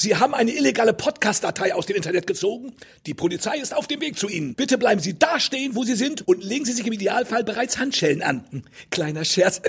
Sie 0.00 0.16
haben 0.16 0.32
eine 0.32 0.50
illegale 0.52 0.94
Podcast-Datei 0.94 1.74
aus 1.74 1.84
dem 1.84 1.94
Internet 1.94 2.26
gezogen. 2.26 2.72
Die 3.04 3.12
Polizei 3.12 3.58
ist 3.58 3.76
auf 3.76 3.86
dem 3.86 4.00
Weg 4.00 4.18
zu 4.18 4.30
Ihnen. 4.30 4.54
Bitte 4.54 4.78
bleiben 4.78 4.98
Sie 4.98 5.18
da 5.18 5.38
stehen, 5.38 5.76
wo 5.76 5.84
Sie 5.84 5.94
sind 5.94 6.26
und 6.26 6.42
legen 6.42 6.64
Sie 6.64 6.72
sich 6.72 6.86
im 6.86 6.94
Idealfall 6.94 7.44
bereits 7.44 7.76
Handschellen 7.76 8.22
an. 8.22 8.64
Kleiner 8.90 9.26
Scherz. 9.26 9.60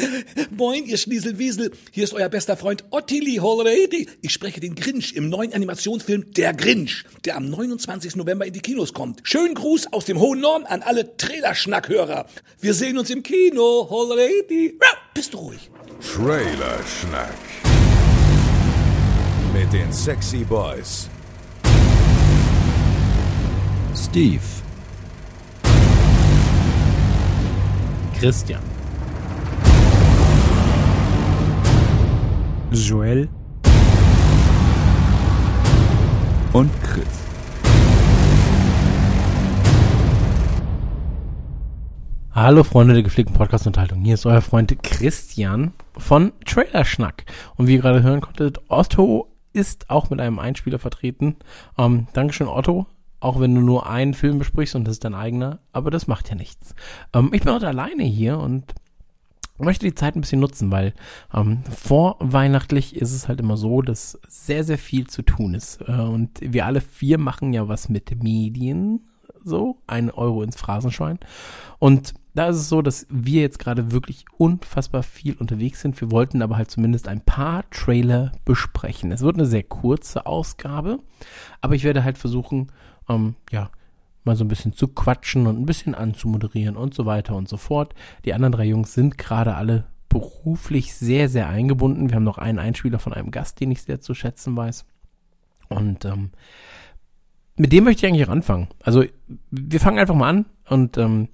Moin, 0.50 0.84
ihr 0.84 0.98
Schnieselwiesel. 0.98 1.70
Hier 1.90 2.04
ist 2.04 2.12
euer 2.12 2.28
bester 2.28 2.58
Freund 2.58 2.84
Ottilie 2.90 3.40
Holredi. 3.40 4.10
Ich 4.20 4.34
spreche 4.34 4.60
den 4.60 4.74
Grinch 4.74 5.14
im 5.14 5.30
neuen 5.30 5.54
Animationsfilm 5.54 6.34
Der 6.34 6.52
Grinch, 6.52 7.04
der 7.24 7.38
am 7.38 7.48
29. 7.48 8.14
November 8.16 8.44
in 8.44 8.52
die 8.52 8.60
Kinos 8.60 8.92
kommt. 8.92 9.20
Schönen 9.22 9.54
Gruß 9.54 9.94
aus 9.94 10.04
dem 10.04 10.20
hohen 10.20 10.42
Norden 10.42 10.66
an 10.66 10.82
alle 10.82 11.16
Trailerschnackhörer. 11.16 12.26
Wir 12.60 12.74
sehen 12.74 12.98
uns 12.98 13.08
im 13.08 13.22
Kino, 13.22 13.86
Holredi. 13.88 14.78
Bist 15.14 15.32
du 15.32 15.38
ruhig. 15.38 15.70
Trailerschnack 16.02 17.32
mit 19.58 19.72
den 19.72 19.92
Sexy 19.92 20.44
Boys. 20.44 21.10
Steve. 23.92 24.40
Christian. 28.16 28.60
Joel. 32.70 33.28
Und 36.52 36.70
Chris. 36.84 37.06
Hallo 42.30 42.62
Freunde 42.62 42.94
der 42.94 43.02
gepflegten 43.02 43.34
Podcast-Unterhaltung. 43.34 44.04
Hier 44.04 44.14
ist 44.14 44.24
euer 44.24 44.40
Freund 44.40 44.80
Christian 44.84 45.72
von 45.96 46.32
Trailerschnack. 46.44 47.24
Und 47.56 47.66
wie 47.66 47.74
ihr 47.74 47.80
gerade 47.80 48.04
hören 48.04 48.20
konntet, 48.20 48.60
Otto 48.68 49.26
ist 49.52 49.90
auch 49.90 50.10
mit 50.10 50.20
einem 50.20 50.38
Einspieler 50.38 50.78
vertreten. 50.78 51.36
Ähm, 51.76 52.06
Dankeschön, 52.12 52.48
Otto. 52.48 52.86
Auch 53.20 53.40
wenn 53.40 53.54
du 53.54 53.60
nur 53.60 53.88
einen 53.88 54.14
Film 54.14 54.38
besprichst 54.38 54.76
und 54.76 54.84
das 54.84 54.92
ist 54.92 55.04
dein 55.04 55.14
eigener, 55.14 55.58
aber 55.72 55.90
das 55.90 56.06
macht 56.06 56.28
ja 56.28 56.36
nichts. 56.36 56.74
Ähm, 57.12 57.30
ich 57.32 57.42
bin 57.42 57.52
heute 57.52 57.66
alleine 57.66 58.04
hier 58.04 58.38
und 58.38 58.74
möchte 59.58 59.86
die 59.86 59.94
Zeit 59.94 60.14
ein 60.14 60.20
bisschen 60.20 60.40
nutzen, 60.40 60.70
weil 60.70 60.94
ähm, 61.34 61.62
vorweihnachtlich 61.64 62.94
ist 62.96 63.12
es 63.12 63.28
halt 63.28 63.40
immer 63.40 63.56
so, 63.56 63.82
dass 63.82 64.18
sehr, 64.28 64.62
sehr 64.62 64.78
viel 64.78 65.08
zu 65.08 65.22
tun 65.22 65.54
ist. 65.54 65.80
Äh, 65.86 65.92
und 65.92 66.38
wir 66.40 66.66
alle 66.66 66.80
vier 66.80 67.18
machen 67.18 67.52
ja 67.52 67.68
was 67.68 67.88
mit 67.88 68.22
Medien, 68.22 69.08
so, 69.44 69.78
ein 69.86 70.10
Euro 70.10 70.42
ins 70.42 70.56
Phrasenschwein. 70.56 71.18
Und 71.78 72.14
da 72.38 72.46
ist 72.50 72.56
es 72.56 72.68
so, 72.68 72.82
dass 72.82 73.04
wir 73.10 73.40
jetzt 73.40 73.58
gerade 73.58 73.90
wirklich 73.90 74.24
unfassbar 74.36 75.02
viel 75.02 75.34
unterwegs 75.34 75.80
sind. 75.80 76.00
Wir 76.00 76.12
wollten 76.12 76.40
aber 76.40 76.56
halt 76.56 76.70
zumindest 76.70 77.08
ein 77.08 77.20
paar 77.20 77.68
Trailer 77.70 78.30
besprechen. 78.44 79.10
Es 79.10 79.22
wird 79.22 79.34
eine 79.34 79.46
sehr 79.46 79.64
kurze 79.64 80.24
Ausgabe, 80.24 81.00
aber 81.60 81.74
ich 81.74 81.82
werde 81.82 82.04
halt 82.04 82.16
versuchen, 82.16 82.70
ähm, 83.08 83.34
ja, 83.50 83.70
mal 84.22 84.36
so 84.36 84.44
ein 84.44 84.48
bisschen 84.48 84.72
zu 84.72 84.86
quatschen 84.86 85.48
und 85.48 85.58
ein 85.58 85.66
bisschen 85.66 85.96
anzumoderieren 85.96 86.76
und 86.76 86.94
so 86.94 87.06
weiter 87.06 87.34
und 87.34 87.48
so 87.48 87.56
fort. 87.56 87.92
Die 88.24 88.32
anderen 88.32 88.52
drei 88.52 88.66
Jungs 88.66 88.94
sind 88.94 89.18
gerade 89.18 89.56
alle 89.56 89.88
beruflich 90.08 90.94
sehr, 90.94 91.28
sehr 91.28 91.48
eingebunden. 91.48 92.08
Wir 92.08 92.16
haben 92.16 92.24
noch 92.24 92.38
einen 92.38 92.60
Einspieler 92.60 93.00
von 93.00 93.14
einem 93.14 93.32
Gast, 93.32 93.58
den 93.58 93.72
ich 93.72 93.82
sehr 93.82 94.00
zu 94.00 94.14
schätzen 94.14 94.56
weiß. 94.56 94.84
Und 95.70 96.04
ähm, 96.04 96.30
mit 97.56 97.72
dem 97.72 97.82
möchte 97.82 98.06
ich 98.06 98.12
eigentlich 98.12 98.28
auch 98.28 98.32
anfangen. 98.32 98.68
Also 98.80 99.04
wir 99.50 99.80
fangen 99.80 99.98
einfach 99.98 100.14
mal 100.14 100.28
an 100.28 100.46
und 100.68 100.98
ähm, 100.98 101.30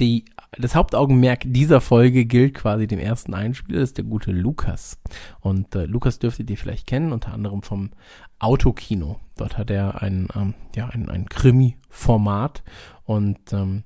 die, 0.00 0.24
das 0.52 0.74
Hauptaugenmerk 0.74 1.42
dieser 1.44 1.80
Folge 1.80 2.24
gilt 2.24 2.54
quasi 2.54 2.86
dem 2.86 2.98
ersten 2.98 3.34
Einspieler, 3.34 3.80
das 3.80 3.90
ist 3.90 3.98
der 3.98 4.04
gute 4.04 4.32
Lukas. 4.32 4.98
Und 5.40 5.74
äh, 5.74 5.84
Lukas 5.84 6.18
dürftet 6.18 6.48
ihr 6.50 6.56
vielleicht 6.56 6.86
kennen, 6.86 7.12
unter 7.12 7.32
anderem 7.32 7.62
vom 7.62 7.90
Autokino. 8.38 9.20
Dort 9.36 9.58
hat 9.58 9.70
er 9.70 10.02
ein, 10.02 10.28
ähm, 10.34 10.54
ja, 10.74 10.88
ein, 10.88 11.08
ein 11.08 11.28
Krimi-Format 11.28 12.62
und 13.04 13.52
ähm, 13.52 13.84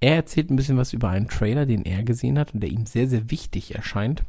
er 0.00 0.16
erzählt 0.16 0.50
ein 0.50 0.56
bisschen 0.56 0.76
was 0.76 0.92
über 0.92 1.08
einen 1.08 1.28
Trailer, 1.28 1.64
den 1.64 1.84
er 1.84 2.02
gesehen 2.02 2.38
hat 2.38 2.52
und 2.52 2.60
der 2.60 2.70
ihm 2.70 2.84
sehr, 2.84 3.08
sehr 3.08 3.30
wichtig 3.30 3.74
erscheint. 3.74 4.24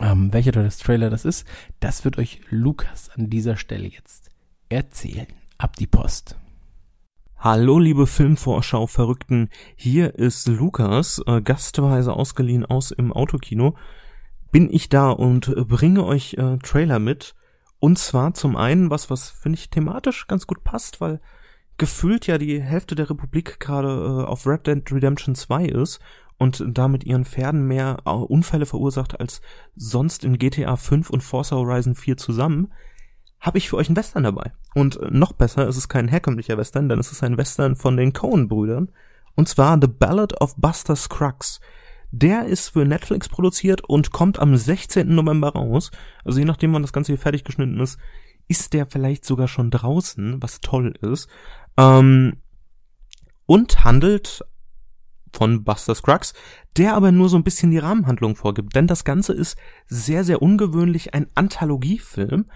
Ähm, 0.00 0.32
welcher 0.32 0.52
das 0.52 0.78
Trailer 0.78 1.10
das 1.10 1.24
ist, 1.24 1.46
das 1.80 2.04
wird 2.04 2.18
euch 2.18 2.40
Lukas 2.50 3.10
an 3.10 3.30
dieser 3.30 3.56
Stelle 3.56 3.88
jetzt 3.88 4.30
erzählen. 4.68 5.26
Ab 5.56 5.76
die 5.76 5.86
Post. 5.86 6.36
Hallo 7.40 7.78
liebe 7.78 8.08
Filmvorschau-Verrückten, 8.08 9.48
hier 9.76 10.16
ist 10.16 10.48
Lukas, 10.48 11.22
äh, 11.24 11.40
gastweise 11.40 12.12
ausgeliehen 12.12 12.66
aus 12.66 12.90
im 12.90 13.12
Autokino. 13.12 13.76
Bin 14.50 14.68
ich 14.68 14.88
da 14.88 15.10
und 15.10 15.54
bringe 15.68 16.04
euch 16.04 16.34
äh, 16.34 16.58
Trailer 16.58 16.98
mit. 16.98 17.36
Und 17.78 17.96
zwar 17.96 18.34
zum 18.34 18.56
einen 18.56 18.90
was, 18.90 19.08
was 19.08 19.30
finde 19.30 19.56
ich 19.56 19.70
thematisch 19.70 20.26
ganz 20.26 20.48
gut 20.48 20.64
passt, 20.64 21.00
weil 21.00 21.20
gefühlt 21.76 22.26
ja 22.26 22.38
die 22.38 22.60
Hälfte 22.60 22.96
der 22.96 23.08
Republik 23.08 23.60
gerade 23.60 23.86
äh, 23.86 24.24
auf 24.26 24.44
Red 24.44 24.66
Dead 24.66 24.82
Redemption 24.90 25.36
2 25.36 25.66
ist 25.66 26.00
und 26.38 26.64
da 26.66 26.88
mit 26.88 27.04
ihren 27.04 27.24
Pferden 27.24 27.68
mehr 27.68 27.98
äh, 28.04 28.10
Unfälle 28.10 28.66
verursacht 28.66 29.20
als 29.20 29.42
sonst 29.76 30.24
in 30.24 30.38
GTA 30.38 30.74
5 30.74 31.08
und 31.08 31.22
Forza 31.22 31.54
Horizon 31.54 31.94
4 31.94 32.16
zusammen 32.16 32.72
habe 33.40 33.58
ich 33.58 33.68
für 33.68 33.76
euch 33.76 33.88
einen 33.88 33.96
Western 33.96 34.24
dabei. 34.24 34.52
Und 34.74 34.98
noch 35.12 35.32
besser, 35.32 35.68
es 35.68 35.76
ist 35.76 35.88
kein 35.88 36.08
herkömmlicher 36.08 36.58
Western, 36.58 36.88
denn 36.88 36.98
es 36.98 37.12
ist 37.12 37.22
ein 37.22 37.36
Western 37.36 37.76
von 37.76 37.96
den 37.96 38.12
Coen-Brüdern. 38.12 38.90
Und 39.34 39.48
zwar 39.48 39.78
The 39.80 39.86
Ballad 39.86 40.40
of 40.40 40.56
Buster 40.56 40.96
Scruggs. 40.96 41.60
Der 42.10 42.46
ist 42.46 42.70
für 42.70 42.84
Netflix 42.84 43.28
produziert 43.28 43.82
und 43.84 44.12
kommt 44.12 44.38
am 44.38 44.56
16. 44.56 45.14
November 45.14 45.50
raus. 45.50 45.90
Also 46.24 46.38
je 46.38 46.44
nachdem, 46.44 46.72
wann 46.72 46.82
das 46.82 46.92
Ganze 46.92 47.12
hier 47.12 47.18
fertig 47.18 47.44
geschnitten 47.44 47.78
ist, 47.80 47.98
ist 48.48 48.72
der 48.72 48.86
vielleicht 48.86 49.24
sogar 49.24 49.46
schon 49.46 49.70
draußen, 49.70 50.42
was 50.42 50.60
toll 50.60 50.94
ist. 51.02 51.28
Ähm, 51.76 52.38
und 53.46 53.84
handelt 53.84 54.44
von 55.32 55.64
Buster 55.64 55.94
Scruggs, 55.94 56.34
der 56.76 56.94
aber 56.94 57.12
nur 57.12 57.28
so 57.28 57.36
ein 57.36 57.44
bisschen 57.44 57.70
die 57.70 57.78
Rahmenhandlung 57.78 58.36
vorgibt. 58.36 58.74
Denn 58.74 58.86
das 58.86 59.04
Ganze 59.04 59.34
ist 59.34 59.58
sehr, 59.86 60.24
sehr 60.24 60.42
ungewöhnlich 60.42 61.14
ein 61.14 61.28
Anthologiefilm. 61.34 62.46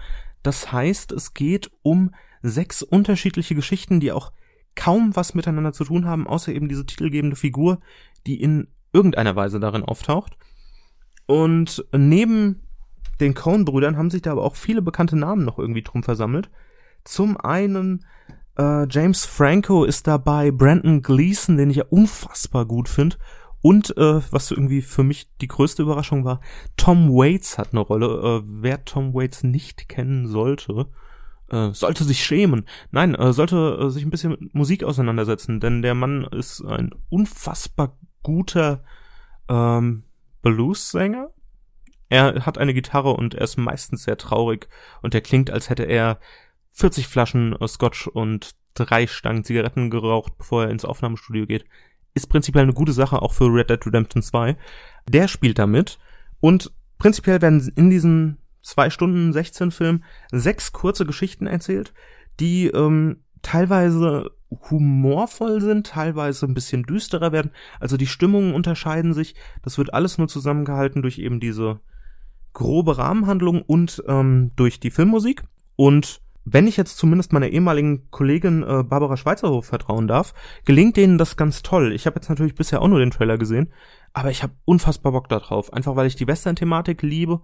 Das 0.43 0.71
heißt, 0.71 1.11
es 1.11 1.33
geht 1.33 1.71
um 1.81 2.13
sechs 2.41 2.81
unterschiedliche 2.83 3.55
Geschichten, 3.55 3.99
die 3.99 4.11
auch 4.11 4.31
kaum 4.75 5.15
was 5.15 5.33
miteinander 5.33 5.73
zu 5.73 5.85
tun 5.85 6.05
haben, 6.05 6.27
außer 6.27 6.51
eben 6.51 6.67
diese 6.67 6.85
titelgebende 6.85 7.35
Figur, 7.35 7.79
die 8.27 8.41
in 8.41 8.67
irgendeiner 8.91 9.35
Weise 9.35 9.59
darin 9.59 9.83
auftaucht. 9.83 10.37
Und 11.25 11.85
neben 11.95 12.61
den 13.19 13.33
Coen-Brüdern 13.33 13.97
haben 13.97 14.09
sich 14.09 14.21
da 14.21 14.31
aber 14.31 14.43
auch 14.43 14.55
viele 14.55 14.81
bekannte 14.81 15.15
Namen 15.15 15.45
noch 15.45 15.59
irgendwie 15.59 15.83
drum 15.83 16.03
versammelt. 16.03 16.49
Zum 17.03 17.37
einen 17.37 18.05
äh, 18.57 18.87
James 18.89 19.25
Franco 19.25 19.83
ist 19.85 20.07
dabei, 20.07 20.51
Brandon 20.51 21.01
Gleason, 21.01 21.57
den 21.57 21.69
ich 21.69 21.77
ja 21.77 21.85
unfassbar 21.89 22.65
gut 22.65 22.89
finde, 22.89 23.17
und 23.63 23.95
äh, 23.95 24.21
was 24.29 24.51
irgendwie 24.51 24.81
für 24.81 25.03
mich 25.03 25.33
die 25.37 25.47
größte 25.47 25.83
Überraschung 25.83 26.25
war, 26.25 26.41
Tom 26.75 27.09
Waits 27.09 27.57
hat 27.57 27.69
eine 27.71 27.79
Rolle. 27.79 28.07
Äh, 28.07 28.45
wer 28.45 28.83
Tom 28.83 29.13
Waits 29.13 29.43
nicht 29.43 29.87
kennen 29.87 30.27
sollte, 30.27 30.87
äh, 31.49 31.69
sollte 31.71 32.03
sich 32.03 32.25
schämen. 32.25 32.65
Nein, 32.91 33.15
äh, 33.15 33.31
sollte 33.31 33.79
äh, 33.81 33.89
sich 33.89 34.03
ein 34.03 34.09
bisschen 34.09 34.31
mit 34.31 34.53
Musik 34.53 34.83
auseinandersetzen, 34.83 35.61
denn 35.61 35.81
der 35.81 35.95
Mann 35.95 36.25
ist 36.25 36.61
ein 36.61 36.91
unfassbar 37.07 37.97
guter 38.21 38.83
ähm, 39.47 40.03
Blues-Sänger. 40.41 41.29
Er 42.09 42.45
hat 42.45 42.57
eine 42.57 42.73
Gitarre 42.73 43.13
und 43.13 43.33
er 43.33 43.43
ist 43.43 43.55
meistens 43.55 44.03
sehr 44.03 44.17
traurig 44.17 44.67
und 45.01 45.15
er 45.15 45.21
klingt, 45.21 45.51
als 45.51 45.69
hätte 45.69 45.83
er 45.83 46.19
40 46.73 47.07
Flaschen 47.07 47.55
äh, 47.61 47.67
Scotch 47.69 48.07
und 48.07 48.55
drei 48.73 49.07
Stangen 49.07 49.45
Zigaretten 49.45 49.89
geraucht, 49.89 50.37
bevor 50.37 50.65
er 50.65 50.69
ins 50.69 50.83
Aufnahmestudio 50.83 51.45
geht 51.45 51.63
ist 52.13 52.27
prinzipiell 52.27 52.63
eine 52.63 52.73
gute 52.73 52.93
Sache, 52.93 53.21
auch 53.21 53.33
für 53.33 53.45
Red 53.45 53.69
Dead 53.69 53.85
Redemption 53.85 54.21
2. 54.21 54.55
Der 55.07 55.27
spielt 55.27 55.59
damit 55.59 55.99
und 56.39 56.71
prinzipiell 56.97 57.41
werden 57.41 57.71
in 57.75 57.89
diesen 57.89 58.37
zwei 58.61 58.89
Stunden 58.89 59.33
16 59.33 59.71
Film 59.71 60.03
sechs 60.31 60.71
kurze 60.71 61.05
Geschichten 61.05 61.47
erzählt, 61.47 61.93
die 62.39 62.67
ähm, 62.67 63.17
teilweise 63.41 64.31
humorvoll 64.69 65.61
sind, 65.61 65.87
teilweise 65.87 66.45
ein 66.45 66.53
bisschen 66.53 66.83
düsterer 66.83 67.31
werden. 67.31 67.51
Also 67.79 67.97
die 67.97 68.07
Stimmungen 68.07 68.53
unterscheiden 68.53 69.13
sich. 69.13 69.35
Das 69.63 69.77
wird 69.77 69.93
alles 69.93 70.17
nur 70.17 70.27
zusammengehalten 70.27 71.01
durch 71.01 71.17
eben 71.19 71.39
diese 71.39 71.79
grobe 72.53 72.97
Rahmenhandlung 72.97 73.61
und 73.61 74.03
ähm, 74.07 74.51
durch 74.55 74.79
die 74.79 74.91
Filmmusik. 74.91 75.43
Und 75.75 76.21
wenn 76.45 76.67
ich 76.67 76.77
jetzt 76.77 76.97
zumindest 76.97 77.31
meiner 77.31 77.47
ehemaligen 77.47 78.09
Kollegin 78.11 78.63
äh, 78.63 78.83
Barbara 78.83 79.17
Schweizerhof 79.17 79.65
vertrauen 79.65 80.07
darf, 80.07 80.33
gelingt 80.65 80.97
denen 80.97 81.17
das 81.17 81.37
ganz 81.37 81.61
toll. 81.61 81.93
Ich 81.93 82.05
habe 82.05 82.17
jetzt 82.17 82.29
natürlich 82.29 82.55
bisher 82.55 82.81
auch 82.81 82.87
nur 82.87 82.99
den 82.99 83.11
Trailer 83.11 83.37
gesehen, 83.37 83.71
aber 84.11 84.29
ich 84.29 84.43
habe 84.43 84.53
unfassbar 84.65 85.13
Bock 85.13 85.29
darauf. 85.29 85.71
Einfach 85.71 85.95
weil 85.95 86.07
ich 86.07 86.15
die 86.15 86.27
Western-Thematik 86.27 87.01
liebe, 87.01 87.41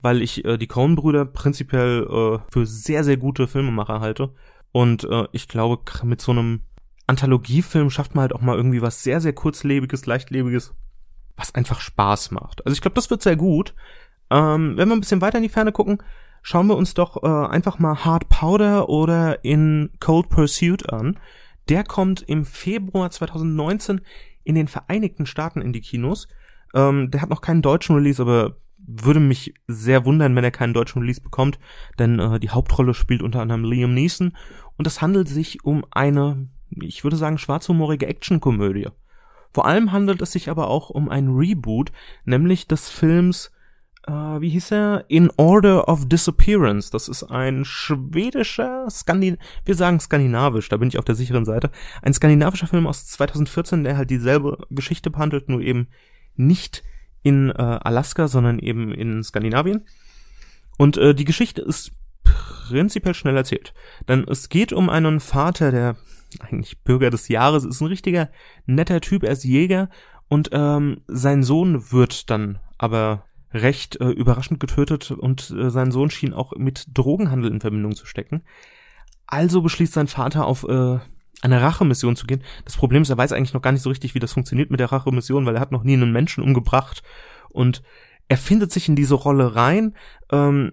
weil 0.00 0.22
ich 0.22 0.44
äh, 0.44 0.58
die 0.58 0.66
Coen-Brüder 0.66 1.26
prinzipiell 1.26 2.02
äh, 2.02 2.38
für 2.52 2.66
sehr, 2.66 3.04
sehr 3.04 3.16
gute 3.16 3.46
Filmemacher 3.46 4.00
halte. 4.00 4.34
Und 4.72 5.04
äh, 5.04 5.26
ich 5.32 5.48
glaube, 5.48 5.82
mit 6.04 6.20
so 6.20 6.32
einem 6.32 6.62
Anthologiefilm 7.06 7.90
schafft 7.90 8.14
man 8.14 8.22
halt 8.22 8.34
auch 8.34 8.40
mal 8.40 8.56
irgendwie 8.56 8.82
was 8.82 9.02
sehr, 9.02 9.20
sehr 9.20 9.32
kurzlebiges, 9.32 10.06
leichtlebiges, 10.06 10.74
was 11.36 11.54
einfach 11.54 11.80
Spaß 11.80 12.30
macht. 12.30 12.64
Also 12.66 12.74
ich 12.74 12.80
glaube, 12.80 12.94
das 12.94 13.10
wird 13.10 13.22
sehr 13.22 13.36
gut. 13.36 13.74
Ähm, 14.30 14.76
wenn 14.76 14.88
wir 14.88 14.96
ein 14.96 15.00
bisschen 15.00 15.20
weiter 15.20 15.38
in 15.38 15.42
die 15.42 15.48
Ferne 15.48 15.72
gucken, 15.72 15.98
schauen 16.42 16.66
wir 16.66 16.76
uns 16.76 16.94
doch 16.94 17.22
äh, 17.22 17.26
einfach 17.26 17.78
mal 17.78 18.04
Hard 18.04 18.28
Powder 18.28 18.88
oder 18.88 19.44
in 19.44 19.90
Cold 20.00 20.28
Pursuit 20.28 20.90
an. 20.90 21.18
Der 21.68 21.84
kommt 21.84 22.22
im 22.22 22.44
Februar 22.44 23.10
2019 23.10 24.00
in 24.44 24.54
den 24.54 24.68
Vereinigten 24.68 25.26
Staaten 25.26 25.60
in 25.60 25.72
die 25.72 25.80
Kinos. 25.80 26.28
Ähm, 26.74 27.10
der 27.10 27.22
hat 27.22 27.30
noch 27.30 27.40
keinen 27.40 27.62
deutschen 27.62 27.96
Release, 27.96 28.20
aber 28.20 28.56
würde 28.86 29.20
mich 29.20 29.54
sehr 29.68 30.04
wundern, 30.04 30.34
wenn 30.34 30.44
er 30.44 30.50
keinen 30.50 30.74
deutschen 30.74 31.00
Release 31.00 31.20
bekommt, 31.20 31.58
denn 31.98 32.18
äh, 32.18 32.40
die 32.40 32.50
Hauptrolle 32.50 32.94
spielt 32.94 33.22
unter 33.22 33.40
anderem 33.40 33.64
Liam 33.64 33.94
Neeson 33.94 34.36
und 34.76 34.86
es 34.86 35.02
handelt 35.02 35.28
sich 35.28 35.64
um 35.64 35.84
eine, 35.90 36.48
ich 36.70 37.04
würde 37.04 37.16
sagen, 37.16 37.38
schwarzhumorige 37.38 38.06
Actionkomödie. 38.06 38.88
Vor 39.52 39.66
allem 39.66 39.92
handelt 39.92 40.22
es 40.22 40.32
sich 40.32 40.48
aber 40.48 40.68
auch 40.68 40.90
um 40.90 41.08
ein 41.08 41.28
Reboot, 41.28 41.92
nämlich 42.24 42.68
des 42.68 42.88
Films, 42.88 43.52
wie 44.40 44.50
hieß 44.50 44.72
er? 44.72 45.04
In 45.08 45.30
Order 45.36 45.88
of 45.88 46.08
Disappearance. 46.08 46.90
Das 46.90 47.08
ist 47.08 47.24
ein 47.24 47.64
schwedischer, 47.64 48.88
Skandin 48.90 49.38
wir 49.64 49.74
sagen 49.74 50.00
skandinavisch, 50.00 50.68
da 50.68 50.76
bin 50.76 50.88
ich 50.88 50.98
auf 50.98 51.04
der 51.04 51.14
sicheren 51.14 51.44
Seite. 51.44 51.70
Ein 52.02 52.14
skandinavischer 52.14 52.66
Film 52.66 52.86
aus 52.86 53.06
2014, 53.06 53.84
der 53.84 53.96
halt 53.96 54.10
dieselbe 54.10 54.58
Geschichte 54.70 55.10
behandelt, 55.10 55.48
nur 55.48 55.60
eben 55.60 55.88
nicht 56.36 56.82
in 57.22 57.50
äh, 57.50 57.52
Alaska, 57.54 58.28
sondern 58.28 58.58
eben 58.58 58.92
in 58.92 59.22
Skandinavien. 59.22 59.84
Und 60.78 60.96
äh, 60.96 61.14
die 61.14 61.24
Geschichte 61.24 61.60
ist 61.62 61.92
prinzipiell 62.24 63.14
schnell 63.14 63.36
erzählt. 63.36 63.74
Denn 64.08 64.24
es 64.28 64.48
geht 64.48 64.72
um 64.72 64.88
einen 64.88 65.20
Vater, 65.20 65.70
der 65.70 65.96
eigentlich 66.38 66.82
Bürger 66.82 67.10
des 67.10 67.28
Jahres 67.28 67.64
ist, 67.64 67.80
ein 67.80 67.88
richtiger 67.88 68.30
netter 68.66 69.00
Typ, 69.00 69.24
er 69.24 69.32
ist 69.32 69.44
Jäger 69.44 69.90
und 70.28 70.50
ähm, 70.52 71.02
sein 71.08 71.42
Sohn 71.42 71.90
wird 71.90 72.30
dann 72.30 72.60
aber 72.78 73.26
recht 73.52 74.00
äh, 74.00 74.08
überraschend 74.08 74.60
getötet 74.60 75.10
und 75.10 75.50
äh, 75.50 75.70
sein 75.70 75.90
Sohn 75.90 76.10
schien 76.10 76.32
auch 76.32 76.52
mit 76.56 76.86
Drogenhandel 76.94 77.50
in 77.50 77.60
Verbindung 77.60 77.94
zu 77.94 78.06
stecken. 78.06 78.42
Also 79.26 79.62
beschließt 79.62 79.92
sein 79.92 80.06
Vater 80.06 80.46
auf 80.46 80.64
äh, 80.64 80.98
eine 81.42 81.62
Rachemission 81.62 82.16
zu 82.16 82.26
gehen. 82.26 82.42
Das 82.64 82.76
Problem 82.76 83.02
ist, 83.02 83.10
er 83.10 83.18
weiß 83.18 83.32
eigentlich 83.32 83.54
noch 83.54 83.62
gar 83.62 83.72
nicht 83.72 83.82
so 83.82 83.90
richtig, 83.90 84.14
wie 84.14 84.18
das 84.18 84.32
funktioniert 84.32 84.70
mit 84.70 84.80
der 84.80 84.92
Rachemission, 84.92 85.46
weil 85.46 85.54
er 85.54 85.60
hat 85.60 85.72
noch 85.72 85.84
nie 85.84 85.94
einen 85.94 86.12
Menschen 86.12 86.44
umgebracht 86.44 87.02
und 87.48 87.82
er 88.28 88.36
findet 88.36 88.70
sich 88.72 88.88
in 88.88 88.96
diese 88.96 89.14
Rolle 89.14 89.56
rein. 89.56 89.94
Ähm, 90.30 90.72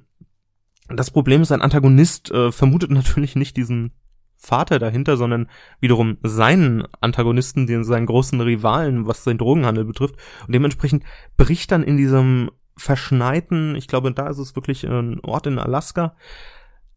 das 0.89 1.12
Problem 1.12 1.41
ist, 1.41 1.50
sein 1.50 1.62
Antagonist 1.62 2.31
äh, 2.31 2.51
vermutet 2.51 2.91
natürlich 2.91 3.35
nicht 3.35 3.57
diesen 3.57 3.91
Vater 4.35 4.77
dahinter, 4.77 5.18
sondern 5.18 5.50
wiederum 5.79 6.18
seinen 6.21 6.83
Antagonisten, 7.01 7.65
den 7.65 7.83
seinen 7.83 8.06
großen 8.06 8.39
Rivalen, 8.39 9.07
was 9.07 9.24
den 9.24 9.39
Drogenhandel 9.39 9.83
betrifft. 9.83 10.15
Und 10.45 10.53
dementsprechend 10.53 11.03
bricht 11.38 11.71
dann 11.71 11.81
in 11.81 11.97
diesem 11.97 12.51
verschneiten, 12.77 13.75
ich 13.75 13.88
glaube, 13.88 14.12
da 14.12 14.27
ist 14.29 14.38
es 14.38 14.56
wirklich 14.56 14.85
ein 14.85 15.19
Ort 15.21 15.47
in 15.47 15.59
Alaska, 15.59 16.15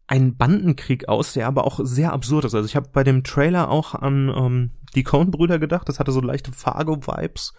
ein 0.07 0.35
Bandenkrieg 0.35 1.07
aus, 1.07 1.33
der 1.33 1.47
aber 1.47 1.65
auch 1.65 1.79
sehr 1.83 2.13
absurd 2.13 2.45
ist. 2.45 2.53
Also 2.53 2.65
ich 2.65 2.75
habe 2.75 2.89
bei 2.91 3.03
dem 3.03 3.23
Trailer 3.23 3.69
auch 3.69 3.95
an 3.95 4.29
ähm, 4.29 4.71
die 4.95 5.03
Coen-Brüder 5.03 5.57
gedacht, 5.57 5.87
das 5.87 5.99
hatte 5.99 6.11
so 6.11 6.21
leichte 6.21 6.51
Fargo-Vibes. 6.51 7.53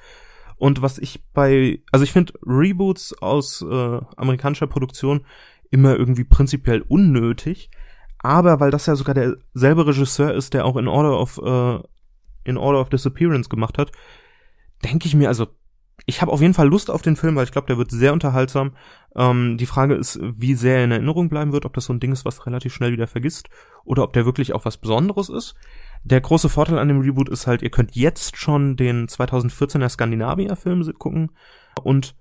Und 0.56 0.82
was 0.82 0.98
ich 0.98 1.24
bei, 1.32 1.80
also 1.90 2.04
ich 2.04 2.12
finde 2.12 2.34
Reboots 2.46 3.20
aus 3.20 3.62
äh, 3.62 4.00
amerikanischer 4.16 4.66
Produktion 4.66 5.24
immer 5.70 5.96
irgendwie 5.96 6.24
prinzipiell 6.24 6.82
unnötig, 6.82 7.70
aber 8.18 8.60
weil 8.60 8.70
das 8.70 8.86
ja 8.86 8.94
sogar 8.94 9.14
derselbe 9.14 9.86
Regisseur 9.86 10.32
ist, 10.34 10.54
der 10.54 10.64
auch 10.64 10.76
in 10.76 10.86
Order 10.86 11.18
of 11.18 11.38
äh, 11.42 11.82
in 12.44 12.58
Order 12.58 12.80
of 12.80 12.90
Disappearance 12.90 13.48
gemacht 13.48 13.78
hat, 13.78 13.92
denke 14.84 15.06
ich 15.06 15.14
mir, 15.14 15.28
also 15.28 15.46
ich 16.06 16.20
habe 16.20 16.32
auf 16.32 16.40
jeden 16.40 16.54
Fall 16.54 16.68
Lust 16.68 16.90
auf 16.90 17.02
den 17.02 17.16
Film, 17.16 17.36
weil 17.36 17.44
ich 17.44 17.52
glaube, 17.52 17.66
der 17.66 17.78
wird 17.78 17.90
sehr 17.90 18.12
unterhaltsam. 18.12 18.72
Ähm, 19.14 19.56
die 19.56 19.66
Frage 19.66 19.94
ist, 19.94 20.18
wie 20.22 20.54
sehr 20.54 20.78
er 20.78 20.84
in 20.84 20.90
Erinnerung 20.90 21.28
bleiben 21.28 21.52
wird, 21.52 21.64
ob 21.64 21.74
das 21.74 21.84
so 21.84 21.92
ein 21.92 22.00
Ding 22.00 22.12
ist, 22.12 22.24
was 22.24 22.46
relativ 22.46 22.74
schnell 22.74 22.92
wieder 22.92 23.06
vergisst, 23.06 23.48
oder 23.84 24.02
ob 24.02 24.12
der 24.12 24.24
wirklich 24.24 24.52
auch 24.52 24.64
was 24.64 24.76
Besonderes 24.76 25.28
ist. 25.28 25.54
Der 26.04 26.20
große 26.20 26.48
Vorteil 26.48 26.78
an 26.78 26.88
dem 26.88 27.00
Reboot 27.00 27.28
ist 27.28 27.46
halt, 27.46 27.62
ihr 27.62 27.70
könnt 27.70 27.94
jetzt 27.94 28.36
schon 28.36 28.76
den 28.76 29.06
2014er 29.06 29.88
Skandinavier-Film 29.88 30.92
gucken 30.98 31.30
und 31.82 32.14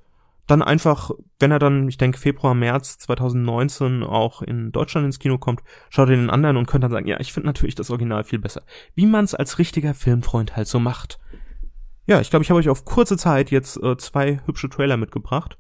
dann 0.48 0.62
einfach, 0.62 1.12
wenn 1.40 1.52
er 1.52 1.60
dann, 1.60 1.88
ich 1.88 1.98
denke, 1.98 2.18
Februar, 2.18 2.54
März 2.54 2.98
2019 3.00 4.04
auch 4.04 4.42
in 4.42 4.72
Deutschland 4.72 5.06
ins 5.06 5.18
Kino 5.18 5.38
kommt, 5.38 5.62
schaut 5.90 6.10
ihr 6.10 6.18
den 6.18 6.30
anderen 6.30 6.58
und 6.58 6.68
könnt 6.68 6.84
dann 6.84 6.92
sagen, 6.92 7.08
ja, 7.08 7.20
ich 7.20 7.32
finde 7.32 7.48
natürlich 7.48 7.76
das 7.76 7.90
Original 7.90 8.24
viel 8.26 8.40
besser. 8.40 8.64
Wie 8.94 9.06
man 9.06 9.24
es 9.24 9.34
als 9.34 9.60
richtiger 9.60 9.94
Filmfreund 9.94 10.58
halt 10.58 10.68
so 10.68 10.80
macht. 10.80 11.20
Ja, 12.08 12.20
ich 12.20 12.30
glaube, 12.30 12.44
ich 12.44 12.50
habe 12.50 12.60
euch 12.60 12.70
auf 12.70 12.86
kurze 12.86 13.18
Zeit 13.18 13.52
jetzt 13.52 13.82
äh, 13.82 13.98
zwei 13.98 14.42
hübsche 14.46 14.70
Trailer 14.70 14.98
mitgebracht. 14.98 15.58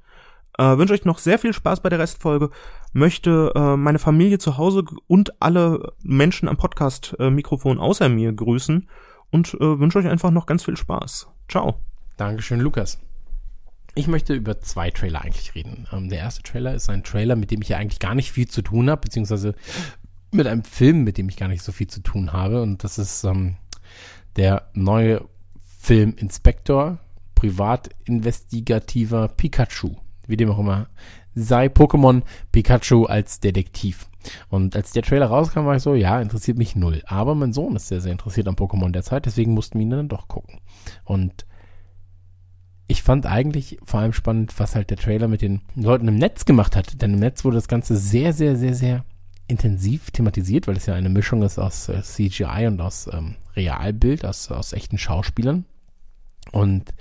Äh, 0.57 0.77
wünsche 0.77 0.93
euch 0.93 1.05
noch 1.05 1.19
sehr 1.19 1.39
viel 1.39 1.53
Spaß 1.53 1.81
bei 1.81 1.89
der 1.89 1.99
Restfolge. 1.99 2.49
Möchte 2.93 3.51
äh, 3.55 3.77
meine 3.77 3.99
Familie 3.99 4.37
zu 4.37 4.57
Hause 4.57 4.83
und 5.07 5.41
alle 5.41 5.93
Menschen 6.03 6.49
am 6.49 6.57
Podcast-Mikrofon 6.57 7.79
außer 7.79 8.09
mir 8.09 8.33
grüßen 8.33 8.89
und 9.29 9.53
äh, 9.55 9.79
wünsche 9.79 9.99
euch 9.99 10.07
einfach 10.07 10.31
noch 10.31 10.45
ganz 10.45 10.65
viel 10.65 10.77
Spaß. 10.77 11.27
Ciao. 11.47 11.79
Dankeschön, 12.17 12.59
Lukas. 12.59 12.99
Ich 13.95 14.07
möchte 14.07 14.33
über 14.33 14.59
zwei 14.59 14.89
Trailer 14.89 15.21
eigentlich 15.21 15.55
reden. 15.55 15.87
Ähm, 15.91 16.09
der 16.09 16.19
erste 16.19 16.43
Trailer 16.43 16.73
ist 16.73 16.89
ein 16.89 17.03
Trailer, 17.03 17.35
mit 17.35 17.51
dem 17.51 17.61
ich 17.61 17.69
ja 17.69 17.77
eigentlich 17.77 17.99
gar 17.99 18.15
nicht 18.15 18.31
viel 18.31 18.47
zu 18.47 18.61
tun 18.61 18.89
habe, 18.89 19.01
beziehungsweise 19.01 19.55
mit 20.31 20.47
einem 20.47 20.63
Film, 20.63 21.03
mit 21.03 21.17
dem 21.17 21.29
ich 21.29 21.37
gar 21.37 21.47
nicht 21.47 21.63
so 21.63 21.71
viel 21.71 21.87
zu 21.87 22.01
tun 22.01 22.33
habe. 22.33 22.61
Und 22.61 22.83
das 22.83 22.97
ist 22.97 23.23
ähm, 23.23 23.55
der 24.35 24.69
neue 24.73 25.27
Film 25.81 26.13
Inspektor, 26.17 26.99
privatinvestigativer 27.33 29.29
Pikachu, 29.29 29.95
wie 30.27 30.37
dem 30.37 30.51
auch 30.51 30.59
immer 30.59 30.87
sei 31.33 31.67
Pokémon 31.67 32.21
Pikachu 32.51 33.05
als 33.05 33.39
Detektiv. 33.39 34.07
Und 34.49 34.75
als 34.75 34.91
der 34.91 35.01
Trailer 35.01 35.27
rauskam, 35.27 35.65
war 35.65 35.75
ich 35.75 35.81
so, 35.81 35.95
ja, 35.95 36.21
interessiert 36.21 36.57
mich 36.57 36.75
null. 36.75 37.01
Aber 37.07 37.33
mein 37.33 37.53
Sohn 37.53 37.75
ist 37.75 37.87
sehr, 37.87 38.01
sehr 38.01 38.11
interessiert 38.11 38.47
an 38.47 38.55
Pokémon 38.55 38.91
derzeit, 38.91 39.25
deswegen 39.25 39.53
mussten 39.53 39.79
wir 39.79 39.85
ihn 39.85 39.89
dann 39.89 40.09
doch 40.09 40.27
gucken. 40.27 40.59
Und 41.03 41.45
ich 42.87 43.01
fand 43.01 43.25
eigentlich 43.25 43.79
vor 43.83 44.01
allem 44.01 44.13
spannend, 44.13 44.53
was 44.59 44.75
halt 44.75 44.89
der 44.89 44.97
Trailer 44.97 45.27
mit 45.27 45.41
den 45.41 45.61
Leuten 45.75 46.07
im 46.09 46.17
Netz 46.17 46.45
gemacht 46.45 46.75
hat. 46.75 47.01
Denn 47.01 47.13
im 47.13 47.19
Netz 47.19 47.43
wurde 47.43 47.55
das 47.55 47.69
Ganze 47.69 47.95
sehr, 47.95 48.33
sehr, 48.33 48.55
sehr, 48.57 48.75
sehr 48.75 49.05
intensiv 49.47 50.11
thematisiert, 50.11 50.67
weil 50.67 50.77
es 50.77 50.85
ja 50.85 50.93
eine 50.93 51.09
Mischung 51.09 51.41
ist 51.41 51.57
aus 51.57 51.89
äh, 51.89 52.01
CGI 52.01 52.67
und 52.67 52.81
aus 52.81 53.09
ähm, 53.11 53.35
Realbild, 53.55 54.25
aus, 54.25 54.51
aus 54.51 54.73
echten 54.73 54.97
Schauspielern. 54.97 55.65
Und 56.51 56.93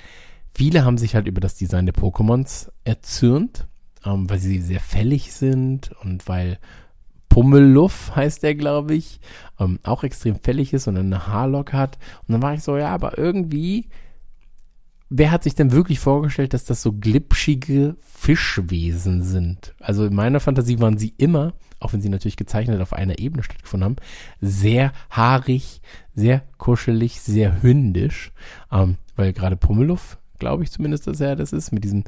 viele 0.55 0.85
haben 0.85 0.99
sich 0.99 1.15
halt 1.15 1.27
über 1.27 1.41
das 1.41 1.57
Design 1.57 1.87
der 1.87 1.95
Pokémons 1.95 2.71
erzürnt, 2.85 3.67
ähm, 4.05 4.29
weil 4.31 4.39
sie 4.39 4.61
sehr 4.61 4.81
fällig 4.81 5.33
sind 5.33 5.93
und 6.03 6.29
weil 6.29 6.59
Pummeluff 7.29 8.15
heißt 8.17 8.43
der, 8.43 8.55
glaube 8.55 8.95
ich, 8.95 9.21
ähm, 9.59 9.79
auch 9.85 10.03
extrem 10.03 10.37
fällig 10.37 10.73
ist 10.73 10.89
und 10.89 10.97
eine 10.97 11.29
Haarlock 11.29 11.73
hat. 11.73 11.99
Und 12.27 12.33
dann 12.33 12.43
war 12.43 12.55
ich 12.55 12.63
so, 12.63 12.77
ja, 12.77 12.89
aber 12.89 13.19
irgendwie 13.19 13.89
wer 15.11 15.33
hat 15.33 15.43
sich 15.43 15.55
denn 15.55 15.73
wirklich 15.73 15.99
vorgestellt, 15.99 16.55
dass 16.55 16.65
das 16.65 16.81
so 16.81 16.93
glitschige 16.93 17.97
Fischwesen 18.01 19.23
sind? 19.23 19.75
Also 19.81 20.07
in 20.07 20.15
meiner 20.15 20.41
Fantasie 20.41 20.79
waren 20.79 20.97
sie 20.97 21.13
immer, 21.19 21.53
auch 21.81 21.93
wenn 21.93 22.01
sie 22.01 22.09
natürlich 22.09 22.37
gezeichnet 22.37 22.81
auf 22.81 22.93
einer 22.93 23.19
Ebene 23.19 23.43
stattgefunden 23.43 23.85
haben, 23.85 23.97
sehr 24.41 24.93
haarig, 25.11 25.83
sehr 26.15 26.43
kuschelig, 26.57 27.21
sehr 27.21 27.61
hündisch, 27.61 28.33
ähm, 28.71 28.97
weil 29.21 29.33
gerade 29.33 29.57
Pummeluff 29.57 30.19
glaube 30.39 30.65
ich 30.65 30.71
zumindest, 30.71 31.07
dass 31.07 31.21
er 31.21 31.37
das 31.37 31.53
ist, 31.53 31.71
mit 31.71 31.85
diesem, 31.85 32.05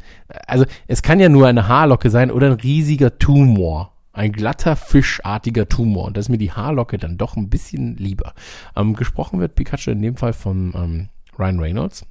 also 0.47 0.65
es 0.87 1.03
kann 1.03 1.21
ja 1.21 1.29
nur 1.29 1.47
eine 1.47 1.69
Haarlocke 1.69 2.11
sein 2.11 2.31
oder 2.31 2.47
ein 2.47 2.55
riesiger 2.55 3.19
Tumor. 3.19 3.93
Ein 4.15 4.33
glatter, 4.33 4.77
fischartiger 4.77 5.69
Tumor. 5.69 6.07
Und 6.07 6.17
das 6.17 6.27
ist 6.27 6.29
mir 6.29 6.39
die 6.39 6.53
Haarlocke 6.53 6.99
dann 6.99 7.17
doch 7.17 7.37
ein 7.37 7.49
bisschen 7.49 7.97
lieber. 7.97 8.35
Ähm, 8.77 8.95
gesprochen 8.95 9.41
wird 9.41 9.55
Pikachu 9.55 9.91
in 9.91 10.03
dem 10.03 10.17
Fall 10.17 10.35
von 10.35 10.73
ähm, 10.75 11.09
Ryan 11.39 11.61
Reynolds 11.61 12.07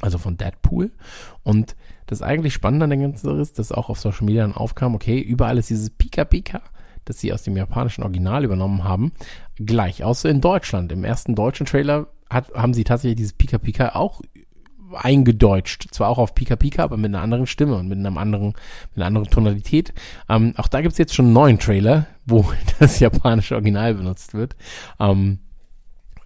also 0.00 0.18
von 0.18 0.36
Deadpool. 0.36 0.90
Und 1.42 1.76
das 2.06 2.22
eigentlich 2.22 2.54
Spannende 2.54 2.84
an 2.84 2.90
der 2.90 2.98
ganzen 2.98 3.26
Sache 3.26 3.40
ist, 3.40 3.58
dass 3.58 3.72
auch 3.72 3.88
auf 3.88 3.98
Social 3.98 4.24
Media 4.24 4.42
dann 4.42 4.54
aufkam, 4.54 4.94
okay, 4.94 5.18
überall 5.18 5.58
ist 5.58 5.70
dieses 5.70 5.90
Pika 5.90 6.24
Pika, 6.24 6.62
das 7.04 7.20
sie 7.20 7.32
aus 7.32 7.42
dem 7.42 7.56
japanischen 7.56 8.02
Original 8.02 8.44
übernommen 8.44 8.84
haben, 8.84 9.12
gleich. 9.56 10.04
Außer 10.04 10.28
in 10.28 10.40
Deutschland. 10.40 10.92
Im 10.92 11.04
ersten 11.04 11.34
deutschen 11.34 11.66
Trailer 11.66 12.08
hat, 12.30 12.52
haben 12.54 12.74
sie 12.74 12.84
tatsächlich 12.84 13.16
dieses 13.16 13.32
Pika 13.32 13.58
Pika 13.58 13.90
auch 13.94 14.20
eingedeutscht. 14.94 15.88
Zwar 15.90 16.08
auch 16.08 16.18
auf 16.18 16.34
Pika 16.34 16.56
Pika, 16.56 16.84
aber 16.84 16.96
mit 16.96 17.14
einer 17.14 17.22
anderen 17.22 17.46
Stimme 17.46 17.76
und 17.76 17.88
mit 17.88 17.98
einem 17.98 18.18
anderen, 18.18 18.48
mit 18.48 18.96
einer 18.96 19.06
anderen 19.06 19.28
Tonalität. 19.28 19.92
Ähm, 20.28 20.54
auch 20.56 20.68
da 20.68 20.80
gibt's 20.80 20.98
jetzt 20.98 21.14
schon 21.14 21.26
einen 21.26 21.34
neuen 21.34 21.58
Trailer, 21.58 22.06
wo 22.26 22.50
das 22.78 23.00
japanische 23.00 23.54
Original 23.54 23.94
benutzt 23.94 24.34
wird. 24.34 24.56
Ähm, 24.98 25.40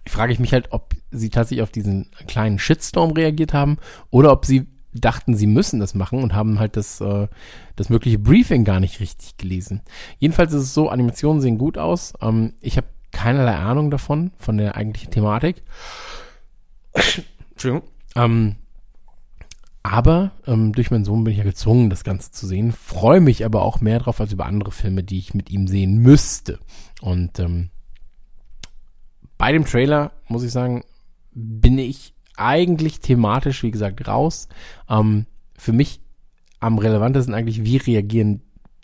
frage 0.05 0.33
ich 0.33 0.39
mich 0.39 0.53
halt, 0.53 0.71
ob 0.71 0.93
sie 1.11 1.29
tatsächlich 1.29 1.63
auf 1.63 1.71
diesen 1.71 2.09
kleinen 2.27 2.59
Shitstorm 2.59 3.11
reagiert 3.11 3.53
haben 3.53 3.77
oder 4.09 4.31
ob 4.31 4.45
sie 4.45 4.67
dachten, 4.93 5.35
sie 5.35 5.47
müssen 5.47 5.79
das 5.79 5.95
machen 5.95 6.21
und 6.21 6.35
haben 6.35 6.59
halt 6.59 6.77
das, 6.77 7.01
äh, 7.01 7.27
das 7.75 7.89
mögliche 7.89 8.19
Briefing 8.19 8.63
gar 8.63 8.79
nicht 8.79 8.99
richtig 8.99 9.37
gelesen. 9.37 9.81
Jedenfalls 10.19 10.53
ist 10.53 10.63
es 10.63 10.73
so, 10.73 10.89
Animationen 10.89 11.41
sehen 11.41 11.57
gut 11.57 11.77
aus. 11.77 12.13
Ähm, 12.21 12.53
ich 12.61 12.77
habe 12.77 12.87
keinerlei 13.13 13.55
Ahnung 13.55 13.89
davon, 13.89 14.31
von 14.37 14.57
der 14.57 14.75
eigentlichen 14.75 15.11
Thematik. 15.11 15.63
Entschuldigung. 17.51 17.87
Ähm, 18.15 18.55
aber 19.83 20.31
ähm, 20.47 20.71
durch 20.73 20.91
meinen 20.91 21.05
Sohn 21.05 21.23
bin 21.23 21.31
ich 21.31 21.37
ja 21.37 21.43
gezwungen, 21.43 21.89
das 21.89 22.03
Ganze 22.03 22.31
zu 22.31 22.47
sehen. 22.47 22.71
Freue 22.71 23.21
mich 23.21 23.45
aber 23.45 23.61
auch 23.63 23.81
mehr 23.81 23.99
drauf 23.99 24.19
als 24.19 24.31
über 24.31 24.45
andere 24.45 24.71
Filme, 24.71 25.03
die 25.03 25.19
ich 25.19 25.33
mit 25.33 25.49
ihm 25.49 25.67
sehen 25.67 25.97
müsste. 25.97 26.59
Und 27.01 27.39
ähm, 27.39 27.69
bei 29.37 29.51
dem 29.51 29.65
Trailer 29.65 30.11
muss 30.27 30.43
ich 30.43 30.51
sagen, 30.51 30.83
bin 31.33 31.77
ich 31.77 32.13
eigentlich 32.37 32.99
thematisch, 32.99 33.61
wie 33.63 33.71
gesagt, 33.71 34.07
raus. 34.07 34.47
Ähm, 34.89 35.25
für 35.57 35.73
mich 35.73 35.99
am 36.59 36.77
relevantesten 36.77 37.33
eigentlich, 37.33 37.63
wie 37.65 37.77
reagieren 37.77 38.41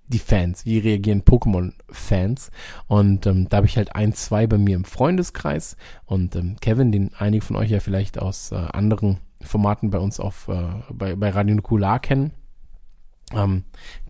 die 0.10 0.20
Fans, 0.20 0.66
wie 0.66 0.80
reagieren 0.80 1.24
Pokémon-Fans. 1.24 2.52
Und 2.88 3.26
ähm, 3.26 3.48
da 3.48 3.58
habe 3.58 3.68
ich 3.68 3.78
halt 3.78 3.96
ein, 3.96 4.14
zwei 4.14 4.48
bei 4.48 4.58
mir 4.58 4.76
im 4.76 4.84
Freundeskreis. 4.84 5.78
Und 6.06 6.36
ähm, 6.36 6.58
Kevin, 6.60 6.92
den 6.92 7.12
einige 7.18 7.46
von 7.46 7.56
euch 7.56 7.70
ja 7.70 7.80
vielleicht 7.80 8.20
aus 8.20 8.52
äh, 8.52 8.56
anderen 8.56 9.20
Formaten 9.42 9.90
bei 9.90 10.00
uns 10.00 10.20
auf 10.20 10.48
äh, 10.50 10.64
bei, 10.92 11.16
bei 11.16 11.30
Radio 11.30 11.56
Nukular 11.56 12.00
kennen, 12.00 12.32
ähm, 13.34 13.64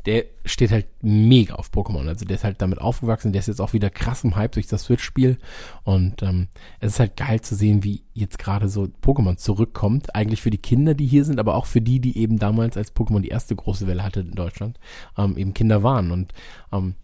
der 0.05 0.25
steht 0.45 0.71
halt 0.71 0.87
mega 1.01 1.55
auf 1.55 1.71
Pokémon. 1.71 2.07
Also 2.07 2.25
der 2.25 2.35
ist 2.35 2.43
halt 2.43 2.61
damit 2.61 2.79
aufgewachsen. 2.79 3.33
Der 3.33 3.39
ist 3.39 3.47
jetzt 3.47 3.61
auch 3.61 3.73
wieder 3.73 3.89
krass 3.89 4.23
im 4.23 4.35
Hype 4.35 4.53
durch 4.53 4.67
das 4.67 4.83
Switch-Spiel. 4.83 5.37
Und 5.83 6.23
ähm, 6.23 6.47
es 6.79 6.93
ist 6.93 6.99
halt 6.99 7.17
geil 7.17 7.41
zu 7.41 7.55
sehen, 7.55 7.83
wie 7.83 8.03
jetzt 8.13 8.39
gerade 8.39 8.69
so 8.69 8.87
Pokémon 9.03 9.37
zurückkommt. 9.37 10.15
Eigentlich 10.15 10.41
für 10.41 10.49
die 10.49 10.57
Kinder, 10.57 10.93
die 10.93 11.07
hier 11.07 11.25
sind, 11.25 11.39
aber 11.39 11.55
auch 11.55 11.65
für 11.65 11.81
die, 11.81 11.99
die 11.99 12.17
eben 12.17 12.39
damals, 12.39 12.77
als 12.77 12.95
Pokémon 12.95 13.19
die 13.19 13.29
erste 13.29 13.55
große 13.55 13.87
Welle 13.87 14.03
hatte 14.03 14.21
in 14.21 14.31
Deutschland, 14.31 14.79
ähm, 15.17 15.37
eben 15.37 15.53
Kinder 15.53 15.83
waren. 15.83 16.11
Und 16.11 16.33
ähm, 16.71 16.95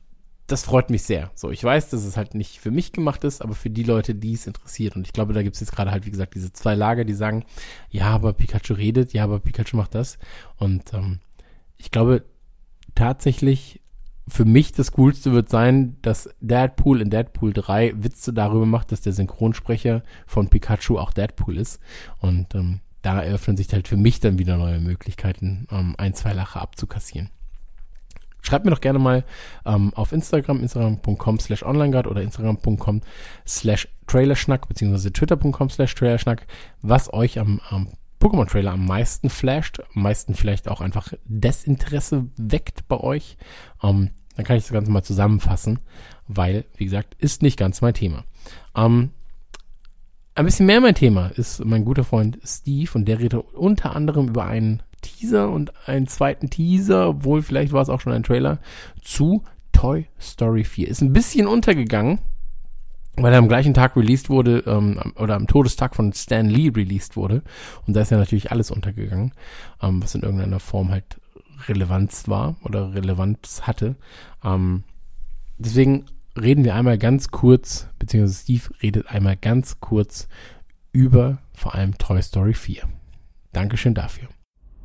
das 0.47 0.63
freut 0.63 0.89
mich 0.89 1.03
sehr. 1.03 1.31
So, 1.33 1.49
ich 1.49 1.63
weiß, 1.63 1.89
dass 1.89 2.03
es 2.05 2.17
halt 2.17 2.35
nicht 2.35 2.59
für 2.59 2.71
mich 2.71 2.91
gemacht 2.91 3.23
ist, 3.23 3.41
aber 3.41 3.55
für 3.55 3.71
die 3.71 3.83
Leute, 3.83 4.13
die 4.13 4.33
es 4.33 4.45
interessiert. 4.45 4.95
Und 4.95 5.07
ich 5.07 5.13
glaube, 5.13 5.33
da 5.33 5.41
gibt 5.41 5.55
es 5.55 5.59
jetzt 5.59 5.71
gerade 5.71 5.91
halt, 5.91 6.05
wie 6.05 6.11
gesagt, 6.11 6.35
diese 6.35 6.53
zwei 6.53 6.75
Lager, 6.75 7.03
die 7.03 7.13
sagen, 7.13 7.45
ja, 7.89 8.07
aber 8.07 8.33
Pikachu 8.33 8.73
redet, 8.73 9.13
ja, 9.13 9.23
aber 9.23 9.39
Pikachu 9.39 9.75
macht 9.75 9.95
das. 9.95 10.19
Und 10.57 10.93
ähm, 10.93 11.19
ich 11.77 11.91
glaube 11.91 12.23
tatsächlich, 12.95 13.81
für 14.27 14.45
mich 14.45 14.71
das 14.71 14.91
Coolste 14.93 15.33
wird 15.33 15.49
sein, 15.49 15.97
dass 16.01 16.29
Deadpool 16.41 17.01
in 17.01 17.09
Deadpool 17.09 17.53
3 17.53 18.03
Witze 18.03 18.33
darüber 18.33 18.65
macht, 18.65 18.91
dass 18.91 19.01
der 19.01 19.13
Synchronsprecher 19.13 20.01
von 20.25 20.49
Pikachu 20.49 20.97
auch 20.97 21.13
Deadpool 21.13 21.57
ist. 21.57 21.79
Und 22.19 22.55
ähm, 22.55 22.79
da 23.03 23.21
eröffnen 23.21 23.55
sich 23.55 23.71
halt 23.71 23.87
für 23.87 23.97
mich 23.97 24.19
dann 24.19 24.39
wieder 24.39 24.57
neue 24.57 24.79
Möglichkeiten, 24.79 25.67
ähm, 25.69 25.93
ein, 25.97 26.15
zwei 26.15 26.33
Lacher 26.33 26.61
abzukassieren. 26.61 27.29
Schreibt 28.41 28.65
mir 28.65 28.71
doch 28.71 28.81
gerne 28.81 28.99
mal 28.99 29.23
ähm, 29.65 29.91
auf 29.95 30.11
Instagram, 30.11 30.61
instagram.com 30.61 31.39
slash 31.39 31.63
onlineguard 31.63 32.07
oder 32.07 32.21
instagram.com 32.21 33.01
slash 33.45 33.87
trailerschnack, 34.07 34.67
beziehungsweise 34.67 35.11
twitter.com 35.11 35.69
slash 35.69 35.93
trailerschnack, 35.95 36.47
was 36.81 37.11
euch 37.13 37.39
am, 37.39 37.59
am 37.69 37.89
Pokémon-Trailer 38.19 38.71
am 38.71 38.85
meisten 38.85 39.29
flasht, 39.29 39.81
am 39.93 40.03
meisten 40.03 40.35
vielleicht 40.35 40.67
auch 40.67 40.81
einfach 40.81 41.13
Desinteresse 41.25 42.27
weckt 42.37 42.87
bei 42.87 42.97
euch, 42.97 43.37
ähm, 43.83 44.11
dann 44.35 44.45
kann 44.45 44.57
ich 44.57 44.63
das 44.63 44.73
Ganze 44.73 44.91
mal 44.91 45.03
zusammenfassen, 45.03 45.79
weil, 46.27 46.65
wie 46.77 46.85
gesagt, 46.85 47.15
ist 47.19 47.41
nicht 47.41 47.57
ganz 47.57 47.81
mein 47.81 47.93
Thema. 47.93 48.25
Ähm, 48.75 49.11
ein 50.35 50.45
bisschen 50.45 50.65
mehr 50.65 50.81
mein 50.81 50.95
Thema 50.95 51.27
ist 51.27 51.63
mein 51.63 51.85
guter 51.85 52.03
Freund 52.03 52.39
Steve 52.43 52.91
und 52.93 53.05
der 53.05 53.19
redet 53.19 53.41
unter 53.53 53.95
anderem 53.95 54.27
über 54.27 54.45
einen 54.45 54.83
Teaser 55.01 55.49
und 55.49 55.71
einen 55.87 56.07
zweiten 56.07 56.49
Teaser, 56.49 57.09
obwohl 57.09 57.41
vielleicht 57.41 57.71
war 57.71 57.81
es 57.81 57.89
auch 57.89 58.01
schon 58.01 58.11
ein 58.11 58.23
Trailer, 58.23 58.59
zu 59.01 59.43
Toy 59.71 60.07
Story 60.19 60.63
4. 60.63 60.89
Ist 60.89 61.01
ein 61.01 61.13
bisschen 61.13 61.47
untergegangen, 61.47 62.19
weil 63.17 63.33
er 63.33 63.39
am 63.39 63.47
gleichen 63.47 63.73
Tag 63.73 63.95
released 63.95 64.29
wurde, 64.29 64.63
ähm, 64.67 65.13
oder 65.15 65.35
am 65.35 65.47
Todestag 65.47 65.95
von 65.95 66.13
Stan 66.13 66.45
Lee 66.45 66.71
released 66.75 67.15
wurde. 67.15 67.43
Und 67.87 67.95
da 67.95 68.01
ist 68.01 68.11
ja 68.11 68.17
natürlich 68.17 68.51
alles 68.51 68.71
untergegangen, 68.71 69.33
ähm, 69.81 70.03
was 70.03 70.15
in 70.15 70.23
irgendeiner 70.23 70.59
Form 70.59 70.91
halt 70.91 71.19
Relevanz 71.67 72.27
war 72.27 72.55
oder 72.63 72.93
Relevanz 72.93 73.61
hatte. 73.63 73.95
Ähm, 74.43 74.83
deswegen 75.57 76.05
reden 76.37 76.63
wir 76.65 76.75
einmal 76.75 76.97
ganz 76.97 77.29
kurz, 77.29 77.87
beziehungsweise 77.99 78.41
Steve 78.41 78.63
redet 78.83 79.07
einmal 79.09 79.37
ganz 79.37 79.79
kurz 79.79 80.27
über 80.91 81.39
vor 81.53 81.75
allem 81.75 81.97
Toy 81.97 82.21
Story 82.21 82.53
4. 82.53 82.83
Dankeschön 83.53 83.93
dafür. 83.93 84.27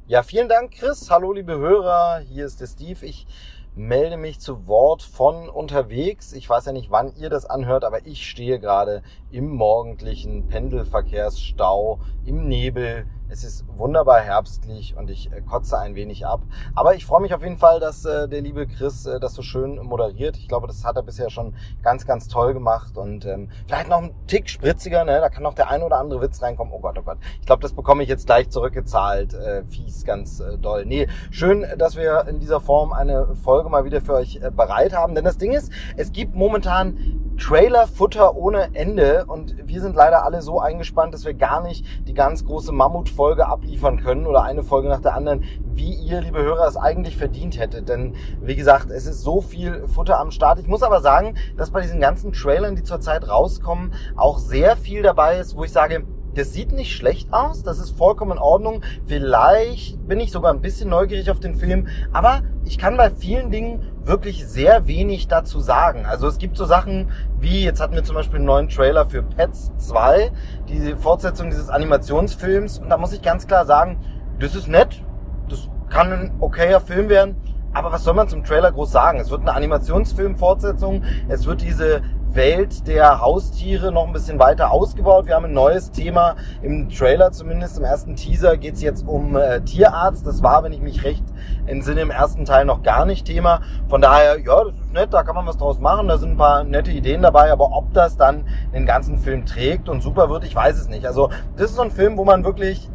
Ja, 0.06 0.22
vielen 0.22 0.48
Dank, 0.48 0.72
Chris. 0.72 1.10
Hallo, 1.10 1.32
liebe 1.32 1.56
Hörer. 1.56 2.20
Hier 2.20 2.46
ist 2.46 2.60
der 2.60 2.66
Steve. 2.66 3.06
Ich 3.06 3.26
melde 3.74 4.16
mich 4.16 4.40
zu 4.40 4.66
Wort 4.66 5.02
von 5.02 5.48
unterwegs. 5.48 6.32
Ich 6.32 6.48
weiß 6.48 6.66
ja 6.66 6.72
nicht, 6.72 6.90
wann 6.90 7.14
ihr 7.16 7.30
das 7.30 7.46
anhört, 7.46 7.84
aber 7.84 8.06
ich 8.06 8.28
stehe 8.28 8.58
gerade 8.58 9.02
im 9.30 9.48
morgendlichen 9.48 10.48
Pendelverkehrsstau, 10.48 12.00
im 12.24 12.48
Nebel, 12.48 13.06
es 13.30 13.44
ist 13.44 13.64
wunderbar 13.76 14.20
herbstlich 14.20 14.96
und 14.96 15.08
ich 15.08 15.32
äh, 15.32 15.40
kotze 15.40 15.78
ein 15.78 15.94
wenig 15.94 16.26
ab. 16.26 16.42
Aber 16.74 16.94
ich 16.96 17.06
freue 17.06 17.20
mich 17.20 17.32
auf 17.32 17.42
jeden 17.42 17.58
Fall, 17.58 17.78
dass 17.78 18.04
äh, 18.04 18.28
der 18.28 18.40
liebe 18.40 18.66
Chris 18.66 19.06
äh, 19.06 19.20
das 19.20 19.34
so 19.34 19.42
schön 19.42 19.76
moderiert. 19.76 20.36
Ich 20.36 20.48
glaube, 20.48 20.66
das 20.66 20.84
hat 20.84 20.96
er 20.96 21.02
bisher 21.02 21.30
schon 21.30 21.54
ganz, 21.82 22.06
ganz 22.06 22.26
toll 22.26 22.54
gemacht 22.54 22.98
und 22.98 23.24
ähm, 23.24 23.48
vielleicht 23.66 23.88
noch 23.88 24.02
ein 24.02 24.14
Tick 24.26 24.48
spritziger. 24.48 25.04
Ne? 25.04 25.20
Da 25.20 25.28
kann 25.28 25.44
noch 25.44 25.54
der 25.54 25.70
ein 25.70 25.82
oder 25.82 25.98
andere 25.98 26.20
Witz 26.20 26.42
reinkommen. 26.42 26.72
Oh 26.74 26.80
Gott, 26.80 26.98
oh 26.98 27.02
Gott. 27.02 27.18
Ich 27.40 27.46
glaube, 27.46 27.62
das 27.62 27.72
bekomme 27.72 28.02
ich 28.02 28.08
jetzt 28.08 28.26
gleich 28.26 28.50
zurückgezahlt. 28.50 29.32
Äh, 29.34 29.62
fies, 29.64 30.04
ganz 30.04 30.40
äh, 30.40 30.58
doll. 30.58 30.84
Nee, 30.84 31.06
schön, 31.30 31.64
dass 31.78 31.96
wir 31.96 32.26
in 32.26 32.40
dieser 32.40 32.60
Form 32.60 32.92
eine 32.92 33.36
Folge 33.36 33.68
mal 33.68 33.84
wieder 33.84 34.00
für 34.00 34.14
euch 34.14 34.40
äh, 34.42 34.50
bereit 34.50 34.92
haben. 34.92 35.14
Denn 35.14 35.24
das 35.24 35.38
Ding 35.38 35.52
ist, 35.52 35.70
es 35.96 36.10
gibt 36.10 36.34
momentan 36.34 37.20
Trailer-Futter 37.38 38.36
ohne 38.36 38.74
Ende 38.74 39.24
und 39.26 39.56
wir 39.66 39.80
sind 39.80 39.96
leider 39.96 40.24
alle 40.24 40.42
so 40.42 40.60
eingespannt, 40.60 41.14
dass 41.14 41.24
wir 41.24 41.32
gar 41.32 41.62
nicht 41.62 41.86
die 42.06 42.12
ganz 42.12 42.44
große 42.44 42.70
Mammutfolge 42.70 43.19
abliefern 43.28 44.00
können 44.00 44.26
oder 44.26 44.42
eine 44.42 44.62
Folge 44.62 44.88
nach 44.88 45.00
der 45.00 45.14
anderen, 45.14 45.44
wie 45.74 45.94
ihr, 45.94 46.20
liebe 46.20 46.42
Hörer, 46.42 46.66
es 46.66 46.76
eigentlich 46.76 47.16
verdient 47.16 47.58
hättet. 47.58 47.88
Denn 47.88 48.14
wie 48.40 48.56
gesagt, 48.56 48.90
es 48.90 49.06
ist 49.06 49.22
so 49.22 49.40
viel 49.40 49.86
Futter 49.88 50.18
am 50.18 50.30
Start. 50.30 50.58
Ich 50.58 50.66
muss 50.66 50.82
aber 50.82 51.00
sagen, 51.00 51.34
dass 51.56 51.70
bei 51.70 51.80
diesen 51.80 52.00
ganzen 52.00 52.32
Trailern, 52.32 52.76
die 52.76 52.82
zurzeit 52.82 53.28
rauskommen, 53.28 53.92
auch 54.16 54.38
sehr 54.38 54.76
viel 54.76 55.02
dabei 55.02 55.38
ist, 55.38 55.56
wo 55.56 55.64
ich 55.64 55.72
sage, 55.72 56.04
das 56.34 56.52
sieht 56.52 56.72
nicht 56.72 56.94
schlecht 56.94 57.32
aus, 57.32 57.62
das 57.62 57.78
ist 57.78 57.96
vollkommen 57.96 58.32
in 58.32 58.38
Ordnung. 58.38 58.82
Vielleicht 59.06 60.06
bin 60.06 60.20
ich 60.20 60.30
sogar 60.30 60.52
ein 60.52 60.60
bisschen 60.60 60.90
neugierig 60.90 61.30
auf 61.30 61.40
den 61.40 61.54
Film, 61.54 61.88
aber 62.12 62.42
ich 62.64 62.78
kann 62.78 62.96
bei 62.96 63.10
vielen 63.10 63.50
Dingen 63.50 63.82
wirklich 64.04 64.46
sehr 64.46 64.86
wenig 64.86 65.28
dazu 65.28 65.60
sagen. 65.60 66.06
Also 66.06 66.26
es 66.28 66.38
gibt 66.38 66.56
so 66.56 66.64
Sachen 66.64 67.10
wie, 67.38 67.64
jetzt 67.64 67.80
hatten 67.80 67.94
wir 67.94 68.04
zum 68.04 68.14
Beispiel 68.14 68.36
einen 68.36 68.46
neuen 68.46 68.68
Trailer 68.68 69.06
für 69.06 69.22
Pets 69.22 69.72
2, 69.78 70.30
die 70.68 70.94
Fortsetzung 70.94 71.50
dieses 71.50 71.68
Animationsfilms. 71.68 72.78
Und 72.78 72.90
da 72.90 72.96
muss 72.96 73.12
ich 73.12 73.22
ganz 73.22 73.46
klar 73.46 73.66
sagen, 73.66 73.98
das 74.38 74.54
ist 74.54 74.68
nett, 74.68 75.02
das 75.48 75.68
kann 75.88 76.12
ein 76.12 76.32
okayer 76.40 76.80
Film 76.80 77.08
werden, 77.08 77.36
aber 77.72 77.92
was 77.92 78.04
soll 78.04 78.14
man 78.14 78.28
zum 78.28 78.44
Trailer 78.44 78.72
groß 78.72 78.90
sagen? 78.90 79.20
Es 79.20 79.30
wird 79.30 79.42
eine 79.42 79.54
Animationsfilm-Fortsetzung, 79.54 81.02
es 81.28 81.46
wird 81.46 81.62
diese 81.62 82.02
Welt 82.34 82.86
der 82.86 83.20
Haustiere 83.20 83.90
noch 83.90 84.06
ein 84.06 84.12
bisschen 84.12 84.38
weiter 84.38 84.70
ausgebaut. 84.70 85.26
Wir 85.26 85.34
haben 85.34 85.46
ein 85.46 85.52
neues 85.52 85.90
Thema 85.90 86.36
im 86.62 86.88
Trailer, 86.88 87.32
zumindest 87.32 87.78
im 87.78 87.84
ersten 87.84 88.14
Teaser 88.14 88.56
geht 88.56 88.74
es 88.74 88.82
jetzt 88.82 89.06
um 89.06 89.36
äh, 89.36 89.60
Tierarzt. 89.62 90.26
Das 90.26 90.42
war, 90.42 90.62
wenn 90.62 90.72
ich 90.72 90.80
mich 90.80 91.02
recht 91.04 91.24
entsinne, 91.66 92.02
im 92.02 92.10
ersten 92.10 92.44
Teil 92.44 92.64
noch 92.64 92.82
gar 92.82 93.04
nicht 93.04 93.26
Thema. 93.26 93.62
Von 93.88 94.00
daher, 94.00 94.38
ja, 94.38 94.64
das 94.64 94.74
ist 94.74 94.92
nett, 94.92 95.12
da 95.12 95.22
kann 95.22 95.34
man 95.34 95.46
was 95.46 95.56
draus 95.56 95.80
machen. 95.80 96.08
Da 96.08 96.18
sind 96.18 96.32
ein 96.32 96.36
paar 96.36 96.62
nette 96.62 96.92
Ideen 96.92 97.22
dabei, 97.22 97.50
aber 97.50 97.72
ob 97.72 97.92
das 97.94 98.16
dann 98.16 98.44
den 98.72 98.86
ganzen 98.86 99.18
Film 99.18 99.44
trägt 99.44 99.88
und 99.88 100.00
super 100.00 100.30
wird, 100.30 100.44
ich 100.44 100.54
weiß 100.54 100.78
es 100.78 100.88
nicht. 100.88 101.06
Also 101.06 101.30
das 101.56 101.70
ist 101.70 101.76
so 101.76 101.82
ein 101.82 101.90
Film, 101.90 102.16
wo 102.16 102.24
man 102.24 102.44
wirklich 102.44 102.88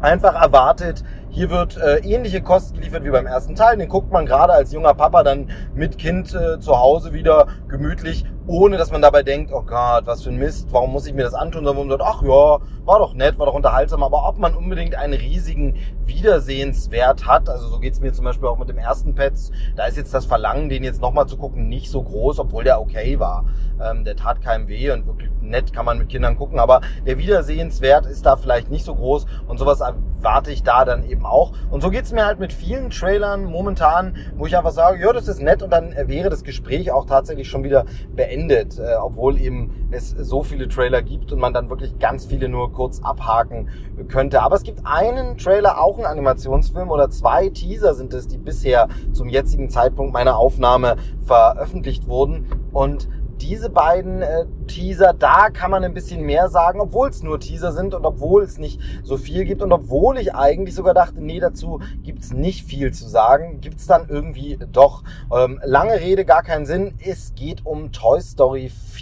einfach 0.00 0.34
erwartet, 0.34 1.04
hier 1.30 1.50
wird 1.50 1.76
äh, 1.76 1.98
ähnliche 1.98 2.40
Kost 2.40 2.74
geliefert 2.74 3.04
wie 3.04 3.10
beim 3.10 3.26
ersten 3.26 3.54
Teil. 3.54 3.76
Den 3.76 3.88
guckt 3.88 4.10
man 4.10 4.24
gerade 4.26 4.52
als 4.52 4.72
junger 4.72 4.94
Papa 4.94 5.22
dann 5.22 5.50
mit 5.74 5.98
Kind 5.98 6.34
äh, 6.34 6.58
zu 6.60 6.78
Hause 6.78 7.12
wieder 7.12 7.46
gemütlich, 7.68 8.24
ohne 8.46 8.76
dass 8.76 8.92
man 8.92 9.02
dabei 9.02 9.22
denkt, 9.22 9.52
oh 9.52 9.62
Gott, 9.62 10.06
was 10.06 10.22
für 10.22 10.30
ein 10.30 10.36
Mist, 10.36 10.68
warum 10.70 10.92
muss 10.92 11.06
ich 11.06 11.14
mir 11.14 11.24
das 11.24 11.34
antun? 11.34 11.64
Sondern 11.64 11.88
man 11.88 11.98
sagt, 11.98 12.10
ach 12.14 12.22
ja, 12.22 12.58
war 12.84 12.98
doch 13.00 13.14
nett, 13.14 13.38
war 13.38 13.46
doch 13.46 13.54
unterhaltsam. 13.54 14.02
Aber 14.02 14.28
ob 14.28 14.38
man 14.38 14.54
unbedingt 14.54 14.94
einen 14.94 15.14
riesigen 15.14 15.74
Wiedersehenswert 16.06 17.26
hat, 17.26 17.48
also 17.48 17.66
so 17.68 17.78
geht's 17.80 18.00
mir 18.00 18.12
zum 18.12 18.24
Beispiel 18.24 18.48
auch 18.48 18.58
mit 18.58 18.68
dem 18.68 18.78
ersten 18.78 19.14
Pets, 19.14 19.50
da 19.74 19.86
ist 19.86 19.96
jetzt 19.96 20.14
das 20.14 20.26
Verlangen, 20.26 20.68
den 20.68 20.84
jetzt 20.84 21.00
nochmal 21.00 21.26
zu 21.26 21.36
gucken, 21.36 21.68
nicht 21.68 21.90
so 21.90 22.02
groß, 22.02 22.38
obwohl 22.38 22.62
der 22.62 22.80
okay 22.80 23.18
war. 23.18 23.44
Ähm, 23.82 24.04
der 24.04 24.16
tat 24.16 24.40
keinem 24.40 24.68
weh 24.68 24.90
und 24.90 25.06
wirklich 25.06 25.30
nett 25.42 25.72
kann 25.72 25.84
man 25.84 25.98
mit 25.98 26.08
Kindern 26.08 26.36
gucken, 26.36 26.58
aber 26.58 26.80
der 27.04 27.18
Wiedersehenswert 27.18 28.06
ist 28.06 28.24
da 28.24 28.36
vielleicht 28.36 28.70
nicht 28.70 28.84
so 28.84 28.94
groß 28.94 29.26
und 29.46 29.58
sowas 29.58 29.80
erwarte 29.80 30.50
ich 30.50 30.62
da 30.62 30.84
dann 30.84 31.04
eben 31.04 31.26
auch. 31.26 31.52
Und 31.70 31.82
so 31.82 31.90
geht's 31.90 32.12
mir 32.12 32.24
halt 32.24 32.40
mit 32.40 32.52
vielen 32.52 32.90
Trailern 32.90 33.44
momentan, 33.44 34.16
wo 34.36 34.46
ich 34.46 34.56
einfach 34.56 34.70
sage, 34.70 35.00
ja, 35.00 35.12
das 35.12 35.28
ist 35.28 35.42
nett 35.42 35.62
und 35.62 35.70
dann 35.70 35.94
wäre 36.08 36.30
das 36.30 36.42
Gespräch 36.42 36.90
auch 36.90 37.04
tatsächlich 37.04 37.48
schon 37.48 37.64
wieder 37.64 37.84
beendet, 38.14 38.35
äh, 38.36 38.96
obwohl 39.00 39.38
eben 39.40 39.88
es 39.90 40.10
so 40.10 40.42
viele 40.42 40.68
Trailer 40.68 41.02
gibt 41.02 41.32
und 41.32 41.40
man 41.40 41.54
dann 41.54 41.70
wirklich 41.70 41.98
ganz 41.98 42.26
viele 42.26 42.48
nur 42.48 42.72
kurz 42.72 43.00
abhaken 43.00 43.68
könnte. 44.08 44.42
Aber 44.42 44.56
es 44.56 44.62
gibt 44.62 44.80
einen 44.84 45.38
Trailer, 45.38 45.82
auch 45.82 45.96
einen 45.96 46.06
Animationsfilm 46.06 46.90
oder 46.90 47.08
zwei 47.10 47.48
Teaser 47.48 47.94
sind 47.94 48.12
es, 48.12 48.28
die 48.28 48.38
bisher 48.38 48.88
zum 49.12 49.28
jetzigen 49.28 49.70
Zeitpunkt 49.70 50.12
meiner 50.12 50.36
Aufnahme 50.36 50.96
veröffentlicht 51.22 52.06
wurden 52.08 52.46
und 52.72 53.08
diese 53.40 53.70
beiden 53.70 54.22
äh, 54.22 54.46
Teaser, 54.66 55.12
da 55.12 55.50
kann 55.50 55.70
man 55.70 55.84
ein 55.84 55.94
bisschen 55.94 56.22
mehr 56.22 56.48
sagen, 56.48 56.80
obwohl 56.80 57.08
es 57.08 57.22
nur 57.22 57.38
Teaser 57.38 57.72
sind 57.72 57.94
und 57.94 58.04
obwohl 58.04 58.42
es 58.42 58.58
nicht 58.58 58.80
so 59.02 59.16
viel 59.16 59.44
gibt 59.44 59.62
und 59.62 59.72
obwohl 59.72 60.18
ich 60.18 60.34
eigentlich 60.34 60.74
sogar 60.74 60.94
dachte, 60.94 61.20
nee, 61.20 61.40
dazu 61.40 61.80
gibt's 62.02 62.32
nicht 62.32 62.66
viel 62.66 62.92
zu 62.92 63.08
sagen, 63.08 63.60
gibt's 63.60 63.86
dann 63.86 64.08
irgendwie 64.08 64.58
doch. 64.72 65.02
Ähm, 65.32 65.60
lange 65.64 66.00
Rede, 66.00 66.24
gar 66.24 66.42
keinen 66.42 66.66
Sinn. 66.66 66.94
Es 67.04 67.34
geht 67.34 67.64
um 67.64 67.92
Toy 67.92 68.20
Story 68.20 68.68
4, 68.68 68.95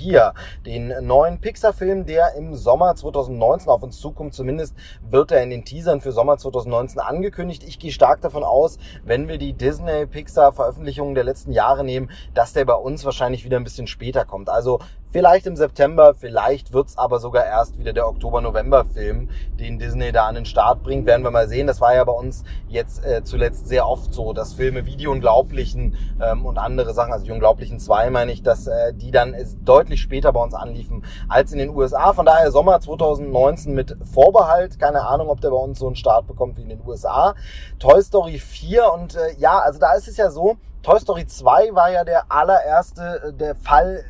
den 0.67 0.93
neuen 1.07 1.41
Pixar-Film, 1.41 2.07
der 2.07 2.35
im 2.37 2.55
Sommer 2.55 2.95
2019 2.95 3.69
auf 3.69 3.83
uns 3.83 3.99
zukommt. 3.99 4.35
Zumindest 4.35 4.75
wird 5.11 5.33
er 5.33 5.43
in 5.43 5.51
den 5.51 5.65
Teasern 5.65 6.01
für 6.01 6.13
Sommer 6.13 6.39
2019 6.39 7.01
angekündigt. 7.01 7.65
Ich 7.67 7.79
gehe 7.79 7.93
stark 7.93 8.21
davon 8.21 8.45
aus, 8.45 8.79
wenn 9.05 9.29
wir 9.29 9.39
die 9.39 9.53
Disney-Pixar-Veröffentlichungen 9.53 11.15
der 11.15 11.25
letzten 11.25 11.53
Jahre 11.53 11.85
nehmen, 11.85 12.11
dass 12.35 12.53
der 12.53 12.65
bei 12.65 12.75
uns 12.75 13.05
wahrscheinlich 13.05 13.45
wieder 13.45 13.57
ein 13.57 13.65
bisschen 13.65 13.87
später 13.87 14.25
kommt. 14.25 14.49
Also 14.49 14.81
Vielleicht 15.15 15.47
im 15.47 15.55
September, 15.55 16.13
vielleicht 16.13 16.73
wird's 16.73 16.99
aber 16.99 17.21
sogar 17.21 17.47
erst 17.47 17.79
wieder 17.79 17.93
der 17.93 18.09
Oktober-November-Film, 18.09 19.29
den 19.61 19.79
Disney 19.79 20.11
da 20.11 20.27
an 20.27 20.35
den 20.35 20.45
Start 20.45 20.83
bringt. 20.83 21.07
Werden 21.07 21.23
wir 21.23 21.31
mal 21.31 21.47
sehen. 21.47 21.69
Das 21.69 21.81
war 21.81 21.95
ja 21.95 22.03
bei 22.03 22.11
uns 22.11 22.43
jetzt 22.67 23.07
äh, 23.07 23.23
zuletzt 23.23 23.69
sehr 23.69 23.87
oft 23.87 24.13
so, 24.13 24.33
dass 24.33 24.55
Filme 24.55 24.87
wie 24.87 24.97
die 24.97 25.07
Unglaublichen 25.07 25.97
ähm, 26.21 26.45
und 26.45 26.59
andere 26.59 26.95
Sachen, 26.95 27.13
also 27.13 27.25
die 27.27 27.31
Unglaublichen 27.31 27.79
2 27.79 28.11
meine 28.11 28.33
ich, 28.33 28.43
dass 28.43 28.67
äh, 28.67 28.93
die 28.93 29.13
dann 29.13 29.37
deutlich 29.65 30.01
später 30.01 30.33
bei 30.33 30.43
uns 30.43 30.53
anliefen 30.53 31.05
als 31.29 31.53
in 31.53 31.61
den 31.61 31.71
USA. 31.71 32.13
Von 32.13 32.27
daher 32.27 32.51
Sommer 32.51 32.81
2019 32.81 33.73
mit 33.73 33.97
Vorbehalt. 34.13 34.81
Keine 34.81 35.07
Ahnung, 35.07 35.29
ob 35.29 35.41
der 35.41 35.51
bei 35.51 35.57
uns 35.57 35.79
so 35.79 35.87
einen 35.87 35.95
Start 35.95 36.27
bekommt 36.27 36.57
wie 36.57 36.63
in 36.63 36.71
den 36.71 36.85
USA. 36.85 37.37
Toy 37.79 38.03
Story 38.03 38.39
4 38.39 38.93
und 38.93 39.15
äh, 39.15 39.35
ja, 39.39 39.61
also 39.61 39.79
da 39.79 39.93
ist 39.93 40.09
es 40.09 40.17
ja 40.17 40.29
so, 40.29 40.57
Toy 40.83 40.99
Story 40.99 41.25
2 41.25 41.71
war 41.73 41.91
ja 41.91 42.05
der 42.05 42.31
allererste 42.31 43.29
äh, 43.29 43.33
der 43.33 43.55
Fall 43.55 44.05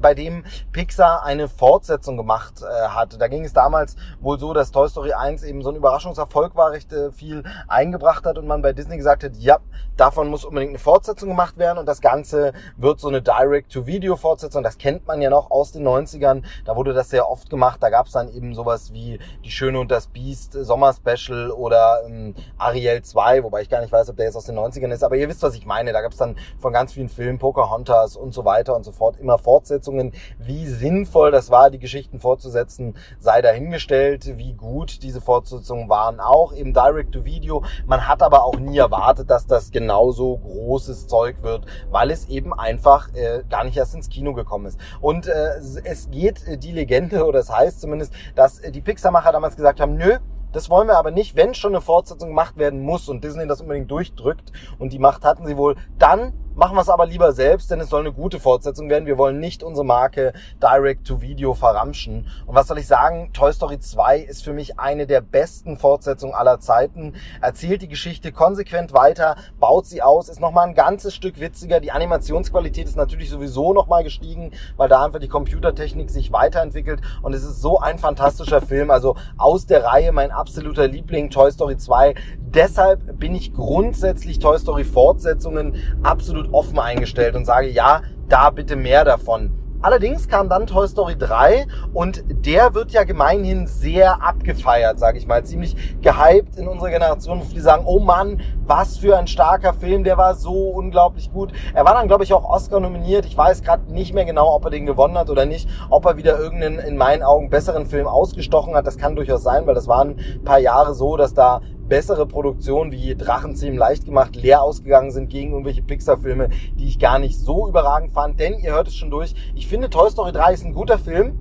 bei 0.00 0.14
dem 0.14 0.44
Pixar 0.72 1.24
eine 1.24 1.48
Fortsetzung 1.48 2.16
gemacht 2.16 2.62
äh, 2.62 2.88
hat. 2.88 3.20
Da 3.20 3.28
ging 3.28 3.44
es 3.44 3.52
damals 3.52 3.96
wohl 4.20 4.38
so, 4.38 4.52
dass 4.52 4.70
Toy 4.70 4.88
Story 4.88 5.12
1 5.12 5.42
eben 5.44 5.62
so 5.62 5.70
ein 5.70 5.76
Überraschungserfolg 5.76 6.56
war, 6.56 6.72
recht 6.72 6.92
äh, 6.92 7.12
viel 7.12 7.42
eingebracht 7.68 8.24
hat 8.24 8.38
und 8.38 8.46
man 8.46 8.62
bei 8.62 8.72
Disney 8.72 8.96
gesagt 8.96 9.24
hat, 9.24 9.36
ja, 9.36 9.58
davon 9.96 10.28
muss 10.28 10.44
unbedingt 10.44 10.70
eine 10.70 10.78
Fortsetzung 10.78 11.30
gemacht 11.30 11.58
werden 11.58 11.78
und 11.78 11.86
das 11.86 12.00
Ganze 12.00 12.52
wird 12.76 13.00
so 13.00 13.08
eine 13.08 13.22
Direct-to-Video-Fortsetzung. 13.22 14.62
Das 14.62 14.78
kennt 14.78 15.06
man 15.06 15.22
ja 15.22 15.30
noch 15.30 15.50
aus 15.50 15.72
den 15.72 15.86
90ern. 15.86 16.42
Da 16.64 16.76
wurde 16.76 16.92
das 16.92 17.10
sehr 17.10 17.28
oft 17.28 17.48
gemacht. 17.50 17.82
Da 17.82 17.90
gab 17.90 18.06
es 18.06 18.12
dann 18.12 18.32
eben 18.32 18.54
sowas 18.54 18.92
wie 18.92 19.18
Die 19.44 19.50
Schöne 19.50 19.80
und 19.80 19.90
das 19.90 20.08
Biest, 20.08 20.52
Sommer-Special 20.52 21.50
oder 21.50 22.02
ähm, 22.06 22.34
Ariel 22.58 23.02
2, 23.02 23.44
wobei 23.44 23.62
ich 23.62 23.68
gar 23.68 23.80
nicht 23.80 23.92
weiß, 23.92 24.10
ob 24.10 24.16
der 24.16 24.26
jetzt 24.26 24.36
aus 24.36 24.44
den 24.44 24.58
90ern 24.58 24.92
ist. 24.92 25.02
Aber 25.02 25.16
ihr 25.16 25.28
wisst, 25.28 25.42
was 25.42 25.54
ich 25.54 25.66
meine. 25.66 25.92
Da 25.92 26.00
gab 26.00 26.12
es 26.12 26.18
dann 26.18 26.36
von 26.58 26.72
ganz 26.72 26.92
vielen 26.92 27.08
Filmen, 27.08 27.38
Pocahontas 27.38 28.16
und 28.16 28.34
so 28.34 28.44
weiter 28.44 28.74
und 28.74 28.84
so 28.84 28.92
fort 28.92 29.16
immer 29.18 29.38
Fortsetzungen 29.38 29.65
Fortsetzungen. 29.66 30.12
Wie 30.38 30.66
sinnvoll 30.66 31.32
das 31.32 31.50
war, 31.50 31.70
die 31.70 31.80
Geschichten 31.80 32.20
fortzusetzen, 32.20 32.94
sei 33.18 33.42
dahingestellt. 33.42 34.38
Wie 34.38 34.52
gut 34.52 35.02
diese 35.02 35.20
Fortsetzungen 35.20 35.88
waren 35.88 36.20
auch 36.20 36.54
eben 36.54 36.72
Direct-to-Video. 36.72 37.64
Man 37.86 38.06
hat 38.06 38.22
aber 38.22 38.44
auch 38.44 38.58
nie 38.58 38.78
erwartet, 38.78 39.28
dass 39.28 39.46
das 39.46 39.72
genauso 39.72 40.38
großes 40.38 41.08
Zeug 41.08 41.42
wird, 41.42 41.66
weil 41.90 42.12
es 42.12 42.28
eben 42.28 42.54
einfach 42.54 43.12
äh, 43.14 43.42
gar 43.50 43.64
nicht 43.64 43.76
erst 43.76 43.94
ins 43.94 44.08
Kino 44.08 44.34
gekommen 44.34 44.66
ist. 44.66 44.78
Und 45.00 45.26
äh, 45.26 45.56
es 45.84 46.10
geht 46.10 46.46
äh, 46.46 46.56
die 46.56 46.72
Legende, 46.72 47.24
oder 47.24 47.40
es 47.40 47.46
das 47.48 47.56
heißt 47.56 47.80
zumindest, 47.80 48.12
dass 48.36 48.60
äh, 48.60 48.70
die 48.70 48.80
Pixar-Macher 48.80 49.32
damals 49.32 49.56
gesagt 49.56 49.80
haben, 49.80 49.96
nö, 49.96 50.18
das 50.52 50.70
wollen 50.70 50.86
wir 50.86 50.96
aber 50.96 51.10
nicht, 51.10 51.36
wenn 51.36 51.54
schon 51.54 51.72
eine 51.72 51.80
Fortsetzung 51.80 52.30
gemacht 52.30 52.56
werden 52.56 52.80
muss 52.80 53.08
und 53.08 53.24
Disney 53.24 53.46
das 53.46 53.60
unbedingt 53.60 53.90
durchdrückt 53.90 54.52
und 54.78 54.92
die 54.92 54.98
Macht 54.98 55.24
hatten 55.24 55.46
sie 55.46 55.56
wohl, 55.56 55.76
dann 55.98 56.32
machen 56.56 56.74
wir 56.74 56.80
es 56.80 56.88
aber 56.88 57.06
lieber 57.06 57.32
selbst, 57.32 57.70
denn 57.70 57.80
es 57.80 57.90
soll 57.90 58.00
eine 58.00 58.12
gute 58.12 58.40
Fortsetzung 58.40 58.88
werden. 58.88 59.04
Wir 59.04 59.18
wollen 59.18 59.38
nicht 59.38 59.62
unsere 59.62 59.84
Marke 59.84 60.32
Direct-to-Video 60.62 61.52
verramschen. 61.52 62.28
Und 62.46 62.54
was 62.54 62.68
soll 62.68 62.78
ich 62.78 62.86
sagen? 62.86 63.30
Toy 63.34 63.52
Story 63.52 63.78
2 63.78 64.20
ist 64.20 64.42
für 64.42 64.54
mich 64.54 64.80
eine 64.80 65.06
der 65.06 65.20
besten 65.20 65.76
Fortsetzungen 65.76 66.34
aller 66.34 66.58
Zeiten. 66.58 67.12
Erzählt 67.42 67.82
die 67.82 67.88
Geschichte 67.88 68.32
konsequent 68.32 68.94
weiter, 68.94 69.36
baut 69.60 69.84
sie 69.84 70.00
aus, 70.00 70.30
ist 70.30 70.40
nochmal 70.40 70.66
ein 70.66 70.74
ganzes 70.74 71.14
Stück 71.14 71.38
witziger. 71.40 71.78
Die 71.80 71.92
Animationsqualität 71.92 72.86
ist 72.86 72.96
natürlich 72.96 73.28
sowieso 73.28 73.74
nochmal 73.74 74.02
gestiegen, 74.02 74.52
weil 74.78 74.88
da 74.88 75.04
einfach 75.04 75.20
die 75.20 75.28
Computertechnik 75.28 76.08
sich 76.08 76.32
weiterentwickelt. 76.32 77.02
Und 77.20 77.34
es 77.34 77.44
ist 77.44 77.60
so 77.60 77.80
ein 77.80 77.98
fantastischer 77.98 78.62
Film. 78.62 78.90
Also 78.90 79.16
aus 79.36 79.66
der 79.66 79.84
Reihe 79.84 80.10
mein 80.10 80.30
absoluter 80.30 80.88
Liebling 80.88 81.28
Toy 81.28 81.50
Story 81.50 81.76
2. 81.76 82.14
Deshalb 82.46 83.18
bin 83.18 83.34
ich 83.34 83.52
grundsätzlich 83.52 84.38
Toy 84.38 84.58
Story 84.58 84.84
Fortsetzungen 84.84 85.74
absolut 86.02 86.52
offen 86.52 86.78
eingestellt 86.78 87.34
und 87.34 87.44
sage, 87.44 87.68
ja, 87.68 88.02
da 88.28 88.50
bitte 88.50 88.76
mehr 88.76 89.04
davon. 89.04 89.52
Allerdings 89.82 90.26
kam 90.26 90.48
dann 90.48 90.66
Toy 90.66 90.88
Story 90.88 91.16
3 91.18 91.66
und 91.92 92.24
der 92.28 92.74
wird 92.74 92.92
ja 92.92 93.04
gemeinhin 93.04 93.66
sehr 93.66 94.22
abgefeiert, 94.22 94.98
sage 94.98 95.18
ich 95.18 95.26
mal, 95.26 95.44
ziemlich 95.44 95.76
gehypt 96.00 96.56
in 96.56 96.66
unserer 96.66 96.90
Generation, 96.90 97.42
viele 97.42 97.60
sagen, 97.60 97.84
oh 97.86 98.00
Mann, 98.00 98.40
was 98.66 98.98
für 98.98 99.18
ein 99.18 99.26
starker 99.26 99.74
Film, 99.74 100.02
der 100.02 100.16
war 100.16 100.34
so 100.34 100.70
unglaublich 100.70 101.30
gut. 101.30 101.52
Er 101.74 101.84
war 101.84 101.94
dann, 101.94 102.08
glaube 102.08 102.24
ich, 102.24 102.32
auch 102.32 102.44
Oscar 102.44 102.80
nominiert. 102.80 103.26
Ich 103.26 103.36
weiß 103.36 103.62
gerade 103.62 103.92
nicht 103.92 104.14
mehr 104.14 104.24
genau, 104.24 104.54
ob 104.54 104.64
er 104.64 104.70
den 104.70 104.86
gewonnen 104.86 105.18
hat 105.18 105.30
oder 105.30 105.44
nicht, 105.44 105.68
ob 105.90 106.06
er 106.06 106.16
wieder 106.16 106.38
irgendeinen 106.38 106.78
in 106.78 106.96
meinen 106.96 107.22
Augen 107.22 107.50
besseren 107.50 107.86
Film 107.86 108.06
ausgestochen 108.06 108.74
hat. 108.74 108.86
Das 108.86 108.96
kann 108.96 109.14
durchaus 109.14 109.42
sein, 109.42 109.66
weil 109.66 109.74
das 109.74 109.88
waren 109.88 110.16
ein 110.18 110.44
paar 110.44 110.58
Jahre 110.58 110.94
so, 110.94 111.16
dass 111.16 111.34
da 111.34 111.60
bessere 111.88 112.26
Produktionen 112.26 112.92
wie 112.92 113.14
Drachenzähmen 113.14 113.78
leicht 113.78 114.04
gemacht 114.04 114.36
leer 114.36 114.62
ausgegangen 114.62 115.10
sind 115.10 115.30
gegen 115.30 115.52
irgendwelche 115.52 115.82
Pixar-Filme, 115.82 116.48
die 116.78 116.86
ich 116.86 116.98
gar 116.98 117.18
nicht 117.18 117.38
so 117.38 117.68
überragend 117.68 118.12
fand. 118.12 118.40
Denn 118.40 118.58
ihr 118.58 118.72
hört 118.72 118.88
es 118.88 118.96
schon 118.96 119.10
durch, 119.10 119.34
ich 119.54 119.66
finde 119.66 119.90
Toy 119.90 120.10
Story 120.10 120.32
3 120.32 120.52
ist 120.52 120.64
ein 120.64 120.74
guter 120.74 120.98
Film, 120.98 121.38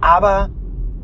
aber 0.00 0.50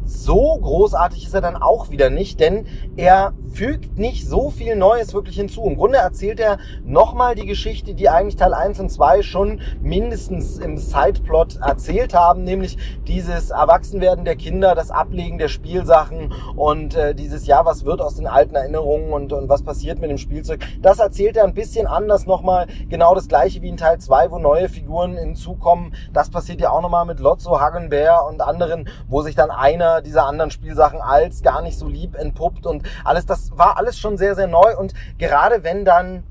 so 0.08 0.58
großartig 0.58 1.26
ist 1.26 1.34
er 1.34 1.42
dann 1.42 1.56
auch 1.56 1.90
wieder 1.90 2.08
nicht, 2.08 2.40
denn 2.40 2.66
er 2.96 3.34
fügt 3.52 3.98
nicht 3.98 4.26
so 4.26 4.50
viel 4.50 4.74
Neues 4.74 5.12
wirklich 5.12 5.36
hinzu. 5.36 5.64
Im 5.64 5.76
Grunde 5.76 5.98
erzählt 5.98 6.40
er 6.40 6.58
nochmal 6.84 7.34
die 7.34 7.44
Geschichte, 7.44 7.94
die 7.94 8.08
eigentlich 8.08 8.36
Teil 8.36 8.54
1 8.54 8.80
und 8.80 8.90
2 8.90 9.22
schon 9.22 9.60
mindestens 9.82 10.58
im 10.58 10.78
Sideplot 10.78 11.56
erzählt 11.56 12.14
haben, 12.14 12.44
nämlich 12.44 12.78
dieses 13.06 13.50
Erwachsenwerden 13.50 14.24
der 14.24 14.36
Kinder, 14.36 14.74
das 14.74 14.90
Ablegen 14.90 15.36
der 15.36 15.48
Spielsachen 15.48 16.32
und 16.56 16.94
äh, 16.94 17.14
dieses, 17.14 17.46
ja, 17.46 17.66
was 17.66 17.84
wird 17.84 18.00
aus 18.00 18.14
den 18.14 18.26
alten 18.26 18.54
Erinnerungen 18.54 19.12
und, 19.12 19.32
und 19.32 19.48
was 19.48 19.62
passiert 19.62 19.98
mit 19.98 20.10
dem 20.10 20.18
Spielzeug. 20.18 20.60
Das 20.80 21.00
erzählt 21.00 21.36
er 21.36 21.44
ein 21.44 21.54
bisschen 21.54 21.86
anders 21.86 22.26
nochmal. 22.26 22.66
Genau 22.88 23.14
das 23.14 23.28
gleiche 23.28 23.60
wie 23.60 23.68
in 23.68 23.76
Teil 23.76 23.98
2, 23.98 24.30
wo 24.30 24.38
neue 24.38 24.68
Figuren 24.70 25.16
hinzukommen. 25.16 25.94
Das 26.14 26.30
passiert 26.30 26.60
ja 26.60 26.70
auch 26.70 26.80
nochmal 26.80 27.04
mit 27.04 27.20
Lotso, 27.20 27.60
Hagenbär 27.60 28.24
und 28.26 28.40
anderen, 28.40 28.88
wo 29.08 29.20
sich 29.22 29.34
dann 29.34 29.50
einer 29.50 29.97
dieser 30.02 30.26
anderen 30.26 30.50
Spielsachen 30.50 31.00
als 31.00 31.42
gar 31.42 31.62
nicht 31.62 31.78
so 31.78 31.88
lieb 31.88 32.14
entpuppt 32.14 32.66
und 32.66 32.82
alles, 33.04 33.26
das 33.26 33.56
war 33.56 33.76
alles 33.76 33.98
schon 33.98 34.16
sehr, 34.16 34.34
sehr 34.34 34.46
neu 34.46 34.76
und 34.76 34.94
gerade 35.18 35.64
wenn 35.64 35.84
dann 35.84 36.22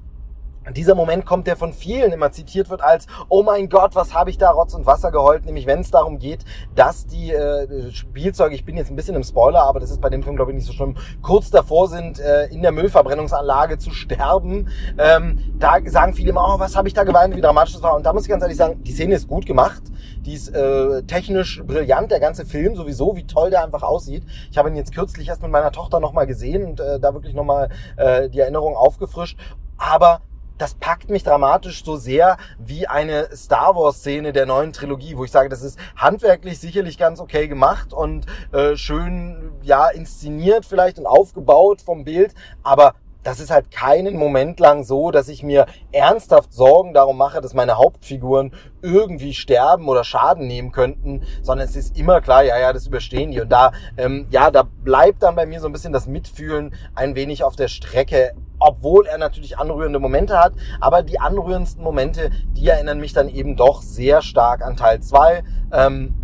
dieser 0.74 0.96
Moment 0.96 1.26
kommt, 1.26 1.48
der 1.48 1.56
von 1.56 1.74
vielen 1.74 2.12
immer 2.12 2.32
zitiert 2.32 2.70
wird 2.70 2.82
als, 2.82 3.08
oh 3.30 3.44
mein 3.44 3.70
Gott, 3.70 3.96
was 3.96 4.14
habe 4.14 4.30
ich 4.30 4.38
da 4.38 4.52
Rotz 4.52 4.74
und 4.74 4.86
Wasser 4.86 5.12
geheult, 5.12 5.46
nämlich 5.46 5.66
wenn 5.66 5.80
es 5.80 5.92
darum 5.92 6.20
geht, 6.20 6.46
dass 6.76 7.06
die 7.06 7.32
äh, 7.32 7.92
Spielzeuge, 7.92 8.56
ich 8.56 8.66
bin 8.66 8.78
jetzt 8.78 8.90
ein 8.90 8.96
bisschen 8.96 9.16
im 9.16 9.24
Spoiler, 9.24 9.64
aber 9.64 9.80
das 9.80 9.92
ist 9.92 10.02
bei 10.02 10.10
dem 10.10 10.24
Film 10.24 10.36
glaube 10.36 10.52
ich 10.52 10.56
nicht 10.56 10.68
so 10.68 10.74
schlimm, 10.74 10.96
kurz 11.22 11.50
davor 11.50 11.88
sind, 11.88 12.20
äh, 12.20 12.48
in 12.48 12.62
der 12.62 12.72
Müllverbrennungsanlage 12.72 13.78
zu 13.78 13.92
sterben. 13.92 14.70
Ähm, 14.98 15.40
da 15.60 15.78
sagen 15.86 16.14
viele 16.14 16.30
immer, 16.30 16.56
oh, 16.56 16.60
was 16.60 16.76
habe 16.76 16.88
ich 16.88 16.94
da 16.94 17.04
geweint, 17.04 17.36
wie 17.36 17.42
dramatisch 17.42 17.74
das 17.74 17.84
war. 17.84 17.96
Und 17.96 18.06
da 18.06 18.14
muss 18.14 18.24
ich 18.24 18.30
ganz 18.30 18.42
ehrlich 18.42 18.58
sagen, 18.58 18.84
die 18.84 18.92
Szene 18.92 19.16
ist 19.16 19.28
gut 19.28 19.46
gemacht, 19.46 19.82
die 20.26 20.34
ist 20.34 20.50
äh, 20.50 21.04
technisch 21.04 21.64
brillant, 21.66 22.12
der 22.12 22.20
ganze 22.20 22.46
Film 22.46 22.76
sowieso, 22.76 23.16
wie 23.16 23.26
toll 23.26 23.50
der 23.50 23.64
einfach 23.64 23.84
aussieht. 23.84 24.24
Ich 24.52 24.58
habe 24.58 24.70
ihn 24.70 24.76
jetzt 24.76 24.94
kürzlich 24.94 25.28
erst 25.28 25.42
mit 25.42 25.52
meiner 25.52 25.72
Tochter 25.72 26.00
nochmal 26.00 26.28
gesehen 26.28 26.66
und 26.66 26.80
äh, 26.80 27.00
da 27.00 27.14
wirklich 27.14 27.34
nochmal 27.34 27.70
äh, 27.96 28.30
die 28.30 28.40
Erinnerung 28.40 28.76
aufgefrischt. 28.76 29.38
Aber 29.78 30.22
das 30.58 30.74
packt 30.76 31.10
mich 31.10 31.24
dramatisch 31.24 31.84
so 31.84 31.98
sehr 31.98 32.38
wie 32.60 32.88
eine 32.88 33.30
Star 33.36 33.76
Wars 33.76 34.00
Szene 34.00 34.34
der 34.34 34.46
neuen 34.46 34.74
Trilogie, 34.74 35.18
wo 35.18 35.24
ich 35.24 35.32
sage, 35.32 35.50
das 35.50 35.62
ist 35.62 35.80
handwerklich 35.96 36.60
sicherlich 36.60 36.98
ganz 36.98 37.20
okay 37.20 37.48
gemacht 37.48 37.94
und 37.94 38.26
äh, 38.52 38.76
schön 38.76 39.52
ja 39.62 39.88
inszeniert 39.90 40.66
vielleicht 40.66 41.00
und 41.00 41.06
aufgebaut 41.06 41.82
vom 41.82 42.04
Bild, 42.04 42.34
aber 42.64 42.96
das 43.28 43.42
ist 43.42 43.52
halt 43.52 43.72
keinen 43.72 44.16
Moment 44.16 44.58
lang 44.58 44.86
so, 44.86 45.12
dass 45.12 45.28
ich 45.28 45.44
mir 45.44 45.66
ernsthaft 45.92 46.54
Sorgen 46.54 46.94
darum 46.94 47.18
mache, 47.18 47.42
dass 47.42 47.54
meine 47.54 47.78
Hauptfiguren 47.78 48.54
irgendwie 48.82 49.34
sterben 49.34 49.90
oder 49.90 50.06
Schaden 50.06 50.48
nehmen 50.48 50.72
könnten, 50.72 51.24
sondern 51.42 51.68
es 51.68 51.76
ist 51.76 51.98
immer 51.98 52.22
klar, 52.22 52.46
ja, 52.46 52.58
ja, 52.58 52.72
das 52.72 52.88
überstehen 52.88 53.32
die. 53.32 53.42
Und 53.42 53.50
da, 53.50 53.74
ähm, 53.98 54.28
ja, 54.30 54.50
da 54.50 54.64
bleibt 54.64 55.24
dann 55.24 55.36
bei 55.36 55.46
mir 55.46 55.60
so 55.60 55.68
ein 55.68 55.74
bisschen 55.74 55.92
das 55.92 56.08
Mitfühlen 56.08 56.74
ein 56.96 57.16
wenig 57.16 57.44
auf 57.44 57.58
der 57.58 57.68
Strecke 57.68 58.32
obwohl 58.60 59.06
er 59.06 59.20
natürlich 59.20 59.60
anrührende 59.60 60.00
Momente 60.00 60.40
hat, 60.40 60.54
aber 60.82 61.04
die 61.04 61.20
anrührendsten 61.20 61.84
Momente, 61.84 62.32
die 62.54 62.68
erinnern 62.68 63.00
mich 63.00 63.14
dann 63.14 63.30
eben 63.30 63.56
doch 63.56 63.84
sehr 63.84 64.24
stark 64.24 64.66
an 64.66 64.76
Teil 64.76 65.00
2. 65.00 65.44
Ähm, 65.72 66.16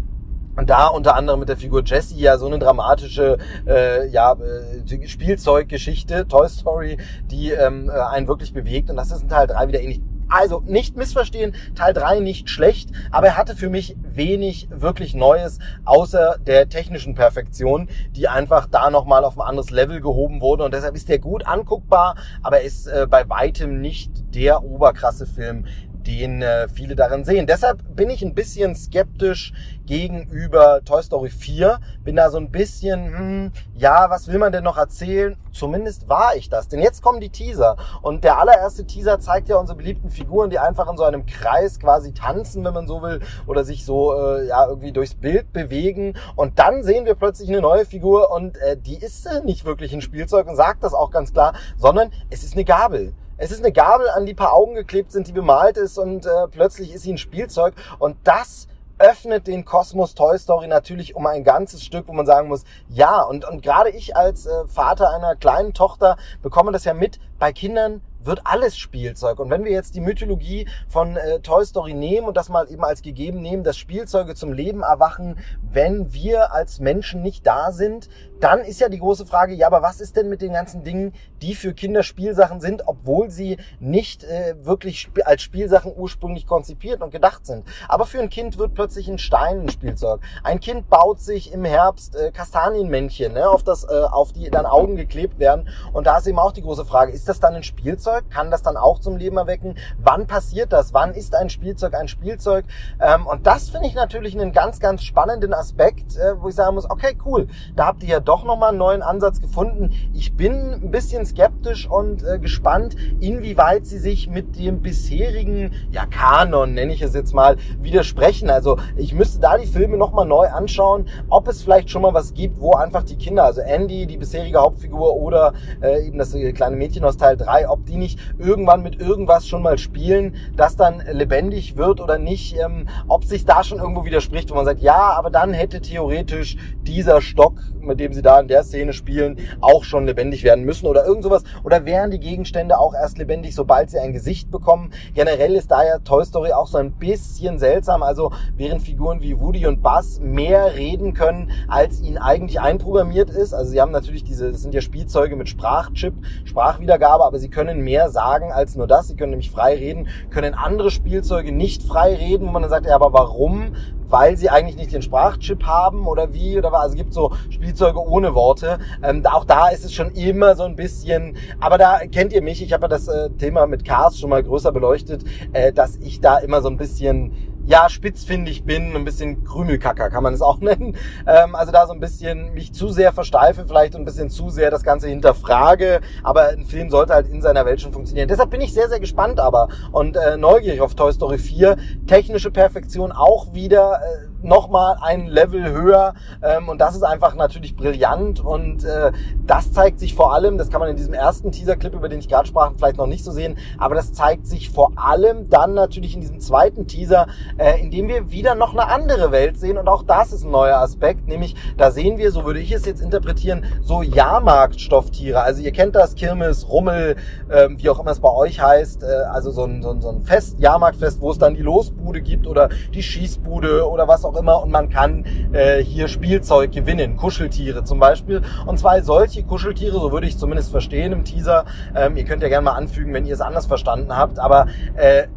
und 0.55 0.69
da 0.69 0.87
unter 0.87 1.15
anderem 1.15 1.39
mit 1.39 1.49
der 1.49 1.57
Figur 1.57 1.83
Jessie 1.83 2.19
ja 2.19 2.37
so 2.37 2.45
eine 2.45 2.59
dramatische 2.59 3.37
äh, 3.67 4.07
ja, 4.09 4.33
äh, 4.33 5.07
Spielzeuggeschichte, 5.07 6.27
Toy 6.27 6.47
Story, 6.47 6.97
die 7.31 7.51
ähm, 7.51 7.89
äh, 7.89 7.93
einen 7.93 8.27
wirklich 8.27 8.53
bewegt. 8.53 8.89
Und 8.89 8.97
das 8.97 9.11
ist 9.11 9.23
in 9.23 9.29
Teil 9.29 9.47
3 9.47 9.67
wieder 9.67 9.81
ähnlich 9.81 10.01
Also 10.29 10.61
nicht 10.65 10.95
missverstehen, 10.95 11.53
Teil 11.75 11.93
3 11.93 12.19
nicht 12.19 12.49
schlecht, 12.49 12.89
aber 13.11 13.27
er 13.27 13.37
hatte 13.37 13.55
für 13.55 13.69
mich 13.69 13.95
wenig 14.01 14.67
wirklich 14.71 15.13
Neues, 15.15 15.59
außer 15.85 16.37
der 16.45 16.69
technischen 16.69 17.15
Perfektion, 17.15 17.89
die 18.15 18.27
einfach 18.27 18.67
da 18.67 18.89
nochmal 18.89 19.25
auf 19.25 19.39
ein 19.39 19.47
anderes 19.47 19.71
Level 19.71 20.01
gehoben 20.01 20.41
wurde. 20.41 20.63
Und 20.63 20.73
deshalb 20.73 20.95
ist 20.95 21.09
der 21.09 21.19
gut 21.19 21.45
anguckbar, 21.47 22.15
aber 22.41 22.61
ist 22.61 22.87
äh, 22.87 23.07
bei 23.09 23.27
weitem 23.27 23.81
nicht 23.81 24.35
der 24.35 24.63
oberkrasse 24.63 25.25
Film, 25.25 25.65
den 26.07 26.41
äh, 26.41 26.67
viele 26.67 26.95
darin 26.95 27.23
sehen. 27.23 27.47
Deshalb 27.47 27.95
bin 27.95 28.09
ich 28.09 28.23
ein 28.23 28.33
bisschen 28.33 28.75
skeptisch 28.75 29.53
gegenüber 29.85 30.81
Toy 30.85 31.03
Story 31.03 31.29
4. 31.29 31.79
Bin 32.03 32.15
da 32.15 32.29
so 32.29 32.37
ein 32.37 32.51
bisschen, 32.51 33.17
hm, 33.17 33.51
ja, 33.75 34.09
was 34.09 34.27
will 34.27 34.39
man 34.39 34.51
denn 34.51 34.63
noch 34.63 34.77
erzählen? 34.77 35.35
Zumindest 35.51 36.09
war 36.09 36.35
ich 36.35 36.49
das. 36.49 36.67
Denn 36.67 36.81
jetzt 36.81 37.01
kommen 37.01 37.19
die 37.19 37.29
Teaser. 37.29 37.77
Und 38.01 38.23
der 38.23 38.39
allererste 38.39 38.85
Teaser 38.85 39.19
zeigt 39.19 39.49
ja 39.49 39.57
unsere 39.57 39.77
beliebten 39.77 40.09
Figuren, 40.09 40.49
die 40.49 40.59
einfach 40.59 40.89
in 40.89 40.97
so 40.97 41.03
einem 41.03 41.25
Kreis 41.25 41.79
quasi 41.79 42.13
tanzen, 42.13 42.63
wenn 42.63 42.73
man 42.73 42.87
so 42.87 43.01
will, 43.01 43.21
oder 43.47 43.63
sich 43.63 43.85
so, 43.85 44.13
äh, 44.13 44.47
ja, 44.47 44.67
irgendwie 44.67 44.91
durchs 44.91 45.15
Bild 45.15 45.51
bewegen. 45.53 46.15
Und 46.35 46.59
dann 46.59 46.83
sehen 46.83 47.05
wir 47.05 47.15
plötzlich 47.15 47.49
eine 47.49 47.61
neue 47.61 47.85
Figur 47.85 48.31
und 48.31 48.57
äh, 48.57 48.77
die 48.77 48.97
ist 48.97 49.25
äh, 49.25 49.41
nicht 49.43 49.65
wirklich 49.65 49.93
ein 49.93 50.01
Spielzeug 50.01 50.47
und 50.47 50.55
sagt 50.55 50.83
das 50.83 50.93
auch 50.93 51.11
ganz 51.11 51.33
klar, 51.33 51.53
sondern 51.77 52.11
es 52.29 52.43
ist 52.43 52.53
eine 52.53 52.65
Gabel. 52.65 53.13
Es 53.37 53.51
ist 53.51 53.63
eine 53.63 53.71
Gabel, 53.71 54.09
an 54.09 54.25
die 54.25 54.35
paar 54.35 54.53
Augen 54.53 54.75
geklebt 54.75 55.11
sind, 55.11 55.27
die 55.27 55.31
bemalt 55.31 55.77
ist 55.77 55.97
und 55.97 56.25
äh, 56.25 56.47
plötzlich 56.51 56.93
ist 56.93 57.01
sie 57.01 57.13
ein 57.13 57.17
Spielzeug. 57.17 57.73
Und 57.97 58.15
das 58.23 58.67
öffnet 58.99 59.47
den 59.47 59.65
Kosmos 59.65 60.13
Toy 60.13 60.37
Story 60.37 60.67
natürlich 60.67 61.15
um 61.15 61.25
ein 61.25 61.43
ganzes 61.43 61.83
Stück, 61.83 62.07
wo 62.07 62.13
man 62.13 62.27
sagen 62.27 62.47
muss, 62.47 62.63
ja, 62.89 63.21
und, 63.23 63.43
und 63.43 63.63
gerade 63.63 63.89
ich 63.89 64.15
als 64.15 64.45
äh, 64.45 64.67
Vater 64.67 65.09
einer 65.09 65.35
kleinen 65.35 65.73
Tochter 65.73 66.17
bekomme 66.43 66.71
das 66.71 66.85
ja 66.85 66.93
mit, 66.93 67.19
bei 67.39 67.51
Kindern 67.51 68.01
wird 68.25 68.41
alles 68.45 68.77
Spielzeug. 68.77 69.39
Und 69.39 69.49
wenn 69.49 69.63
wir 69.63 69.71
jetzt 69.71 69.95
die 69.95 70.01
Mythologie 70.01 70.67
von 70.87 71.17
äh, 71.17 71.39
Toy 71.39 71.65
Story 71.65 71.93
nehmen 71.93 72.27
und 72.27 72.37
das 72.37 72.49
mal 72.49 72.69
eben 72.69 72.83
als 72.83 73.01
gegeben 73.01 73.41
nehmen, 73.41 73.63
dass 73.63 73.77
Spielzeuge 73.77 74.35
zum 74.35 74.53
Leben 74.53 74.81
erwachen, 74.81 75.37
wenn 75.71 76.13
wir 76.13 76.53
als 76.53 76.79
Menschen 76.79 77.21
nicht 77.21 77.45
da 77.45 77.71
sind, 77.71 78.09
dann 78.39 78.59
ist 78.59 78.81
ja 78.81 78.89
die 78.89 78.99
große 78.99 79.25
Frage, 79.25 79.53
ja, 79.53 79.67
aber 79.67 79.81
was 79.81 80.01
ist 80.01 80.17
denn 80.17 80.27
mit 80.27 80.41
den 80.41 80.51
ganzen 80.51 80.83
Dingen, 80.83 81.13
die 81.41 81.55
für 81.55 81.73
Kinder 81.73 82.03
Spielsachen 82.03 82.59
sind, 82.59 82.87
obwohl 82.87 83.29
sie 83.29 83.57
nicht 83.79 84.25
äh, 84.25 84.55
wirklich 84.65 84.99
sp 85.07 85.23
als 85.23 85.41
Spielsachen 85.41 85.93
ursprünglich 85.95 86.45
konzipiert 86.45 87.01
und 87.01 87.11
gedacht 87.11 87.45
sind. 87.45 87.65
Aber 87.87 88.05
für 88.05 88.19
ein 88.19 88.29
Kind 88.29 88.57
wird 88.57 88.73
plötzlich 88.73 89.07
ein 89.07 89.17
Stein 89.17 89.61
ein 89.61 89.69
Spielzeug. 89.69 90.19
Ein 90.43 90.59
Kind 90.59 90.89
baut 90.89 91.21
sich 91.21 91.53
im 91.53 91.63
Herbst 91.63 92.15
äh, 92.15 92.31
Kastanienmännchen, 92.31 93.33
ne, 93.33 93.47
auf, 93.49 93.63
das, 93.63 93.85
äh, 93.85 94.01
auf 94.11 94.33
die 94.33 94.49
dann 94.49 94.65
Augen 94.65 94.97
geklebt 94.97 95.39
werden. 95.39 95.69
Und 95.93 96.07
da 96.07 96.17
ist 96.17 96.27
eben 96.27 96.39
auch 96.39 96.51
die 96.51 96.63
große 96.63 96.85
Frage, 96.85 97.13
ist 97.13 97.29
das 97.29 97.39
dann 97.39 97.55
ein 97.55 97.63
Spielzeug? 97.63 98.12
Kann 98.21 98.51
das 98.51 98.61
dann 98.61 98.77
auch 98.77 98.99
zum 98.99 99.17
Leben 99.17 99.37
erwecken? 99.37 99.75
Wann 99.97 100.27
passiert 100.27 100.73
das? 100.73 100.93
Wann 100.93 101.13
ist 101.13 101.33
ein 101.33 101.49
Spielzeug 101.49 101.95
ein 101.95 102.07
Spielzeug? 102.07 102.65
Ähm, 102.99 103.25
und 103.25 103.47
das 103.47 103.69
finde 103.69 103.87
ich 103.87 103.95
natürlich 103.95 104.35
einen 104.35 104.51
ganz, 104.51 104.79
ganz 104.79 105.03
spannenden 105.03 105.53
Aspekt, 105.53 106.17
äh, 106.17 106.39
wo 106.39 106.49
ich 106.49 106.55
sagen 106.55 106.75
muss, 106.75 106.89
okay, 106.89 107.17
cool, 107.25 107.47
da 107.75 107.87
habt 107.87 108.03
ihr 108.03 108.09
ja 108.09 108.19
doch 108.19 108.33
doch 108.33 108.43
nochmal 108.45 108.69
einen 108.69 108.79
neuen 108.79 109.01
Ansatz 109.03 109.41
gefunden. 109.41 109.91
Ich 110.11 110.33
bin 110.33 110.73
ein 110.73 110.91
bisschen 110.91 111.25
skeptisch 111.25 111.87
und 111.87 112.23
äh, 112.23 112.39
gespannt, 112.39 112.95
inwieweit 113.19 113.85
sie 113.85 113.99
sich 113.99 114.27
mit 114.27 114.57
dem 114.57 114.81
bisherigen, 114.81 115.71
ja, 115.91 116.05
Kanon, 116.05 116.73
nenne 116.73 116.93
ich 116.93 117.01
es 117.01 117.13
jetzt 117.13 117.33
mal, 117.33 117.57
widersprechen. 117.79 118.49
Also 118.49 118.79
ich 118.95 119.13
müsste 119.13 119.39
da 119.39 119.57
die 119.57 119.67
Filme 119.67 119.97
nochmal 119.97 120.25
neu 120.25 120.47
anschauen, 120.47 121.07
ob 121.29 121.47
es 121.47 121.61
vielleicht 121.61 121.89
schon 121.89 122.01
mal 122.01 122.13
was 122.13 122.33
gibt, 122.33 122.59
wo 122.59 122.73
einfach 122.73 123.03
die 123.03 123.15
Kinder, 123.15 123.43
also 123.43 123.61
Andy, 123.61 124.07
die 124.07 124.17
bisherige 124.17 124.59
Hauptfigur 124.59 125.15
oder 125.15 125.53
äh, 125.81 126.07
eben 126.07 126.17
das 126.17 126.33
äh, 126.33 126.51
kleine 126.51 126.75
Mädchen 126.75 127.05
aus 127.05 127.17
Teil 127.17 127.37
3, 127.37 127.69
ob 127.69 127.85
die 127.85 127.97
nicht 128.03 128.19
irgendwann 128.37 128.83
mit 128.83 128.99
irgendwas 128.99 129.47
schon 129.47 129.61
mal 129.61 129.77
spielen, 129.77 130.35
das 130.55 130.75
dann 130.75 131.01
lebendig 131.11 131.77
wird 131.77 132.01
oder 132.01 132.17
nicht, 132.17 132.57
ähm, 132.57 132.87
ob 133.07 133.23
sich 133.23 133.45
da 133.45 133.63
schon 133.63 133.79
irgendwo 133.79 134.05
widerspricht, 134.05 134.51
wo 134.51 134.55
man 134.55 134.65
sagt, 134.65 134.81
ja, 134.81 135.13
aber 135.17 135.29
dann 135.29 135.53
hätte 135.53 135.81
theoretisch 135.81 136.57
dieser 136.83 137.21
Stock, 137.21 137.53
mit 137.79 137.99
dem 137.99 138.13
sie 138.13 138.21
da 138.21 138.39
in 138.39 138.47
der 138.47 138.63
Szene 138.63 138.93
spielen, 138.93 139.37
auch 139.61 139.83
schon 139.83 140.05
lebendig 140.05 140.43
werden 140.43 140.65
müssen 140.65 140.87
oder 140.87 141.05
irgend 141.05 141.23
sowas. 141.23 141.43
Oder 141.63 141.85
wären 141.85 142.11
die 142.11 142.19
Gegenstände 142.19 142.77
auch 142.77 142.93
erst 142.93 143.17
lebendig, 143.17 143.55
sobald 143.55 143.89
sie 143.89 143.99
ein 143.99 144.13
Gesicht 144.13 144.51
bekommen? 144.51 144.91
Generell 145.13 145.55
ist 145.55 145.71
da 145.71 145.83
ja 145.83 145.99
Toy 145.99 146.25
Story 146.25 146.51
auch 146.51 146.67
so 146.67 146.77
ein 146.77 146.91
bisschen 146.93 147.59
seltsam. 147.59 148.03
Also 148.03 148.31
während 148.55 148.81
Figuren 148.81 149.21
wie 149.21 149.39
Woody 149.39 149.65
und 149.65 149.81
Buzz 149.81 150.19
mehr 150.19 150.75
reden 150.75 151.13
können, 151.13 151.51
als 151.67 152.01
ihnen 152.01 152.17
eigentlich 152.17 152.59
einprogrammiert 152.59 153.29
ist. 153.29 153.53
Also 153.53 153.71
sie 153.71 153.81
haben 153.81 153.91
natürlich 153.91 154.23
diese, 154.23 154.51
das 154.51 154.61
sind 154.61 154.73
ja 154.73 154.81
Spielzeuge 154.81 155.35
mit 155.35 155.49
Sprachchip, 155.49 156.13
Sprachwiedergabe, 156.45 157.23
aber 157.23 157.39
sie 157.39 157.49
können 157.49 157.81
mehr 157.93 158.09
sagen 158.09 158.51
als 158.51 158.75
nur 158.75 158.87
das. 158.87 159.07
Sie 159.07 159.15
können 159.15 159.29
nämlich 159.29 159.51
frei 159.51 159.75
reden, 159.75 160.07
können 160.31 160.55
andere 160.55 160.89
Spielzeuge 160.89 161.51
nicht 161.51 161.83
frei 161.83 162.15
reden, 162.15 162.47
wo 162.47 162.51
man 162.51 162.63
dann 162.63 162.71
sagt, 162.71 162.87
ja, 162.87 162.95
aber 162.95 163.13
warum? 163.13 163.75
weil 164.09 164.37
sie 164.37 164.51
eigentlich 164.51 164.77
nicht 164.77 164.93
den 164.93 165.01
Sprachchip 165.01 165.63
haben 165.63 166.05
oder 166.05 166.35
wie 166.35 166.55
oder 166.55 166.71
was. 166.71 166.81
Also 166.81 166.93
es 166.93 166.97
gibt 166.97 167.13
so 167.15 167.31
Spielzeuge 167.49 167.99
ohne 167.99 168.35
Worte. 168.35 168.77
Ähm, 169.01 169.25
auch 169.25 169.43
da 169.43 169.69
ist 169.69 169.83
es 169.83 169.91
schon 169.91 170.11
immer 170.11 170.55
so 170.55 170.61
ein 170.63 170.75
bisschen, 170.75 171.35
aber 171.59 171.79
da 171.79 172.01
kennt 172.11 172.31
ihr 172.31 172.43
mich, 172.43 172.61
ich 172.61 172.73
habe 172.73 172.83
ja 172.83 172.89
das 172.89 173.07
äh, 173.07 173.31
Thema 173.31 173.65
mit 173.65 173.83
Cars 173.85 174.19
schon 174.19 174.29
mal 174.29 174.43
größer 174.43 174.71
beleuchtet, 174.71 175.23
äh, 175.53 175.73
dass 175.73 175.95
ich 175.95 176.21
da 176.21 176.37
immer 176.37 176.61
so 176.61 176.69
ein 176.69 176.77
bisschen 176.77 177.31
ja, 177.65 177.89
spitzfindig 177.89 178.65
bin, 178.65 178.95
ein 178.95 179.05
bisschen 179.05 179.43
Krümelkacker 179.43 180.09
kann 180.09 180.23
man 180.23 180.33
es 180.33 180.41
auch 180.41 180.57
nennen. 180.61 180.95
Ähm, 181.25 181.55
also 181.55 181.71
da 181.71 181.87
so 181.87 181.93
ein 181.93 181.99
bisschen 181.99 182.53
mich 182.53 182.73
zu 182.73 182.89
sehr 182.89 183.13
versteife, 183.13 183.65
vielleicht 183.67 183.95
ein 183.95 184.05
bisschen 184.05 184.29
zu 184.29 184.49
sehr 184.49 184.71
das 184.71 184.83
Ganze 184.83 185.07
hinterfrage. 185.07 186.01
Aber 186.23 186.49
ein 186.49 186.65
Film 186.65 186.89
sollte 186.89 187.13
halt 187.13 187.27
in 187.27 187.41
seiner 187.41 187.65
Welt 187.65 187.81
schon 187.81 187.93
funktionieren. 187.93 188.27
Deshalb 188.27 188.49
bin 188.49 188.61
ich 188.61 188.73
sehr, 188.73 188.89
sehr 188.89 188.99
gespannt 188.99 189.39
aber 189.39 189.69
und 189.91 190.15
äh, 190.17 190.37
neugierig 190.37 190.81
auf 190.81 190.95
Toy 190.95 191.11
Story 191.13 191.37
4. 191.37 191.77
Technische 192.07 192.51
Perfektion 192.51 193.11
auch 193.11 193.53
wieder. 193.53 194.01
Äh, 194.01 194.32
nochmal 194.43 194.97
ein 195.01 195.27
Level 195.27 195.71
höher. 195.71 196.13
Ähm, 196.41 196.69
und 196.69 196.79
das 196.79 196.95
ist 196.95 197.03
einfach 197.03 197.35
natürlich 197.35 197.75
brillant. 197.75 198.39
Und 198.39 198.83
äh, 198.83 199.11
das 199.45 199.71
zeigt 199.71 199.99
sich 199.99 200.13
vor 200.13 200.33
allem, 200.33 200.57
das 200.57 200.69
kann 200.69 200.79
man 200.79 200.89
in 200.89 200.95
diesem 200.95 201.13
ersten 201.13 201.51
Teaser-Clip, 201.51 201.93
über 201.93 202.09
den 202.09 202.19
ich 202.19 202.29
gerade 202.29 202.47
sprach, 202.47 202.71
vielleicht 202.75 202.97
noch 202.97 203.07
nicht 203.07 203.23
so 203.23 203.31
sehen, 203.31 203.57
aber 203.77 203.95
das 203.95 204.13
zeigt 204.13 204.47
sich 204.47 204.69
vor 204.69 204.91
allem 204.95 205.49
dann 205.49 205.73
natürlich 205.73 206.15
in 206.15 206.21
diesem 206.21 206.39
zweiten 206.39 206.87
Teaser, 206.87 207.27
äh, 207.57 207.79
in 207.81 207.91
dem 207.91 208.07
wir 208.07 208.31
wieder 208.31 208.55
noch 208.55 208.73
eine 208.73 208.87
andere 208.87 209.31
Welt 209.31 209.59
sehen. 209.59 209.77
Und 209.77 209.87
auch 209.87 210.03
das 210.03 210.33
ist 210.33 210.43
ein 210.43 210.51
neuer 210.51 210.77
Aspekt, 210.77 211.27
nämlich 211.27 211.55
da 211.77 211.91
sehen 211.91 212.17
wir, 212.17 212.31
so 212.31 212.45
würde 212.45 212.59
ich 212.59 212.71
es 212.71 212.85
jetzt 212.85 213.01
interpretieren, 213.01 213.65
so 213.81 214.01
Jahrmarktstofftiere, 214.01 215.41
also 215.41 215.61
ihr 215.61 215.71
kennt 215.71 215.95
das, 215.95 216.15
Kirmes, 216.15 216.69
Rummel, 216.69 217.15
äh, 217.49 217.69
wie 217.77 217.89
auch 217.89 217.99
immer 217.99 218.11
es 218.11 218.19
bei 218.19 218.31
euch 218.31 218.61
heißt, 218.61 219.03
äh, 219.03 219.05
also 219.31 219.51
so 219.51 219.63
ein, 219.65 219.81
so 219.81 219.91
ein, 219.91 220.01
so 220.01 220.09
ein 220.09 220.21
Fest, 220.21 220.59
Jahrmarktfest, 220.59 221.21
wo 221.21 221.31
es 221.31 221.37
dann 221.37 221.55
die 221.55 221.61
Losbude 221.61 222.21
gibt 222.21 222.47
oder 222.47 222.69
die 222.93 223.03
Schießbude 223.03 223.89
oder 223.89 224.07
was 224.07 224.25
auch 224.25 224.32
auch 224.33 224.39
immer 224.39 224.61
und 224.61 224.71
man 224.71 224.89
kann 224.89 225.25
äh, 225.53 225.83
hier 225.83 226.07
Spielzeug 226.07 226.71
gewinnen, 226.71 227.17
Kuscheltiere 227.17 227.83
zum 227.83 227.99
Beispiel. 227.99 228.41
Und 228.65 228.79
zwar 228.79 229.01
solche 229.03 229.43
Kuscheltiere, 229.43 229.99
so 229.99 230.11
würde 230.11 230.27
ich 230.27 230.37
zumindest 230.37 230.71
verstehen 230.71 231.11
im 231.11 231.23
Teaser. 231.23 231.65
Ähm, 231.95 232.17
ihr 232.17 232.25
könnt 232.25 232.43
ja 232.43 232.49
gerne 232.49 232.65
mal 232.65 232.73
anfügen, 232.73 233.13
wenn 233.13 233.25
ihr 233.25 233.33
es 233.33 233.41
anders 233.41 233.65
verstanden 233.65 234.15
habt, 234.15 234.39
aber 234.39 234.67
äh, 234.95 235.27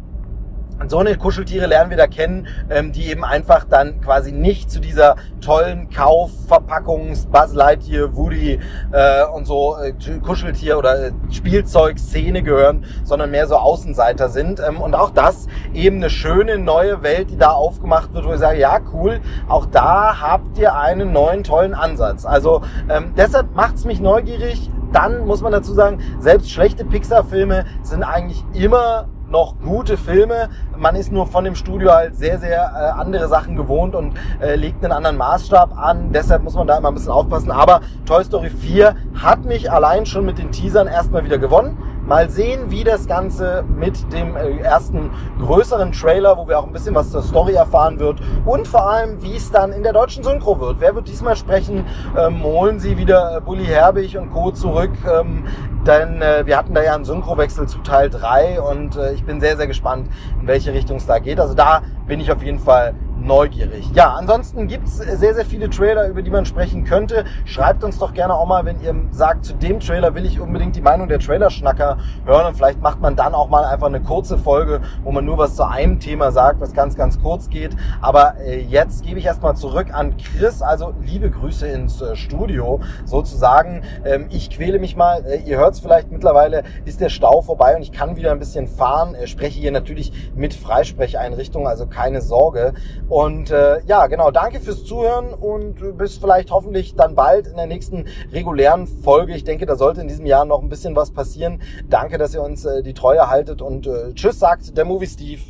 so 0.87 0.99
eine 0.99 1.17
Kuscheltiere 1.17 1.65
lernen 1.65 1.89
wir 1.89 1.97
da 1.97 2.07
kennen, 2.07 2.47
ähm, 2.69 2.91
die 2.91 3.09
eben 3.09 3.25
einfach 3.25 3.65
dann 3.65 3.99
quasi 4.01 4.31
nicht 4.31 4.71
zu 4.71 4.79
dieser 4.79 5.15
tollen 5.41 5.89
Kaufverpackungs 5.89 7.25
Buzz 7.25 7.53
Lightyear, 7.53 8.15
Woody 8.15 8.59
äh, 8.91 9.25
und 9.25 9.45
so 9.45 9.75
äh, 9.77 9.93
Kuscheltier 10.19 10.77
oder 10.77 11.07
äh, 11.07 11.11
Spielzeugszene 11.31 12.43
gehören, 12.43 12.85
sondern 13.03 13.31
mehr 13.31 13.47
so 13.47 13.55
Außenseiter 13.55 14.29
sind. 14.29 14.59
Ähm, 14.59 14.79
und 14.79 14.95
auch 14.95 15.09
das 15.09 15.47
eben 15.73 15.97
eine 15.97 16.09
schöne 16.09 16.57
neue 16.57 17.03
Welt, 17.03 17.31
die 17.31 17.37
da 17.37 17.51
aufgemacht 17.51 18.13
wird, 18.13 18.25
wo 18.25 18.33
ich 18.33 18.39
sage, 18.39 18.59
ja 18.59 18.79
cool, 18.93 19.19
auch 19.47 19.65
da 19.65 20.21
habt 20.21 20.57
ihr 20.57 20.75
einen 20.75 21.11
neuen 21.11 21.43
tollen 21.43 21.73
Ansatz. 21.73 22.25
Also 22.25 22.61
ähm, 22.89 23.13
deshalb 23.17 23.55
macht's 23.55 23.83
mich 23.83 23.99
neugierig. 23.99 24.69
Dann 24.93 25.25
muss 25.25 25.41
man 25.41 25.51
dazu 25.51 25.73
sagen, 25.73 25.99
selbst 26.19 26.49
schlechte 26.49 26.85
Pixar-Filme 26.85 27.65
sind 27.83 28.03
eigentlich 28.03 28.43
immer 28.53 29.07
noch 29.29 29.55
gute 29.63 29.97
Filme. 29.97 30.49
Man 30.77 30.95
ist 30.95 31.11
nur 31.11 31.27
von 31.27 31.43
dem 31.43 31.55
Studio 31.55 31.91
halt 31.91 32.15
sehr, 32.15 32.39
sehr 32.39 32.61
äh, 32.61 32.99
andere 32.99 33.27
Sachen 33.27 33.55
gewohnt 33.55 33.95
und 33.95 34.13
äh, 34.41 34.55
legt 34.55 34.83
einen 34.83 34.93
anderen 34.93 35.17
Maßstab 35.17 35.77
an. 35.77 36.11
Deshalb 36.11 36.43
muss 36.43 36.55
man 36.55 36.67
da 36.67 36.77
immer 36.77 36.89
ein 36.89 36.93
bisschen 36.93 37.11
aufpassen. 37.11 37.51
Aber 37.51 37.81
Toy 38.05 38.23
Story 38.23 38.49
4 38.49 38.95
hat 39.15 39.45
mich 39.45 39.71
allein 39.71 40.05
schon 40.05 40.25
mit 40.25 40.37
den 40.37 40.51
Teasern 40.51 40.87
erstmal 40.87 41.23
wieder 41.23 41.37
gewonnen. 41.37 41.77
Mal 42.07 42.29
sehen, 42.29 42.71
wie 42.71 42.85
das 42.85 43.05
Ganze 43.05 43.65
mit 43.67 44.13
dem 44.13 44.37
äh, 44.37 44.59
ersten 44.59 45.11
größeren 45.39 45.91
Trailer, 45.91 46.37
wo 46.37 46.47
wir 46.47 46.57
auch 46.57 46.65
ein 46.65 46.71
bisschen 46.71 46.95
was 46.95 47.11
zur 47.11 47.21
Story 47.21 47.55
erfahren 47.55 47.99
wird 47.99 48.21
und 48.45 48.65
vor 48.65 48.89
allem, 48.89 49.21
wie 49.21 49.35
es 49.35 49.51
dann 49.51 49.73
in 49.73 49.83
der 49.83 49.91
deutschen 49.91 50.23
Synchro 50.23 50.57
wird. 50.61 50.77
Wer 50.79 50.95
wird 50.95 51.09
diesmal 51.09 51.35
sprechen? 51.35 51.85
Ähm, 52.17 52.41
holen 52.43 52.79
sie 52.79 52.97
wieder 52.97 53.41
Bully 53.41 53.65
Herbig 53.65 54.17
und 54.17 54.31
Co. 54.31 54.51
zurück? 54.51 54.91
Ähm, 55.05 55.43
denn 55.85 56.21
äh, 56.21 56.45
wir 56.45 56.57
hatten 56.57 56.73
da 56.73 56.81
ja 56.81 56.95
einen 56.95 57.03
Synchrowechsel 57.03 57.67
zu 57.67 57.79
Teil 57.79 58.09
3 58.09 58.61
und 58.61 58.95
äh, 58.95 59.11
ich 59.11 59.25
bin 59.25 59.41
sehr, 59.41 59.57
sehr 59.57 59.67
gespannt, 59.67 60.07
in 60.39 60.47
welche 60.47 60.71
Richtung 60.71 60.97
es 60.97 61.07
da 61.07 61.19
geht. 61.19 61.41
Also 61.41 61.55
da 61.55 61.81
bin 62.07 62.21
ich 62.21 62.31
auf 62.31 62.41
jeden 62.41 62.59
Fall 62.59 62.93
neugierig. 63.19 63.89
Ja, 63.93 64.13
ansonsten 64.13 64.67
gibt's 64.67 64.97
sehr, 64.97 65.33
sehr 65.33 65.45
viele 65.45 65.69
Trailer, 65.69 66.07
über 66.07 66.21
die 66.21 66.29
man 66.29 66.45
sprechen 66.45 66.83
könnte. 66.83 67.25
Schreibt 67.45 67.83
uns 67.83 67.99
doch 67.99 68.13
gerne 68.13 68.33
auch 68.33 68.45
mal, 68.45 68.65
wenn 68.65 68.81
ihr 68.81 68.95
sagt, 69.11 69.45
zu 69.45 69.53
dem 69.53 69.79
Trailer 69.79 70.13
will 70.15 70.25
ich 70.25 70.39
unbedingt 70.39 70.75
die 70.75 70.81
Meinung 70.81 71.07
der 71.07 71.19
Trailerschnacker 71.19 71.97
hören 72.25 72.47
und 72.47 72.55
vielleicht 72.55 72.81
macht 72.81 73.01
man 73.01 73.15
dann 73.15 73.33
auch 73.33 73.49
mal 73.49 73.65
einfach 73.65 73.87
eine 73.87 74.01
kurze 74.01 74.37
Folge, 74.37 74.81
wo 75.03 75.11
man 75.11 75.25
nur 75.25 75.37
was 75.37 75.55
zu 75.55 75.67
einem 75.67 75.99
Thema 75.99 76.31
sagt, 76.31 76.61
was 76.61 76.73
ganz, 76.73 76.95
ganz 76.95 77.21
kurz 77.21 77.49
geht. 77.49 77.75
Aber 78.01 78.35
äh, 78.39 78.61
jetzt 78.61 79.03
gebe 79.03 79.19
ich 79.19 79.25
erstmal 79.25 79.55
zurück 79.55 79.87
an 79.93 80.15
Chris, 80.17 80.61
also 80.61 80.93
liebe 81.01 81.29
Grüße 81.29 81.67
ins 81.67 82.01
äh, 82.01 82.15
Studio 82.15 82.79
sozusagen. 83.05 83.83
Ähm, 84.05 84.27
ich 84.29 84.49
quäle 84.49 84.79
mich 84.79 84.95
mal, 84.95 85.25
äh, 85.25 85.41
ihr 85.41 85.57
hört 85.57 85.73
es 85.73 85.79
vielleicht 85.79 86.11
mittlerweile, 86.11 86.63
ist 86.85 87.01
der 87.01 87.09
Stau 87.09 87.41
vorbei 87.41 87.75
und 87.75 87.81
ich 87.81 87.91
kann 87.91 88.15
wieder 88.15 88.31
ein 88.31 88.39
bisschen 88.39 88.67
fahren. 88.67 89.15
Äh, 89.15 89.27
spreche 89.27 89.59
hier 89.59 89.71
natürlich 89.71 90.31
mit 90.35 90.53
Freisprecheinrichtung, 90.53 91.67
also 91.67 91.87
keine 91.87 92.21
Sorge. 92.21 92.73
Und 93.09 93.51
äh, 93.51 93.81
ja, 93.85 94.07
genau, 94.07 94.31
danke 94.31 94.59
fürs 94.59 94.83
Zuhören 94.83 95.33
und 95.33 95.97
bis 95.97 96.17
vielleicht 96.17 96.51
hoffentlich 96.51 96.95
dann 96.95 97.15
bald 97.15 97.47
in 97.47 97.55
der 97.55 97.67
nächsten 97.67 98.05
regulären 98.33 98.85
Folge. 98.85 99.33
Ich 99.33 99.45
denke, 99.45 99.65
da 99.65 99.77
sollte 99.77 100.01
in 100.01 100.07
diesem 100.07 100.25
Jahr 100.25 100.45
noch 100.45 100.61
ein 100.61 100.69
bisschen 100.69 100.95
was 100.95 101.11
passieren. 101.11 101.61
Danke, 101.89 102.17
dass 102.17 102.33
ihr 102.33 102.41
uns 102.41 102.65
äh, 102.65 102.83
die 102.83 102.93
Treue 102.93 103.29
haltet 103.29 103.61
und 103.61 103.87
äh, 103.87 104.13
tschüss, 104.13 104.39
sagt 104.39 104.77
der 104.77 104.83
Movie 104.83 105.07
Steve. 105.07 105.41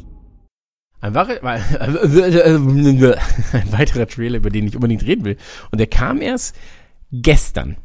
Ein, 1.01 1.15
ein 3.53 3.71
weiterer 3.71 4.07
Trailer, 4.07 4.37
über 4.37 4.49
den 4.49 4.67
ich 4.67 4.75
unbedingt 4.75 5.03
reden 5.03 5.25
will. 5.25 5.37
Und 5.71 5.79
der 5.79 5.87
kam 5.87 6.21
erst 6.21 6.55
gestern 7.11 7.77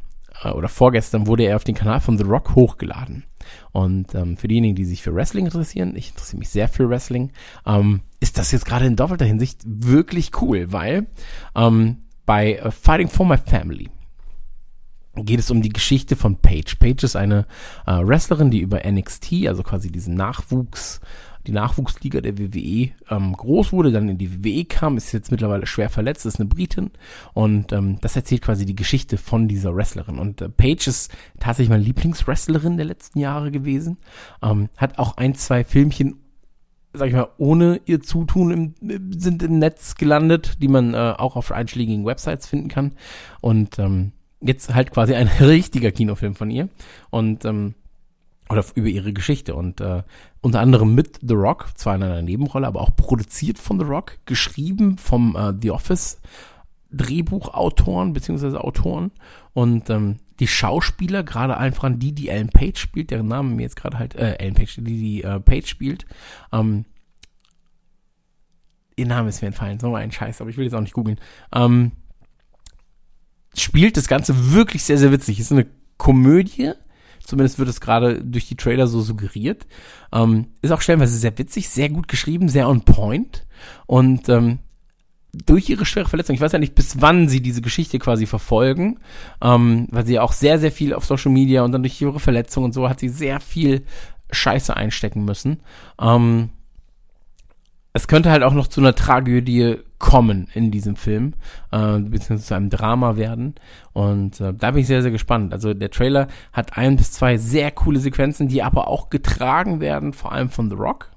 äh, 0.43 0.49
oder 0.49 0.69
vorgestern 0.69 1.27
wurde 1.27 1.43
er 1.43 1.55
auf 1.55 1.63
den 1.63 1.75
Kanal 1.75 1.99
von 1.99 2.17
The 2.17 2.23
Rock 2.23 2.55
hochgeladen. 2.55 3.25
Und 3.73 4.13
ähm, 4.13 4.37
für 4.37 4.47
diejenigen, 4.47 4.75
die 4.75 4.85
sich 4.85 5.01
für 5.01 5.13
Wrestling 5.15 5.45
interessieren, 5.45 5.95
ich 5.95 6.09
interessiere 6.09 6.39
mich 6.39 6.49
sehr 6.49 6.69
für 6.69 6.87
Wrestling, 6.89 7.31
ähm, 7.65 8.01
ist 8.19 8.37
das 8.37 8.51
jetzt 8.51 8.65
gerade 8.65 8.85
in 8.85 8.95
doppelter 8.95 9.25
Hinsicht 9.25 9.61
wirklich 9.65 10.41
cool, 10.41 10.71
weil 10.71 11.07
ähm, 11.55 11.97
bei 12.25 12.63
uh, 12.63 12.69
Fighting 12.69 13.09
for 13.09 13.25
My 13.25 13.37
Family 13.37 13.89
geht 15.15 15.39
es 15.39 15.49
um 15.49 15.63
die 15.63 15.69
Geschichte 15.69 16.15
von 16.15 16.37
Paige. 16.37 16.75
Paige 16.79 17.03
ist 17.03 17.15
eine 17.15 17.47
äh, 17.87 17.93
Wrestlerin, 17.93 18.51
die 18.51 18.59
über 18.59 18.81
NXT, 18.85 19.47
also 19.47 19.63
quasi 19.63 19.91
diesen 19.91 20.13
Nachwuchs 20.13 21.01
die 21.47 21.51
Nachwuchsliga 21.51 22.21
der 22.21 22.37
WWE 22.37 22.91
ähm, 23.09 23.33
groß 23.33 23.71
wurde, 23.71 23.91
dann 23.91 24.09
in 24.09 24.17
die 24.17 24.43
WWE 24.43 24.65
kam, 24.65 24.97
ist 24.97 25.11
jetzt 25.11 25.31
mittlerweile 25.31 25.65
schwer 25.65 25.89
verletzt, 25.89 26.25
ist 26.25 26.39
eine 26.39 26.49
Britin 26.49 26.91
und 27.33 27.71
ähm, 27.71 27.97
das 28.01 28.15
erzählt 28.15 28.41
quasi 28.41 28.65
die 28.65 28.75
Geschichte 28.75 29.17
von 29.17 29.47
dieser 29.47 29.75
Wrestlerin. 29.75 30.19
Und 30.19 30.41
äh, 30.41 30.49
Paige 30.49 30.89
ist 30.89 31.11
tatsächlich 31.39 31.69
meine 31.69 31.83
Lieblingswrestlerin 31.83 32.77
der 32.77 32.85
letzten 32.85 33.19
Jahre 33.19 33.51
gewesen, 33.51 33.97
ähm, 34.41 34.69
hat 34.77 34.97
auch 34.99 35.17
ein, 35.17 35.35
zwei 35.35 35.63
Filmchen 35.63 36.19
sag 36.93 37.07
ich 37.07 37.15
mal, 37.15 37.29
ohne 37.37 37.81
ihr 37.85 38.01
Zutun 38.01 38.51
im, 38.79 39.09
sind 39.17 39.41
im 39.41 39.57
Netz 39.57 39.95
gelandet, 39.95 40.61
die 40.61 40.67
man 40.67 40.93
äh, 40.93 41.15
auch 41.17 41.35
auf 41.35 41.51
einschlägigen 41.51 42.05
Websites 42.05 42.45
finden 42.45 42.67
kann. 42.67 42.93
Und 43.41 43.79
ähm, 43.79 44.11
jetzt 44.41 44.73
halt 44.73 44.91
quasi 44.91 45.15
ein 45.15 45.27
richtiger 45.39 45.91
Kinofilm 45.91 46.35
von 46.35 46.51
ihr. 46.51 46.69
Und 47.09 47.45
ähm, 47.45 47.73
oder 48.53 48.65
über 48.75 48.87
ihre 48.87 49.13
Geschichte. 49.13 49.55
Und 49.55 49.81
äh, 49.81 50.03
unter 50.41 50.61
anderem 50.61 50.95
mit 50.95 51.19
The 51.21 51.33
Rock, 51.33 51.69
zwar 51.75 51.95
in 51.95 52.03
einer 52.03 52.21
Nebenrolle, 52.21 52.67
aber 52.67 52.81
auch 52.81 52.95
produziert 52.95 53.57
von 53.57 53.79
The 53.79 53.85
Rock, 53.85 54.19
geschrieben 54.25 54.97
vom 54.97 55.35
äh, 55.35 55.53
The 55.59 55.71
Office 55.71 56.19
Drehbuchautoren 56.91 58.13
beziehungsweise 58.13 58.63
Autoren. 58.63 59.11
Und 59.53 59.89
ähm, 59.89 60.17
die 60.39 60.47
Schauspieler, 60.47 61.23
gerade 61.23 61.57
einfach 61.57 61.85
an 61.85 61.99
die, 61.99 62.13
die 62.13 62.29
Ellen 62.29 62.49
Page 62.49 62.79
spielt, 62.79 63.11
deren 63.11 63.27
Name 63.27 63.49
mir 63.49 63.63
jetzt 63.63 63.75
gerade 63.75 63.97
halt, 63.97 64.15
äh, 64.15 64.35
Ellen 64.35 64.55
Page, 64.55 64.75
die 64.77 64.83
die 64.83 65.23
äh, 65.23 65.39
Page 65.39 65.67
spielt, 65.67 66.05
ähm, 66.51 66.85
ihr 68.95 69.07
Name 69.07 69.29
ist 69.29 69.41
mir 69.41 69.47
entfallen, 69.47 69.79
so 69.79 69.95
ein 69.95 70.11
Scheiß, 70.11 70.41
aber 70.41 70.49
ich 70.49 70.57
will 70.57 70.65
jetzt 70.65 70.75
auch 70.75 70.81
nicht 70.81 70.93
googeln, 70.93 71.19
ähm, 71.53 71.91
spielt 73.55 73.97
das 73.97 74.07
Ganze 74.07 74.53
wirklich 74.53 74.83
sehr, 74.83 74.97
sehr 74.97 75.11
witzig. 75.11 75.39
Ist 75.39 75.51
eine 75.51 75.67
Komödie, 75.97 76.73
Zumindest 77.25 77.57
wird 77.57 77.69
es 77.69 77.81
gerade 77.81 78.23
durch 78.23 78.47
die 78.47 78.55
Trailer 78.55 78.87
so 78.87 79.01
suggeriert. 79.01 79.65
Ähm, 80.11 80.47
ist 80.61 80.71
auch 80.71 80.81
stellenweise 80.81 81.17
sehr 81.17 81.37
witzig, 81.37 81.69
sehr 81.69 81.89
gut 81.89 82.07
geschrieben, 82.07 82.49
sehr 82.49 82.67
on 82.67 82.81
point. 82.81 83.45
Und 83.85 84.27
ähm, 84.29 84.59
durch 85.33 85.69
ihre 85.69 85.85
schwere 85.85 86.07
Verletzung, 86.07 86.35
ich 86.35 86.41
weiß 86.41 86.51
ja 86.51 86.59
nicht, 86.59 86.75
bis 86.75 87.01
wann 87.01 87.27
sie 87.27 87.41
diese 87.41 87.61
Geschichte 87.61 87.97
quasi 87.97 88.25
verfolgen, 88.25 88.99
ähm, 89.41 89.87
weil 89.89 90.05
sie 90.05 90.13
ja 90.13 90.21
auch 90.21 90.33
sehr, 90.33 90.59
sehr 90.59 90.71
viel 90.71 90.93
auf 90.93 91.05
Social 91.05 91.31
Media 91.31 91.63
und 91.63 91.71
dann 91.71 91.83
durch 91.83 91.99
ihre 92.01 92.19
Verletzung 92.19 92.65
und 92.65 92.73
so 92.73 92.87
hat 92.89 92.99
sie 92.99 93.09
sehr 93.09 93.39
viel 93.39 93.83
Scheiße 94.31 94.75
einstecken 94.75 95.25
müssen. 95.25 95.61
Ähm, 95.99 96.49
es 97.93 98.07
könnte 98.07 98.31
halt 98.31 98.43
auch 98.43 98.53
noch 98.53 98.67
zu 98.67 98.81
einer 98.81 98.95
Tragödie 98.95 99.77
kommen 100.03 100.49
in 100.53 100.69
diesem 100.69 100.97
Film, 100.97 101.33
äh, 101.71 101.97
beziehungsweise 101.97 102.43
zu 102.43 102.55
einem 102.55 102.69
Drama 102.69 103.15
werden. 103.15 103.55
Und 103.93 104.41
äh, 104.41 104.53
da 104.53 104.71
bin 104.71 104.81
ich 104.81 104.87
sehr, 104.87 105.01
sehr 105.01 105.11
gespannt. 105.11 105.53
Also 105.53 105.73
der 105.73 105.91
Trailer 105.91 106.27
hat 106.51 106.77
ein 106.77 106.97
bis 106.97 107.13
zwei 107.13 107.37
sehr 107.37 107.71
coole 107.71 107.99
Sequenzen, 107.99 108.49
die 108.49 108.63
aber 108.63 108.89
auch 108.89 109.09
getragen 109.09 109.79
werden, 109.79 110.11
vor 110.11 110.33
allem 110.33 110.49
von 110.49 110.69
The 110.69 110.75
Rock. 110.75 111.11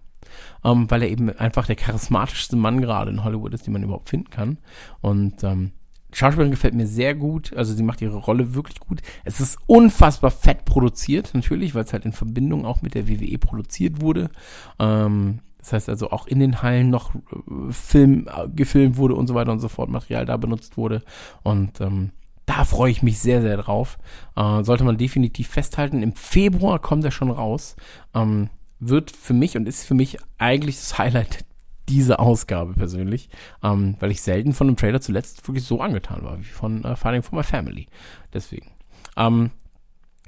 Ähm, 0.62 0.88
weil 0.88 1.03
er 1.03 1.11
eben 1.11 1.31
einfach 1.31 1.66
der 1.66 1.75
charismatischste 1.75 2.55
Mann 2.55 2.81
gerade 2.81 3.11
in 3.11 3.25
Hollywood 3.25 3.55
ist, 3.55 3.66
den 3.66 3.72
man 3.72 3.83
überhaupt 3.83 4.09
finden 4.09 4.31
kann. 4.31 4.59
Und 5.01 5.42
ähm, 5.42 5.72
Schauspielerin 6.12 6.53
gefällt 6.53 6.75
mir 6.75 6.87
sehr 6.87 7.16
gut, 7.16 7.55
also 7.57 7.75
sie 7.75 7.83
macht 7.83 8.01
ihre 8.03 8.18
Rolle 8.18 8.55
wirklich 8.55 8.79
gut. 8.79 9.01
Es 9.25 9.40
ist 9.40 9.59
unfassbar 9.66 10.31
fett 10.31 10.64
produziert, 10.64 11.33
natürlich, 11.35 11.75
weil 11.75 11.83
es 11.83 11.92
halt 11.92 12.05
in 12.05 12.12
Verbindung 12.12 12.64
auch 12.64 12.83
mit 12.83 12.94
der 12.94 13.09
WWE 13.09 13.37
produziert 13.38 14.01
wurde. 14.01 14.31
Ähm, 14.79 15.40
das 15.66 15.72
heißt 15.72 15.88
also 15.88 16.11
auch 16.11 16.29
in 16.29 16.38
den 16.38 16.62
Hallen 16.62 16.90
noch 16.90 17.12
äh, 17.12 17.72
Film 17.72 18.29
äh, 18.29 18.48
gefilmt 18.48 18.98
wurde 18.98 19.16
und 19.16 19.26
so 19.26 19.35
weiter 19.35 19.50
und 19.50 19.59
so 19.59 19.66
fort, 19.66 19.90
Material 19.90 20.24
da 20.24 20.37
benutzt 20.37 20.76
wurde. 20.76 21.02
Und 21.42 21.81
ähm, 21.81 22.12
da 22.46 22.64
freue 22.64 22.92
ich 22.92 23.02
mich 23.02 23.18
sehr, 23.18 23.42
sehr 23.42 23.57
drauf. 23.57 23.98
Äh, 24.37 24.62
sollte 24.62 24.85
man 24.85 24.96
definitiv 24.96 25.48
festhalten. 25.48 26.05
Im 26.05 26.14
Februar 26.14 26.79
kommt 26.79 27.05
er 27.05 27.11
schon 27.11 27.33
raus. 27.33 27.74
Ähm, 28.14 28.48
wird 28.79 29.11
für 29.11 29.35
mich 29.35 29.57
und 29.57 29.66
ist 29.66 29.85
für 29.85 29.94
mich 29.94 30.18
eigentlich 30.38 30.76
das 30.76 30.98
Highlight 30.98 31.44
dieser 31.88 32.20
Ausgabe 32.20 32.74
persönlich, 32.74 33.29
ähm, 33.64 33.96
weil 33.98 34.12
ich 34.12 34.22
selten 34.22 34.52
von 34.52 34.68
einem 34.68 34.76
Trailer 34.76 35.00
zuletzt 35.00 35.48
wirklich 35.48 35.64
so 35.64 35.81
angetan 35.81 36.22
war, 36.22 36.38
wie 36.38 36.44
von 36.44 36.85
äh, 36.85 36.94
Fighting 36.94 37.24
for 37.24 37.37
My 37.37 37.42
Family. 37.44 37.88
Deswegen. 38.33 38.70
Ähm, 39.16 39.50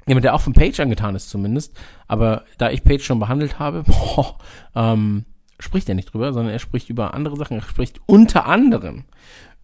jemand, 0.05 0.25
der 0.25 0.33
auch 0.33 0.41
von 0.41 0.53
Page 0.53 0.79
angetan 0.81 1.15
ist 1.15 1.29
zumindest, 1.29 1.79
aber 2.07 2.43
da 2.57 2.71
ich 2.71 2.83
Page 2.83 3.03
schon 3.03 3.19
behandelt 3.19 3.59
habe, 3.59 3.83
boah, 3.87 4.37
ähm, 4.75 5.25
spricht 5.59 5.89
er 5.89 5.95
nicht 5.95 6.13
drüber, 6.13 6.33
sondern 6.33 6.53
er 6.53 6.59
spricht 6.59 6.89
über 6.89 7.13
andere 7.13 7.37
Sachen. 7.37 7.57
Er 7.57 7.63
spricht 7.63 7.99
unter 8.05 8.45
anderem 8.45 9.05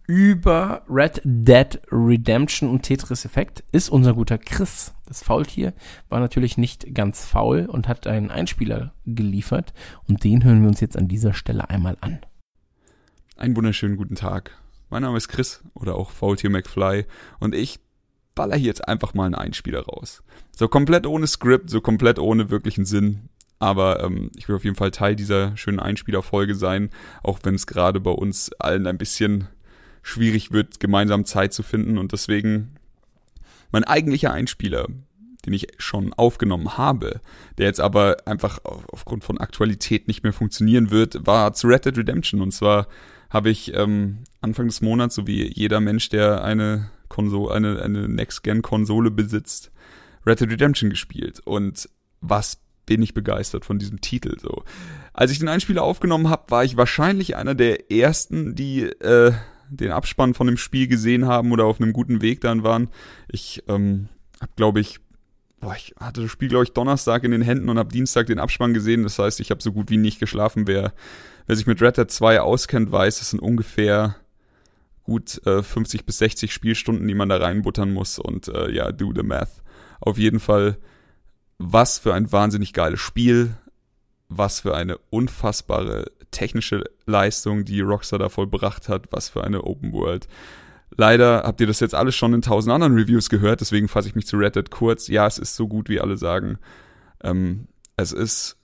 über 0.06 0.82
Red 0.88 1.20
Dead 1.24 1.80
Redemption 1.90 2.70
und 2.70 2.82
Tetris 2.82 3.24
Effect 3.24 3.64
ist 3.72 3.88
unser 3.88 4.14
guter 4.14 4.38
Chris. 4.38 4.94
Das 5.06 5.22
Faultier 5.22 5.72
war 6.08 6.20
natürlich 6.20 6.56
nicht 6.56 6.94
ganz 6.94 7.24
faul 7.24 7.66
und 7.66 7.88
hat 7.88 8.06
einen 8.06 8.30
Einspieler 8.30 8.94
geliefert 9.04 9.72
und 10.06 10.22
den 10.22 10.44
hören 10.44 10.62
wir 10.62 10.68
uns 10.68 10.80
jetzt 10.80 10.96
an 10.96 11.08
dieser 11.08 11.34
Stelle 11.34 11.70
einmal 11.70 11.96
an. 12.00 12.20
Einen 13.36 13.56
wunderschönen 13.56 13.96
guten 13.96 14.14
Tag. 14.14 14.56
Mein 14.90 15.02
Name 15.02 15.16
ist 15.16 15.28
Chris 15.28 15.64
oder 15.74 15.96
auch 15.96 16.10
Faultier 16.10 16.50
McFly 16.50 17.04
und 17.40 17.54
ich 17.54 17.80
baller 18.34 18.56
hier 18.56 18.66
jetzt 18.66 18.86
einfach 18.86 19.14
mal 19.14 19.24
einen 19.24 19.34
Einspieler 19.34 19.84
raus. 19.84 20.22
So 20.54 20.68
komplett 20.68 21.06
ohne 21.06 21.26
Skript, 21.26 21.68
so 21.68 21.80
komplett 21.80 22.20
ohne 22.20 22.50
wirklichen 22.50 22.84
Sinn. 22.84 23.28
Aber 23.58 24.02
ähm, 24.02 24.30
ich 24.36 24.48
will 24.48 24.56
auf 24.56 24.64
jeden 24.64 24.76
Fall 24.76 24.90
Teil 24.90 25.16
dieser 25.16 25.56
schönen 25.56 25.80
Einspielerfolge 25.80 26.54
sein, 26.54 26.90
auch 27.22 27.40
wenn 27.42 27.54
es 27.54 27.66
gerade 27.66 28.00
bei 28.00 28.10
uns 28.10 28.52
allen 28.58 28.86
ein 28.86 28.98
bisschen 28.98 29.48
schwierig 30.02 30.52
wird, 30.52 30.78
gemeinsam 30.78 31.24
Zeit 31.24 31.52
zu 31.52 31.62
finden. 31.62 31.98
Und 31.98 32.12
deswegen 32.12 32.76
mein 33.72 33.84
eigentlicher 33.84 34.32
Einspieler, 34.32 34.86
den 35.44 35.52
ich 35.52 35.68
schon 35.78 36.12
aufgenommen 36.12 36.76
habe, 36.76 37.20
der 37.58 37.66
jetzt 37.66 37.80
aber 37.80 38.16
einfach 38.26 38.60
aufgrund 38.64 39.24
von 39.24 39.38
Aktualität 39.38 40.08
nicht 40.08 40.22
mehr 40.22 40.32
funktionieren 40.32 40.90
wird, 40.90 41.26
war 41.26 41.54
zu 41.54 41.66
Red 41.68 41.86
Dead 41.86 41.98
Redemption. 41.98 42.40
Und 42.40 42.52
zwar 42.52 42.88
habe 43.30 43.50
ich 43.50 43.74
ähm, 43.74 44.18
Anfang 44.40 44.66
des 44.66 44.80
Monats, 44.80 45.14
so 45.14 45.26
wie 45.26 45.52
jeder 45.52 45.80
Mensch, 45.80 46.08
der 46.08 46.44
eine 46.44 46.90
Konsole, 47.08 47.54
eine, 47.54 47.82
eine 47.82 48.08
Next-Gen-Konsole 48.08 49.10
besitzt, 49.10 49.70
Red 50.26 50.40
Dead 50.40 50.50
Redemption 50.50 50.90
gespielt. 50.90 51.40
Und 51.44 51.88
was 52.20 52.60
bin 52.86 53.02
ich 53.02 53.14
begeistert 53.14 53.64
von 53.64 53.78
diesem 53.78 54.00
Titel 54.00 54.38
so. 54.40 54.62
Als 55.12 55.30
ich 55.30 55.38
den 55.38 55.48
Einspieler 55.48 55.82
aufgenommen 55.82 56.30
habe, 56.30 56.50
war 56.50 56.64
ich 56.64 56.76
wahrscheinlich 56.76 57.36
einer 57.36 57.54
der 57.54 57.90
ersten, 57.90 58.54
die 58.54 58.82
äh, 58.84 59.32
den 59.68 59.90
Abspann 59.90 60.34
von 60.34 60.46
dem 60.46 60.56
Spiel 60.56 60.86
gesehen 60.86 61.26
haben 61.26 61.52
oder 61.52 61.64
auf 61.64 61.80
einem 61.80 61.92
guten 61.92 62.22
Weg 62.22 62.40
dann 62.40 62.62
waren. 62.62 62.88
Ich 63.28 63.64
ähm, 63.68 64.08
habe, 64.40 64.52
glaube 64.56 64.80
ich, 64.80 65.00
boah, 65.60 65.74
ich 65.76 65.94
hatte 65.98 66.22
das 66.22 66.30
Spiel, 66.30 66.48
glaube 66.48 66.64
ich, 66.64 66.72
Donnerstag 66.72 67.24
in 67.24 67.32
den 67.32 67.42
Händen 67.42 67.68
und 67.68 67.78
habe 67.78 67.92
Dienstag 67.92 68.26
den 68.26 68.38
Abspann 68.38 68.74
gesehen. 68.74 69.02
Das 69.02 69.18
heißt, 69.18 69.40
ich 69.40 69.50
habe 69.50 69.62
so 69.62 69.72
gut 69.72 69.90
wie 69.90 69.96
nicht 69.96 70.20
geschlafen. 70.20 70.66
Wer, 70.66 70.92
wer 71.46 71.56
sich 71.56 71.66
mit 71.66 71.82
Red 71.82 71.96
Dead 71.98 72.10
2 72.10 72.40
auskennt, 72.40 72.92
weiß, 72.92 73.20
es 73.20 73.30
sind 73.30 73.40
ungefähr 73.40 74.16
gut 75.02 75.44
äh, 75.46 75.62
50 75.62 76.04
bis 76.04 76.18
60 76.18 76.52
Spielstunden, 76.52 77.06
die 77.06 77.14
man 77.14 77.28
da 77.28 77.36
reinbuttern 77.36 77.92
muss 77.92 78.18
und 78.18 78.48
äh, 78.48 78.70
ja, 78.70 78.92
do 78.92 79.12
the 79.14 79.22
math. 79.22 79.62
Auf 80.00 80.18
jeden 80.18 80.40
Fall 80.40 80.78
was 81.58 81.98
für 81.98 82.14
ein 82.14 82.30
wahnsinnig 82.32 82.72
geiles 82.72 83.00
Spiel, 83.00 83.56
was 84.28 84.60
für 84.60 84.74
eine 84.74 84.98
unfassbare 85.10 86.10
technische 86.30 86.84
Leistung, 87.06 87.64
die 87.64 87.80
Rockstar 87.80 88.18
da 88.18 88.28
vollbracht 88.28 88.88
hat, 88.88 89.06
was 89.10 89.28
für 89.28 89.44
eine 89.44 89.64
Open 89.64 89.92
World. 89.92 90.28
Leider 90.96 91.42
habt 91.44 91.60
ihr 91.60 91.66
das 91.66 91.80
jetzt 91.80 91.94
alles 91.94 92.14
schon 92.14 92.34
in 92.34 92.42
tausend 92.42 92.72
anderen 92.72 92.94
Reviews 92.94 93.28
gehört, 93.28 93.60
deswegen 93.60 93.88
fasse 93.88 94.08
ich 94.08 94.14
mich 94.14 94.26
zu 94.26 94.36
Red 94.36 94.56
Dead 94.56 94.70
kurz. 94.70 95.08
Ja, 95.08 95.26
es 95.26 95.38
ist 95.38 95.56
so 95.56 95.68
gut, 95.68 95.88
wie 95.88 96.00
alle 96.00 96.16
sagen. 96.16 96.58
Ähm, 97.22 97.68
es 97.96 98.12
ist 98.12 98.56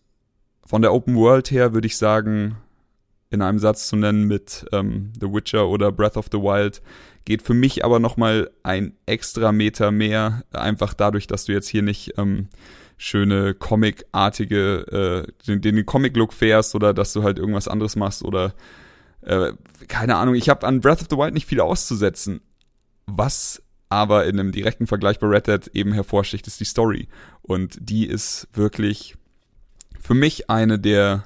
von 0.64 0.82
der 0.82 0.92
Open 0.92 1.16
World 1.16 1.50
her, 1.50 1.74
würde 1.74 1.86
ich 1.86 1.96
sagen, 1.96 2.56
in 3.30 3.42
einem 3.42 3.58
Satz 3.58 3.88
zu 3.88 3.96
nennen 3.96 4.26
mit 4.26 4.66
ähm, 4.72 5.12
The 5.18 5.32
Witcher 5.32 5.68
oder 5.68 5.90
Breath 5.90 6.16
of 6.16 6.28
the 6.30 6.38
Wild, 6.38 6.82
geht 7.24 7.42
für 7.42 7.54
mich 7.54 7.84
aber 7.84 7.98
nochmal 7.98 8.50
ein 8.62 8.96
extra 9.06 9.52
Meter 9.52 9.90
mehr, 9.90 10.44
einfach 10.52 10.94
dadurch, 10.94 11.26
dass 11.26 11.44
du 11.44 11.52
jetzt 11.52 11.68
hier 11.68 11.82
nicht 11.82 12.14
ähm, 12.18 12.48
schöne 12.96 13.54
Comic-artige, 13.54 15.26
äh, 15.26 15.46
den, 15.46 15.60
den 15.60 15.86
Comic-Look 15.86 16.32
fährst 16.32 16.74
oder 16.74 16.94
dass 16.94 17.12
du 17.12 17.22
halt 17.22 17.38
irgendwas 17.38 17.68
anderes 17.68 17.96
machst 17.96 18.22
oder 18.22 18.54
äh, 19.22 19.52
keine 19.88 20.16
Ahnung, 20.16 20.34
ich 20.34 20.48
habe 20.48 20.66
an 20.66 20.80
Breath 20.80 21.00
of 21.00 21.08
the 21.10 21.16
Wild 21.16 21.34
nicht 21.34 21.46
viel 21.46 21.60
auszusetzen. 21.60 22.40
Was 23.06 23.62
aber 23.88 24.26
in 24.26 24.38
einem 24.38 24.52
direkten 24.52 24.86
Vergleich 24.86 25.18
bei 25.18 25.26
Red 25.26 25.48
Dead 25.48 25.70
eben 25.74 25.92
hervorsticht, 25.92 26.46
ist 26.46 26.60
die 26.60 26.64
Story. 26.64 27.08
Und 27.42 27.76
die 27.80 28.06
ist 28.06 28.48
wirklich 28.54 29.16
für 30.00 30.14
mich 30.14 30.48
eine 30.48 30.78
der 30.78 31.24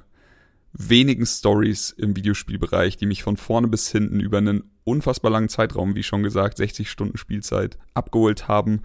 wenigen 0.73 1.27
Stories 1.27 1.91
im 1.91 2.17
Videospielbereich, 2.17 2.97
die 2.97 3.07
mich 3.07 3.23
von 3.23 3.37
vorne 3.37 3.69
bis 3.69 3.91
hinten 3.91 4.21
über 4.21 4.39
einen 4.39 4.65
unfassbar 4.87 5.31
langen 5.31 5.49
Zeitraum, 5.49 5.95
wie 5.95 6.03
schon 6.03 6.23
gesagt, 6.23 6.57
60 6.57 6.91
Stunden 6.91 7.19
Spielzeit 7.19 7.79
abgeholt 7.95 8.49
haben 8.49 8.81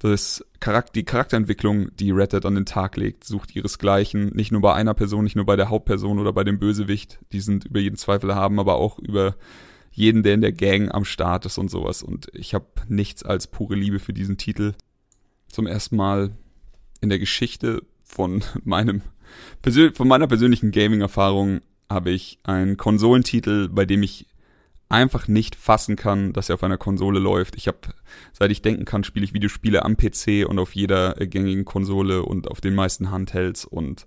das 0.00 0.42
Charakter, 0.60 0.92
die 0.94 1.04
Charakterentwicklung, 1.04 1.94
die 1.96 2.10
Red 2.10 2.32
Dead 2.32 2.44
an 2.46 2.54
den 2.54 2.64
Tag 2.64 2.96
legt, 2.96 3.24
sucht 3.24 3.54
ihresgleichen, 3.54 4.28
nicht 4.34 4.50
nur 4.50 4.62
bei 4.62 4.74
einer 4.74 4.94
Person, 4.94 5.24
nicht 5.24 5.36
nur 5.36 5.44
bei 5.44 5.56
der 5.56 5.68
Hauptperson 5.68 6.18
oder 6.18 6.32
bei 6.32 6.42
dem 6.42 6.58
Bösewicht, 6.58 7.18
die 7.32 7.40
sind 7.40 7.66
über 7.66 7.80
jeden 7.80 7.96
Zweifel 7.96 8.34
haben, 8.34 8.58
aber 8.58 8.76
auch 8.76 8.98
über 8.98 9.36
jeden, 9.92 10.22
der 10.22 10.34
in 10.34 10.40
der 10.40 10.52
Gang 10.52 10.92
am 10.92 11.04
Start 11.04 11.44
ist 11.44 11.58
und 11.58 11.70
sowas. 11.70 12.02
Und 12.02 12.28
ich 12.32 12.54
habe 12.54 12.66
nichts 12.88 13.22
als 13.22 13.46
pure 13.46 13.74
Liebe 13.74 13.98
für 13.98 14.14
diesen 14.14 14.38
Titel. 14.38 14.72
Zum 15.48 15.66
ersten 15.66 15.96
Mal 15.96 16.30
in 17.02 17.10
der 17.10 17.18
Geschichte 17.18 17.82
von 18.02 18.42
meinem 18.64 19.02
von 19.94 20.08
meiner 20.08 20.26
persönlichen 20.26 20.70
Gaming-Erfahrung 20.70 21.60
habe 21.90 22.10
ich 22.10 22.38
einen 22.42 22.78
Konsolentitel, 22.78 23.68
bei 23.68 23.84
dem 23.84 24.02
ich 24.02 24.26
einfach 24.90 25.28
nicht 25.28 25.54
fassen 25.54 25.96
kann, 25.96 26.32
dass 26.32 26.48
er 26.48 26.56
auf 26.56 26.64
einer 26.64 26.76
Konsole 26.76 27.20
läuft. 27.20 27.56
Ich 27.56 27.68
habe, 27.68 27.78
seit 28.32 28.50
ich 28.50 28.60
denken 28.60 28.84
kann, 28.84 29.04
spiele 29.04 29.24
ich 29.24 29.32
Videospiele 29.32 29.84
am 29.84 29.96
PC 29.96 30.46
und 30.46 30.58
auf 30.58 30.74
jeder 30.74 31.14
gängigen 31.14 31.64
Konsole 31.64 32.22
und 32.22 32.48
auf 32.48 32.60
den 32.60 32.74
meisten 32.74 33.10
Handhelds 33.10 33.64
und 33.64 34.04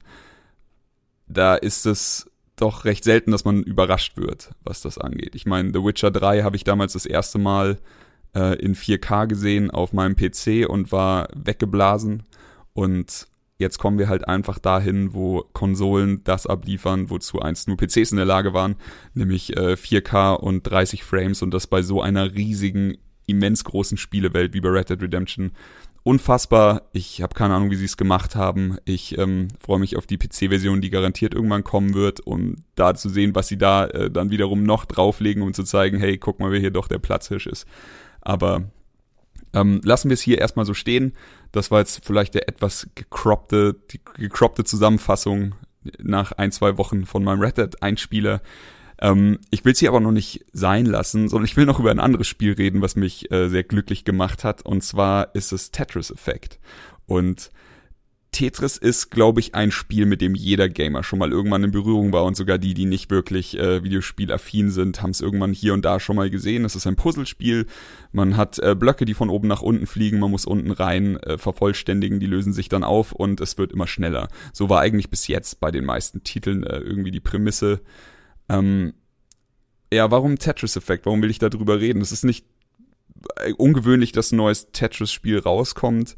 da 1.27 1.55
ist 1.55 1.85
es 1.85 2.29
doch 2.55 2.85
recht 2.85 3.03
selten, 3.03 3.31
dass 3.31 3.45
man 3.45 3.63
überrascht 3.63 4.17
wird, 4.17 4.51
was 4.63 4.81
das 4.81 4.97
angeht. 4.97 5.35
Ich 5.35 5.45
meine, 5.45 5.69
The 5.73 5.83
Witcher 5.83 6.11
3 6.11 6.43
habe 6.43 6.55
ich 6.55 6.63
damals 6.63 6.93
das 6.93 7.05
erste 7.05 7.39
Mal 7.39 7.79
äh, 8.35 8.59
in 8.59 8.75
4K 8.75 9.27
gesehen 9.27 9.71
auf 9.71 9.93
meinem 9.93 10.15
PC 10.15 10.69
und 10.69 10.91
war 10.91 11.29
weggeblasen 11.33 12.23
und 12.73 13.27
Jetzt 13.57 13.77
kommen 13.77 13.99
wir 13.99 14.09
halt 14.09 14.27
einfach 14.27 14.59
dahin, 14.59 15.13
wo 15.13 15.43
Konsolen 15.53 16.23
das 16.23 16.47
abliefern, 16.47 17.09
wozu 17.09 17.39
einst 17.39 17.67
nur 17.67 17.77
PCs 17.77 18.11
in 18.11 18.17
der 18.17 18.25
Lage 18.25 18.53
waren, 18.53 18.75
nämlich 19.13 19.55
äh, 19.55 19.73
4K 19.73 20.33
und 20.33 20.63
30 20.63 21.03
Frames 21.03 21.41
und 21.41 21.53
das 21.53 21.67
bei 21.67 21.81
so 21.81 22.01
einer 22.01 22.33
riesigen, 22.33 22.97
immens 23.27 23.63
großen 23.63 23.97
Spielewelt 23.97 24.53
wie 24.53 24.61
bei 24.61 24.69
Red 24.69 24.89
Dead 24.89 25.01
Redemption. 25.01 25.51
Unfassbar. 26.05 26.89
Ich 26.91 27.21
habe 27.21 27.33
keine 27.33 27.53
Ahnung, 27.53 27.71
wie 27.71 27.77
sie 27.77 27.85
es 27.85 27.95
gemacht 27.95 28.35
haben. 28.35 28.77
Ich 28.83 29.17
ähm, 29.17 29.47
freue 29.63 29.79
mich 29.79 29.95
auf 29.95 30.05
die 30.05 30.17
PC-Version, 30.17 30.81
die 30.81 30.89
garantiert 30.89 31.33
irgendwann 31.33 31.63
kommen 31.63 31.93
wird, 31.93 32.19
um 32.19 32.57
da 32.75 32.93
zu 32.93 33.07
sehen, 33.07 33.35
was 33.35 33.47
sie 33.47 33.57
da 33.57 33.85
äh, 33.85 34.11
dann 34.11 34.29
wiederum 34.29 34.63
noch 34.63 34.83
drauflegen, 34.83 35.41
um 35.41 35.53
zu 35.53 35.63
zeigen, 35.63 35.97
hey, 35.99 36.17
guck 36.17 36.41
mal, 36.41 36.51
wer 36.51 36.59
hier 36.59 36.71
doch 36.71 36.89
der 36.89 36.99
Platzhirsch 36.99 37.47
ist. 37.47 37.65
Aber 38.19 38.63
ähm, 39.53 39.79
lassen 39.85 40.09
wir 40.09 40.15
es 40.15 40.21
hier 40.21 40.39
erstmal 40.39 40.65
so 40.65 40.73
stehen. 40.73 41.13
Das 41.53 41.71
war 41.71 41.79
jetzt 41.79 42.03
vielleicht 42.03 42.33
der 42.33 42.49
etwas 42.49 42.89
gecroppte, 42.95 43.75
die 43.91 44.01
gecroppte 44.15 44.65
Zusammenfassung 44.65 45.55
nach 45.99 46.31
ein, 46.33 46.51
zwei 46.51 46.77
Wochen 46.77 47.05
von 47.05 47.23
meinem 47.23 47.39
Red 47.39 47.57
Dead 47.57 47.81
Einspieler. 47.81 48.41
Ähm, 48.99 49.39
ich 49.51 49.63
will 49.63 49.73
es 49.73 49.79
hier 49.79 49.89
aber 49.89 49.99
noch 49.99 50.11
nicht 50.11 50.45
sein 50.51 50.85
lassen, 50.85 51.29
sondern 51.29 51.45
ich 51.45 51.55
will 51.55 51.65
noch 51.65 51.79
über 51.79 51.91
ein 51.91 51.99
anderes 51.99 52.27
Spiel 52.27 52.53
reden, 52.53 52.81
was 52.81 52.95
mich 52.95 53.31
äh, 53.31 53.49
sehr 53.49 53.63
glücklich 53.63 54.03
gemacht 54.03 54.43
hat. 54.43 54.65
Und 54.65 54.83
zwar 54.83 55.35
ist 55.35 55.51
es 55.51 55.69
Tetris 55.71 56.09
Effect. 56.09 56.59
Und 57.05 57.51
Tetris 58.33 58.77
ist, 58.77 59.11
glaube 59.11 59.39
ich, 59.39 59.55
ein 59.55 59.71
Spiel, 59.71 60.05
mit 60.05 60.19
dem 60.19 60.35
jeder 60.35 60.67
Gamer 60.67 61.03
schon 61.03 61.19
mal 61.19 61.31
irgendwann 61.31 61.63
in 61.63 61.71
Berührung 61.71 62.11
war 62.11 62.25
und 62.25 62.35
sogar 62.35 62.57
die, 62.57 62.73
die 62.73 62.85
nicht 62.85 63.09
wirklich 63.09 63.57
äh, 63.57 63.83
Videospielaffin 63.83 64.69
sind, 64.69 65.01
haben 65.01 65.11
es 65.11 65.21
irgendwann 65.21 65.53
hier 65.53 65.73
und 65.73 65.85
da 65.85 66.01
schon 66.01 66.17
mal 66.17 66.29
gesehen. 66.29 66.65
Es 66.65 66.75
ist 66.75 66.85
ein 66.85 66.97
Puzzlespiel. 66.97 67.67
Man 68.11 68.35
hat 68.35 68.59
äh, 68.59 68.75
Blöcke, 68.75 69.05
die 69.05 69.13
von 69.13 69.29
oben 69.29 69.47
nach 69.47 69.61
unten 69.61 69.87
fliegen. 69.87 70.19
Man 70.19 70.31
muss 70.31 70.45
unten 70.45 70.71
rein 70.71 71.17
äh, 71.17 71.37
vervollständigen. 71.37 72.19
Die 72.19 72.27
lösen 72.27 72.51
sich 72.51 72.67
dann 72.67 72.83
auf 72.83 73.13
und 73.13 73.39
es 73.39 73.57
wird 73.57 73.71
immer 73.71 73.87
schneller. 73.87 74.27
So 74.51 74.69
war 74.69 74.81
eigentlich 74.81 75.09
bis 75.09 75.27
jetzt 75.27 75.61
bei 75.61 75.71
den 75.71 75.85
meisten 75.85 76.23
Titeln 76.23 76.63
äh, 76.63 76.79
irgendwie 76.79 77.11
die 77.11 77.21
Prämisse. 77.21 77.79
Ähm, 78.49 78.93
ja, 79.93 80.11
warum 80.11 80.37
Tetris-Effekt? 80.37 81.05
Warum 81.05 81.21
will 81.21 81.29
ich 81.29 81.39
darüber 81.39 81.79
reden? 81.79 82.01
Es 82.01 82.11
ist 82.11 82.25
nicht 82.25 82.45
äh, 83.37 83.53
ungewöhnlich, 83.53 84.11
dass 84.11 84.31
ein 84.31 84.37
neues 84.37 84.71
Tetris-Spiel 84.71 85.39
rauskommt. 85.39 86.15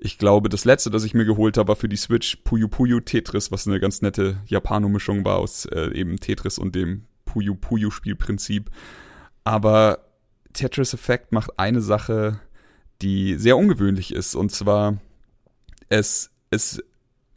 Ich 0.00 0.16
glaube, 0.16 0.48
das 0.48 0.64
letzte, 0.64 0.90
das 0.90 1.02
ich 1.02 1.12
mir 1.12 1.24
geholt 1.24 1.58
habe, 1.58 1.68
war 1.68 1.76
für 1.76 1.88
die 1.88 1.96
Switch 1.96 2.36
Puyo 2.44 2.68
Puyo 2.68 3.00
Tetris, 3.00 3.50
was 3.50 3.66
eine 3.66 3.80
ganz 3.80 4.00
nette 4.00 4.40
Japano-Mischung 4.46 5.24
war 5.24 5.38
aus 5.38 5.66
äh, 5.66 5.90
eben 5.92 6.18
Tetris 6.18 6.58
und 6.58 6.76
dem 6.76 7.04
Puyo 7.24 7.56
Puyo 7.56 7.90
Spielprinzip. 7.90 8.70
Aber 9.42 10.06
Tetris 10.52 10.94
Effect 10.94 11.32
macht 11.32 11.58
eine 11.58 11.80
Sache, 11.80 12.40
die 13.02 13.34
sehr 13.34 13.56
ungewöhnlich 13.56 14.14
ist. 14.14 14.36
Und 14.36 14.52
zwar, 14.52 14.98
es, 15.88 16.30
es 16.50 16.80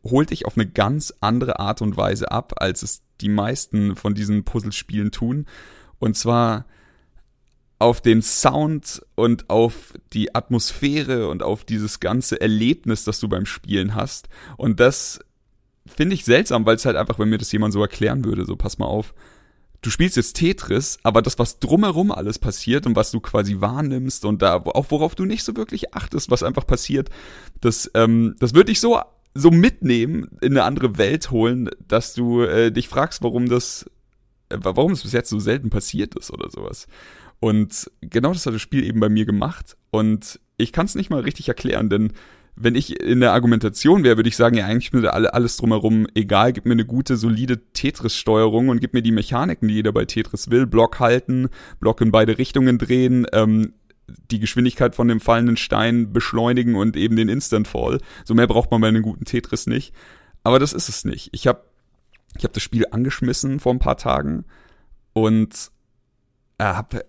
holt 0.03 0.29
dich 0.29 0.45
auf 0.45 0.55
eine 0.55 0.67
ganz 0.67 1.13
andere 1.19 1.59
Art 1.59 1.81
und 1.81 1.97
Weise 1.97 2.31
ab, 2.31 2.53
als 2.57 2.83
es 2.83 3.01
die 3.21 3.29
meisten 3.29 3.95
von 3.95 4.13
diesen 4.13 4.43
Puzzlespielen 4.43 5.11
tun. 5.11 5.45
Und 5.99 6.15
zwar 6.15 6.65
auf 7.81 7.99
den 7.99 8.21
Sound 8.21 9.01
und 9.15 9.49
auf 9.49 9.93
die 10.13 10.35
Atmosphäre 10.35 11.27
und 11.27 11.41
auf 11.41 11.63
dieses 11.63 11.99
ganze 11.99 12.39
Erlebnis, 12.39 13.05
das 13.05 13.19
du 13.19 13.27
beim 13.27 13.47
Spielen 13.47 13.95
hast. 13.95 14.29
Und 14.55 14.79
das 14.79 15.19
finde 15.87 16.13
ich 16.13 16.23
seltsam, 16.23 16.63
weil 16.67 16.75
es 16.75 16.85
halt 16.85 16.95
einfach, 16.95 17.17
wenn 17.17 17.29
mir 17.29 17.39
das 17.39 17.51
jemand 17.51 17.73
so 17.73 17.81
erklären 17.81 18.23
würde, 18.23 18.45
so 18.45 18.55
pass 18.55 18.77
mal 18.77 18.85
auf, 18.85 19.15
du 19.81 19.89
spielst 19.89 20.15
jetzt 20.15 20.33
Tetris, 20.33 20.99
aber 21.01 21.23
das, 21.23 21.39
was 21.39 21.57
drumherum 21.57 22.11
alles 22.11 22.37
passiert 22.37 22.85
und 22.85 22.95
was 22.95 23.09
du 23.09 23.19
quasi 23.19 23.61
wahrnimmst 23.61 24.25
und 24.25 24.43
da, 24.43 24.57
auch 24.57 24.91
worauf 24.91 25.15
du 25.15 25.25
nicht 25.25 25.43
so 25.43 25.55
wirklich 25.55 25.95
achtest, 25.95 26.29
was 26.29 26.43
einfach 26.43 26.67
passiert, 26.67 27.09
das, 27.61 27.89
ähm, 27.95 28.35
das 28.37 28.53
würde 28.53 28.65
dich 28.65 28.79
so, 28.79 29.01
so 29.33 29.49
mitnehmen, 29.49 30.27
in 30.41 30.51
eine 30.51 30.65
andere 30.65 30.99
Welt 30.99 31.31
holen, 31.31 31.67
dass 31.87 32.13
du 32.13 32.43
äh, 32.43 32.71
dich 32.71 32.87
fragst, 32.87 33.23
warum 33.23 33.49
das, 33.49 33.89
äh, 34.49 34.57
warum 34.61 34.91
es 34.91 35.01
bis 35.01 35.13
jetzt 35.13 35.31
so 35.31 35.39
selten 35.39 35.71
passiert 35.71 36.13
ist 36.13 36.29
oder 36.29 36.51
sowas. 36.51 36.85
Und 37.41 37.91
genau 38.01 38.31
das 38.31 38.45
hat 38.45 38.53
das 38.53 38.61
Spiel 38.61 38.85
eben 38.85 39.01
bei 39.01 39.09
mir 39.09 39.25
gemacht. 39.25 39.75
Und 39.89 40.39
ich 40.57 40.71
kann 40.71 40.85
es 40.85 40.95
nicht 40.95 41.09
mal 41.09 41.21
richtig 41.21 41.49
erklären, 41.49 41.89
denn 41.89 42.13
wenn 42.55 42.75
ich 42.75 42.99
in 43.01 43.19
der 43.19 43.33
Argumentation 43.33 44.03
wäre, 44.03 44.17
würde 44.17 44.29
ich 44.29 44.35
sagen, 44.35 44.57
ja, 44.57 44.65
eigentlich 44.67 44.93
mir 44.93 45.11
alles 45.11 45.57
drumherum 45.57 46.05
egal, 46.13 46.53
gib 46.53 46.65
mir 46.65 46.73
eine 46.73 46.85
gute, 46.85 47.17
solide 47.17 47.59
Tetris-Steuerung 47.73 48.69
und 48.69 48.79
gib 48.79 48.93
mir 48.93 49.01
die 49.01 49.11
Mechaniken, 49.11 49.67
die 49.67 49.75
jeder 49.75 49.91
bei 49.91 50.05
Tetris 50.05 50.51
will. 50.51 50.67
Block 50.67 50.99
halten, 50.99 51.49
Block 51.79 52.01
in 52.01 52.11
beide 52.11 52.37
Richtungen 52.37 52.77
drehen, 52.77 53.25
ähm, 53.33 53.73
die 54.29 54.39
Geschwindigkeit 54.39 54.93
von 54.93 55.07
dem 55.07 55.19
fallenden 55.19 55.57
Stein 55.57 56.13
beschleunigen 56.13 56.75
und 56.75 56.95
eben 56.95 57.15
den 57.15 57.29
Instant 57.29 57.67
Fall. 57.67 57.99
So 58.25 58.35
mehr 58.35 58.47
braucht 58.47 58.69
man 58.69 58.81
bei 58.81 58.89
einem 58.89 59.01
guten 59.01 59.25
Tetris 59.25 59.65
nicht. 59.65 59.95
Aber 60.43 60.59
das 60.59 60.73
ist 60.73 60.89
es 60.89 61.05
nicht. 61.05 61.29
Ich 61.31 61.47
habe 61.47 61.63
ich 62.37 62.43
hab 62.43 62.53
das 62.53 62.63
Spiel 62.63 62.85
angeschmissen 62.91 63.59
vor 63.59 63.73
ein 63.73 63.79
paar 63.79 63.97
Tagen 63.97 64.45
und 65.13 65.71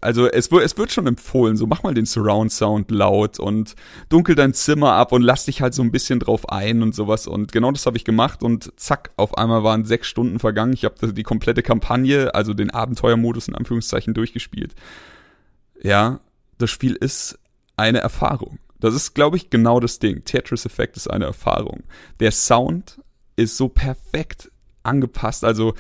also 0.01 0.29
es, 0.29 0.51
es 0.51 0.79
wird 0.79 0.93
schon 0.93 1.07
empfohlen, 1.07 1.59
so 1.59 1.67
mach 1.67 1.83
mal 1.83 1.93
den 1.93 2.07
Surround 2.07 2.51
Sound 2.51 2.91
laut 2.91 3.39
und 3.39 3.75
dunkel 4.09 4.35
dein 4.35 4.55
Zimmer 4.55 4.95
ab 4.95 5.13
und 5.13 5.21
lass 5.21 5.45
dich 5.45 5.61
halt 5.61 5.75
so 5.75 5.83
ein 5.83 5.91
bisschen 5.91 6.21
drauf 6.21 6.49
ein 6.49 6.83
und 6.83 6.95
sowas. 6.95 7.27
Und 7.27 7.53
genau 7.53 7.71
das 7.71 7.85
habe 7.85 7.99
ich 7.99 8.05
gemacht 8.05 8.43
und 8.43 8.73
zack, 8.77 9.11
auf 9.17 9.37
einmal 9.37 9.63
waren 9.63 9.85
sechs 9.85 10.09
Stunden 10.09 10.39
vergangen. 10.39 10.73
Ich 10.73 10.87
habe 10.87 11.13
die 11.13 11.23
komplette 11.23 11.63
Kampagne, 11.63 12.35
also 12.35 12.55
den 12.55 12.71
Abenteuermodus 12.71 13.49
in 13.49 13.55
Anführungszeichen 13.55 14.15
durchgespielt. 14.15 14.75
Ja, 15.83 16.21
das 16.57 16.71
Spiel 16.71 16.95
ist 16.95 17.39
eine 17.77 17.99
Erfahrung. 17.99 18.59
Das 18.81 18.95
ist, 18.95 19.15
glaube 19.15 19.37
ich, 19.37 19.51
genau 19.51 19.81
das 19.81 19.99
Ding. 19.99 20.25
Tetris 20.25 20.65
Effect 20.65 20.97
ist 20.97 21.09
eine 21.09 21.27
Erfahrung. 21.27 21.83
Der 22.21 22.33
Sound 22.33 23.03
ist 23.37 23.59
so 23.59 23.69
perfekt 23.69 24.51
angepasst, 24.83 25.45
also 25.45 25.75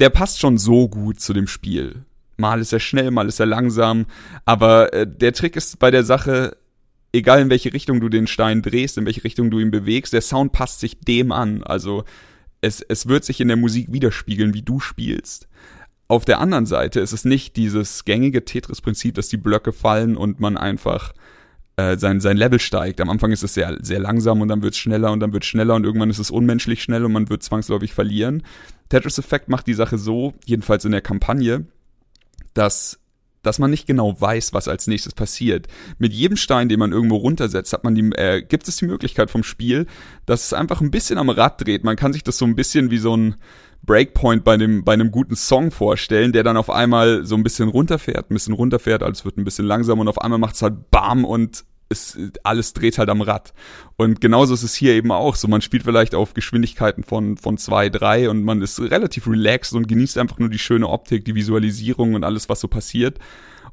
der 0.00 0.08
passt 0.08 0.40
schon 0.40 0.56
so 0.56 0.88
gut 0.88 1.20
zu 1.20 1.34
dem 1.34 1.46
Spiel 1.46 2.06
Mal 2.40 2.60
ist 2.60 2.72
er 2.72 2.80
schnell, 2.80 3.10
mal 3.10 3.28
ist 3.28 3.40
er 3.40 3.46
langsam. 3.46 4.06
Aber 4.44 4.92
äh, 4.92 5.06
der 5.06 5.32
Trick 5.32 5.56
ist 5.56 5.78
bei 5.78 5.90
der 5.90 6.04
Sache, 6.04 6.56
egal 7.12 7.40
in 7.40 7.50
welche 7.50 7.72
Richtung 7.72 8.00
du 8.00 8.08
den 8.08 8.26
Stein 8.26 8.62
drehst, 8.62 8.98
in 8.98 9.06
welche 9.06 9.24
Richtung 9.24 9.50
du 9.50 9.58
ihn 9.58 9.70
bewegst, 9.70 10.12
der 10.12 10.22
Sound 10.22 10.52
passt 10.52 10.80
sich 10.80 10.98
dem 11.00 11.32
an. 11.32 11.62
Also 11.62 12.04
es, 12.60 12.80
es 12.80 13.06
wird 13.06 13.24
sich 13.24 13.40
in 13.40 13.48
der 13.48 13.56
Musik 13.56 13.92
widerspiegeln, 13.92 14.54
wie 14.54 14.62
du 14.62 14.80
spielst. 14.80 15.48
Auf 16.08 16.24
der 16.24 16.40
anderen 16.40 16.66
Seite 16.66 17.00
ist 17.00 17.12
es 17.12 17.24
nicht 17.24 17.56
dieses 17.56 18.04
gängige 18.04 18.44
Tetris-Prinzip, 18.44 19.14
dass 19.14 19.28
die 19.28 19.36
Blöcke 19.36 19.72
fallen 19.72 20.16
und 20.16 20.40
man 20.40 20.56
einfach 20.56 21.12
äh, 21.76 21.96
sein, 21.96 22.20
sein 22.20 22.36
Level 22.36 22.58
steigt. 22.58 23.00
Am 23.00 23.08
Anfang 23.08 23.30
ist 23.30 23.44
es 23.44 23.54
sehr, 23.54 23.78
sehr 23.80 24.00
langsam 24.00 24.40
und 24.40 24.48
dann 24.48 24.62
wird 24.62 24.74
es 24.74 24.78
schneller 24.78 25.12
und 25.12 25.20
dann 25.20 25.32
wird 25.32 25.44
es 25.44 25.48
schneller 25.48 25.74
und 25.74 25.84
irgendwann 25.84 26.10
ist 26.10 26.18
es 26.18 26.30
unmenschlich 26.30 26.82
schnell 26.82 27.04
und 27.04 27.12
man 27.12 27.30
wird 27.30 27.42
zwangsläufig 27.42 27.94
verlieren. 27.94 28.42
Tetris 28.88 29.18
Effect 29.18 29.48
macht 29.48 29.68
die 29.68 29.74
Sache 29.74 29.98
so, 29.98 30.34
jedenfalls 30.44 30.84
in 30.84 30.92
der 30.92 31.00
Kampagne, 31.00 31.66
dass 32.54 33.00
dass 33.42 33.58
man 33.58 33.70
nicht 33.70 33.86
genau 33.86 34.20
weiß, 34.20 34.52
was 34.52 34.68
als 34.68 34.86
nächstes 34.86 35.14
passiert. 35.14 35.66
Mit 35.98 36.12
jedem 36.12 36.36
Stein, 36.36 36.68
den 36.68 36.78
man 36.78 36.92
irgendwo 36.92 37.16
runtersetzt, 37.16 37.72
hat 37.72 37.84
man 37.84 37.94
die, 37.94 38.10
äh, 38.16 38.42
gibt 38.42 38.68
es 38.68 38.76
die 38.76 38.84
Möglichkeit 38.86 39.30
vom 39.30 39.42
Spiel, 39.42 39.86
dass 40.26 40.44
es 40.44 40.52
einfach 40.52 40.80
ein 40.80 40.90
bisschen 40.90 41.18
am 41.18 41.30
Rad 41.30 41.64
dreht. 41.64 41.84
Man 41.84 41.96
kann 41.96 42.12
sich 42.12 42.22
das 42.22 42.38
so 42.38 42.44
ein 42.44 42.54
bisschen 42.54 42.90
wie 42.90 42.98
so 42.98 43.16
ein 43.16 43.36
Breakpoint 43.82 44.44
bei 44.44 44.58
dem 44.58 44.84
bei 44.84 44.92
einem 44.92 45.10
guten 45.10 45.36
Song 45.36 45.70
vorstellen, 45.70 46.32
der 46.32 46.42
dann 46.42 46.58
auf 46.58 46.68
einmal 46.68 47.24
so 47.24 47.34
ein 47.34 47.42
bisschen 47.42 47.70
runterfährt, 47.70 48.30
ein 48.30 48.34
bisschen 48.34 48.54
runterfährt, 48.54 49.02
alles 49.02 49.24
wird 49.24 49.38
ein 49.38 49.44
bisschen 49.44 49.64
langsam 49.64 50.00
und 50.00 50.08
auf 50.08 50.20
einmal 50.20 50.38
macht 50.38 50.56
es 50.56 50.62
halt 50.62 50.90
Bam 50.90 51.24
und 51.24 51.64
es, 51.90 52.16
alles 52.44 52.72
dreht 52.72 52.96
halt 52.98 53.10
am 53.10 53.20
Rad. 53.20 53.52
Und 53.96 54.20
genauso 54.20 54.54
ist 54.54 54.62
es 54.62 54.74
hier 54.74 54.94
eben 54.94 55.10
auch 55.12 55.34
so. 55.34 55.48
Man 55.48 55.60
spielt 55.60 55.82
vielleicht 55.82 56.14
auf 56.14 56.32
Geschwindigkeiten 56.32 57.04
von, 57.04 57.36
von 57.36 57.58
zwei, 57.58 57.90
drei 57.90 58.30
und 58.30 58.44
man 58.44 58.62
ist 58.62 58.80
relativ 58.80 59.26
relaxed 59.26 59.74
und 59.74 59.88
genießt 59.88 60.16
einfach 60.16 60.38
nur 60.38 60.48
die 60.48 60.58
schöne 60.58 60.88
Optik, 60.88 61.24
die 61.24 61.34
Visualisierung 61.34 62.14
und 62.14 62.24
alles, 62.24 62.48
was 62.48 62.60
so 62.60 62.68
passiert. 62.68 63.18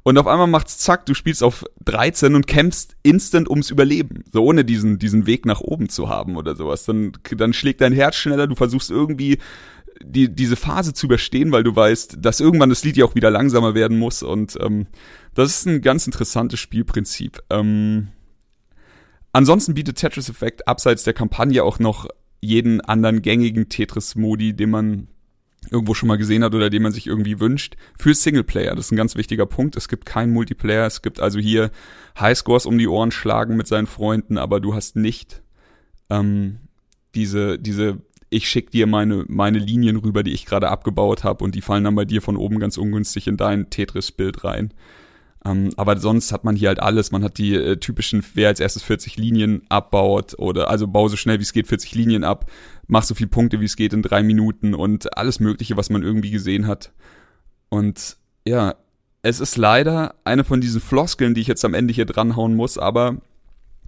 Und 0.03 0.18
auf 0.18 0.28
einmal 0.28 0.47
macht's 0.47 0.80
zack, 0.80 1.05
du 1.05 1.13
spielst 1.13 1.43
auf 1.43 1.65
13 1.86 2.34
und 2.34 2.47
kämpfst 2.47 2.95
instant 3.03 3.49
ums 3.49 3.70
Überleben. 3.70 4.24
So 4.32 4.43
ohne 4.43 4.65
diesen, 4.65 4.99
diesen 4.99 5.28
Weg 5.28 5.45
nach 5.45 5.61
oben 5.61 5.89
zu 5.89 6.09
haben 6.09 6.38
oder 6.38 6.55
sowas. 6.55 6.86
Dann, 6.86 7.11
dann 7.36 7.53
schlägt 7.53 7.82
dein 7.82 7.93
Herz 7.93 8.15
schneller, 8.15 8.47
du 8.47 8.55
versuchst 8.55 8.89
irgendwie 8.89 9.38
die, 10.04 10.34
diese 10.34 10.56
Phase 10.56 10.93
zu 10.93 11.06
überstehen, 11.06 11.52
weil 11.52 11.64
du 11.64 11.76
weißt, 11.76 12.18
dass 12.20 12.39
irgendwann 12.39 12.70
das 12.70 12.84
Lied 12.84 12.98
ja 12.98 13.06
auch 13.06 13.16
wieder 13.16 13.32
langsamer 13.32 13.76
werden 13.76 13.98
muss. 13.98 14.24
Und 14.24 14.58
ähm, 14.62 14.88
das 15.34 15.50
ist 15.50 15.68
ein 15.68 15.82
ganz 15.82 16.06
interessantes 16.06 16.60
Spielprinzip. 16.60 17.41
Ähm, 17.50 18.10
ansonsten 19.32 19.74
bietet 19.74 19.98
Tetris 19.98 20.30
Effect 20.30 20.68
abseits 20.68 21.04
der 21.04 21.14
Kampagne 21.14 21.64
auch 21.64 21.80
noch 21.80 22.08
jeden 22.41 22.82
anderen 22.82 23.22
gängigen 23.22 23.70
Tetris-Modi, 23.70 24.54
den 24.54 24.70
man 24.70 25.08
irgendwo 25.72 25.93
schon 25.93 26.08
mal 26.08 26.18
gesehen 26.18 26.43
hat 26.43 26.56
oder 26.56 26.70
den 26.70 26.84
man 26.84 26.91
sich 26.91 27.08
irgendwie 27.08 27.39
wünscht, 27.39 27.76
für 27.98 28.14
Singleplayer. 28.14 28.76
Das 28.76 28.86
ist 28.86 28.91
ein 28.91 28.98
ganz 28.98 29.16
wichtiger 29.16 29.45
Punkt. 29.45 29.76
Es 29.76 29.88
gibt 29.88 30.06
keinen 30.06 30.32
Multiplayer. 30.32 30.86
Es 30.86 31.02
gibt 31.02 31.20
also 31.20 31.39
hier 31.39 31.72
Highscores 32.20 32.66
um 32.66 32.78
die 32.78 32.88
Ohren 32.88 33.12
schlagen 33.12 33.58
mit 33.58 33.68
seinen 33.68 33.88
Freunden, 33.88 34.38
aber 34.38 34.60
du 34.60 34.76
hast 34.76 34.95
nicht 34.95 35.41
ähm, 36.10 36.60
diese, 37.16 37.60
diese 37.60 37.98
ich 38.30 38.50
schick 38.50 38.72
dir 38.72 38.88
meine, 38.88 39.26
meine 39.28 39.60
Linien 39.60 39.98
rüber, 39.98 40.24
die 40.24 40.34
ich 40.34 40.46
gerade 40.46 40.70
abgebaut 40.70 41.24
habe 41.24 41.44
und 41.44 41.56
die 41.56 41.62
fallen 41.62 41.84
dann 41.84 41.96
bei 41.96 42.06
dir 42.06 42.22
von 42.22 42.36
oben 42.36 42.60
ganz 42.60 42.78
ungünstig 42.78 43.28
in 43.28 43.38
dein 43.38 43.70
Tetris-Bild 43.70 44.44
rein. 44.44 44.74
Ähm, 45.46 45.70
aber 45.78 45.98
sonst 45.98 46.34
hat 46.34 46.44
man 46.44 46.56
hier 46.56 46.68
halt 46.70 46.82
alles. 46.82 47.12
Man 47.12 47.24
hat 47.24 47.38
die 47.38 47.56
äh, 47.56 47.78
typischen, 47.78 48.24
wer 48.34 48.50
als 48.50 48.60
erstes 48.60 48.84
40 48.84 49.18
Linien 49.18 49.62
abbaut 49.70 50.38
oder 50.38 50.70
also 50.70 50.88
bau 50.88 51.08
so 51.08 51.16
schnell 51.16 51.40
wie 51.40 51.44
es 51.44 51.54
geht 51.54 51.68
40 51.68 51.96
Linien 51.96 52.24
ab, 52.24 52.52
mach 52.88 53.04
so 53.04 53.16
viel 53.16 53.28
Punkte 53.28 53.62
wie 53.62 53.66
es 53.66 53.78
geht 53.78 53.94
in 53.94 54.02
drei 54.02 54.24
Minuten 54.24 54.74
und 54.74 55.18
alles 55.18 55.40
Mögliche, 55.40 55.78
was 55.78 55.90
man 55.90 56.04
irgendwie 56.04 56.32
gesehen 56.32 56.68
hat. 56.68 56.92
Und 57.70 58.18
ja, 58.46 58.76
es 59.22 59.40
ist 59.40 59.58
leider 59.58 60.16
eine 60.26 60.44
von 60.44 60.60
diesen 60.60 60.82
Floskeln, 60.82 61.34
die 61.34 61.42
ich 61.42 61.48
jetzt 61.48 61.66
am 61.66 61.74
Ende 61.74 61.94
hier 61.94 62.06
dranhauen 62.06 62.56
muss, 62.56 62.78
aber 62.78 63.22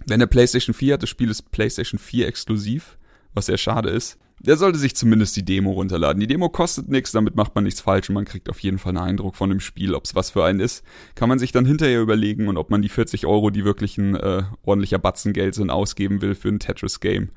wenn 0.06 0.20
der 0.20 0.26
PlayStation 0.26 0.72
4 0.72 0.94
hat, 0.94 1.02
das 1.02 1.10
Spiel 1.10 1.30
ist 1.30 1.50
PlayStation 1.50 1.98
4 1.98 2.26
exklusiv, 2.26 2.96
was 3.34 3.46
sehr 3.46 3.58
schade 3.58 3.90
ist 3.90 4.18
der 4.42 4.56
sollte 4.56 4.78
sich 4.78 4.96
zumindest 4.96 5.36
die 5.36 5.44
Demo 5.44 5.72
runterladen. 5.72 6.18
Die 6.18 6.26
Demo 6.26 6.48
kostet 6.48 6.88
nichts, 6.88 7.12
damit 7.12 7.36
macht 7.36 7.54
man 7.54 7.64
nichts 7.64 7.82
falsch 7.82 8.08
und 8.08 8.14
man 8.14 8.24
kriegt 8.24 8.48
auf 8.48 8.58
jeden 8.60 8.78
Fall 8.78 8.96
einen 8.96 9.08
Eindruck 9.08 9.36
von 9.36 9.50
dem 9.50 9.60
Spiel, 9.60 9.94
ob 9.94 10.04
es 10.04 10.14
was 10.14 10.30
für 10.30 10.44
einen 10.44 10.60
ist. 10.60 10.82
Kann 11.14 11.28
man 11.28 11.38
sich 11.38 11.52
dann 11.52 11.66
hinterher 11.66 12.00
überlegen 12.00 12.48
und 12.48 12.56
ob 12.56 12.70
man 12.70 12.80
die 12.80 12.88
40 12.88 13.26
Euro, 13.26 13.50
die 13.50 13.66
wirklich 13.66 13.98
ein 13.98 14.16
äh, 14.16 14.44
ordentlicher 14.62 14.98
Batzen 14.98 15.34
Geld 15.34 15.54
sind, 15.54 15.70
ausgeben 15.70 16.22
will 16.22 16.34
für 16.34 16.48
ein 16.48 16.58
Tetris-Game. 16.58 17.30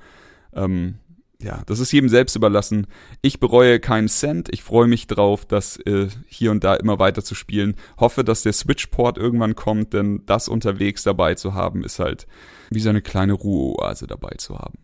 Ähm, 0.54 0.96
ja, 1.42 1.62
das 1.66 1.80
ist 1.80 1.92
jedem 1.92 2.08
selbst 2.08 2.38
überlassen. 2.38 2.88
Ich 3.22 3.42
bereue 3.42 3.82
keinen 3.82 4.08
Cent. 4.08 4.48
Ich 4.54 4.64
freue 4.64 4.88
mich 4.88 5.08
drauf, 5.08 5.44
das 5.46 5.76
äh, 5.86 6.08
hier 6.28 6.52
und 6.52 6.64
da 6.64 6.76
immer 6.76 7.00
weiter 7.00 7.22
zu 7.22 7.36
spielen. 7.36 7.76
Hoffe, 7.98 8.24
dass 8.24 8.44
der 8.44 8.54
Switch-Port 8.54 9.18
irgendwann 9.18 9.56
kommt, 9.56 9.92
denn 9.92 10.22
das 10.26 10.48
unterwegs 10.48 11.04
dabei 11.04 11.36
zu 11.36 11.54
haben, 11.54 11.84
ist 11.84 12.00
halt 12.00 12.28
wie 12.70 12.80
so 12.80 12.90
eine 12.90 13.02
kleine 13.02 13.34
Ruheoase 13.34 14.08
dabei 14.08 14.36
zu 14.38 14.58
haben. 14.58 14.80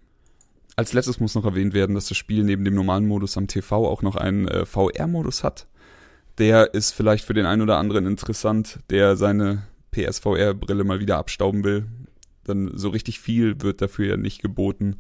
Als 0.80 0.94
letztes 0.94 1.20
muss 1.20 1.36
noch 1.36 1.44
erwähnt 1.44 1.74
werden, 1.74 1.94
dass 1.94 2.08
das 2.08 2.18
Spiel 2.18 2.46
neben 2.46 2.64
dem 2.64 2.74
normalen 2.74 3.06
Modus 3.06 3.36
am 3.36 3.48
TV 3.48 3.86
auch 3.86 4.02
noch 4.02 4.16
einen 4.16 4.48
äh, 4.48 4.66
VR-Modus 4.66 5.44
hat. 5.44 5.68
Der 6.38 6.74
ist 6.74 6.92
vielleicht 6.92 7.26
für 7.26 7.34
den 7.34 7.46
einen 7.46 7.62
oder 7.62 7.76
anderen 7.76 8.06
interessant, 8.06 8.80
der 8.90 9.18
seine 9.18 9.64
PSVR-Brille 9.92 10.86
mal 10.86 11.02
wieder 11.02 11.18
abstauben 11.18 11.66
will. 11.66 11.86
Denn 12.48 12.72
so 12.76 12.88
richtig 12.88 13.20
viel 13.20 13.62
wird 13.62 13.82
dafür 13.82 14.08
ja 14.08 14.16
nicht 14.16 14.42
geboten. 14.42 14.96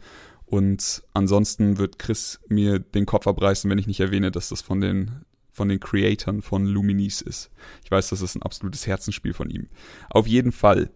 Und 0.46 1.02
ansonsten 1.14 1.78
wird 1.78 1.98
Chris 1.98 2.42
mir 2.50 2.80
den 2.80 3.06
Kopf 3.06 3.26
abreißen, 3.26 3.72
wenn 3.72 3.80
ich 3.80 3.88
nicht 3.88 4.02
erwähne, 4.02 4.32
dass 4.32 4.50
das 4.50 4.60
von 4.60 4.82
den 4.82 5.24
von 5.54 5.70
den 5.70 5.80
Creatoren 5.80 6.42
von 6.42 6.66
Luminis 6.66 7.22
ist. 7.22 7.52
Ich 7.86 7.92
weiß, 7.92 8.10
das 8.10 8.22
ist 8.22 8.36
ein 8.36 8.44
absolutes 8.44 8.86
Herzensspiel 8.86 9.34
von 9.34 9.50
ihm. 9.50 9.68
Auf 10.10 10.28
jeden 10.28 10.52
Fall. 10.52 10.90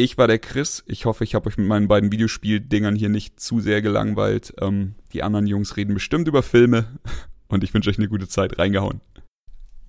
Ich 0.00 0.16
war 0.16 0.26
der 0.26 0.38
Chris. 0.38 0.82
Ich 0.86 1.04
hoffe, 1.04 1.24
ich 1.24 1.34
habe 1.34 1.46
euch 1.46 1.58
mit 1.58 1.66
meinen 1.66 1.86
beiden 1.86 2.10
Videospieldingern 2.10 2.96
hier 2.96 3.10
nicht 3.10 3.38
zu 3.38 3.60
sehr 3.60 3.82
gelangweilt. 3.82 4.54
Ähm, 4.58 4.94
die 5.12 5.22
anderen 5.22 5.46
Jungs 5.46 5.76
reden 5.76 5.92
bestimmt 5.92 6.26
über 6.26 6.42
Filme 6.42 6.86
und 7.48 7.64
ich 7.64 7.74
wünsche 7.74 7.90
euch 7.90 7.98
eine 7.98 8.08
gute 8.08 8.26
Zeit. 8.26 8.58
Reingehauen. 8.58 9.02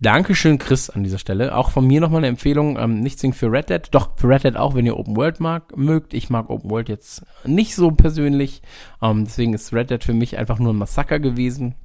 Dankeschön, 0.02 0.58
Chris, 0.58 0.90
an 0.90 1.06
dieser 1.06 1.18
Stelle. 1.18 1.56
Auch 1.56 1.72
von 1.72 1.88
mir 1.88 2.02
nochmal 2.02 2.18
eine 2.18 2.28
Empfehlung, 2.28 2.78
ähm, 2.78 3.00
nicht 3.00 3.22
für 3.22 3.52
Red 3.54 3.70
Dead, 3.70 3.88
doch 3.92 4.18
für 4.18 4.28
Red 4.28 4.44
Dead 4.44 4.58
auch, 4.58 4.76
wenn 4.76 4.86
ihr 4.86 4.98
Open 4.98 5.16
World 5.16 5.40
mag, 5.40 5.78
mögt. 5.78 6.14
Ich 6.14 6.30
mag 6.30 6.50
Open 6.50 6.70
World 6.70 6.90
jetzt 6.90 7.24
nicht 7.46 7.74
so 7.76 7.92
persönlich. 7.92 8.62
Ähm, 9.02 9.24
deswegen 9.24 9.54
ist 9.54 9.72
Red 9.72 9.92
Dead 9.92 10.04
für 10.04 10.14
mich 10.14 10.38
einfach 10.38 10.60
nur 10.60 10.74
ein 10.74 10.78
Massaker 10.78 11.20
gewesen. 11.20 11.76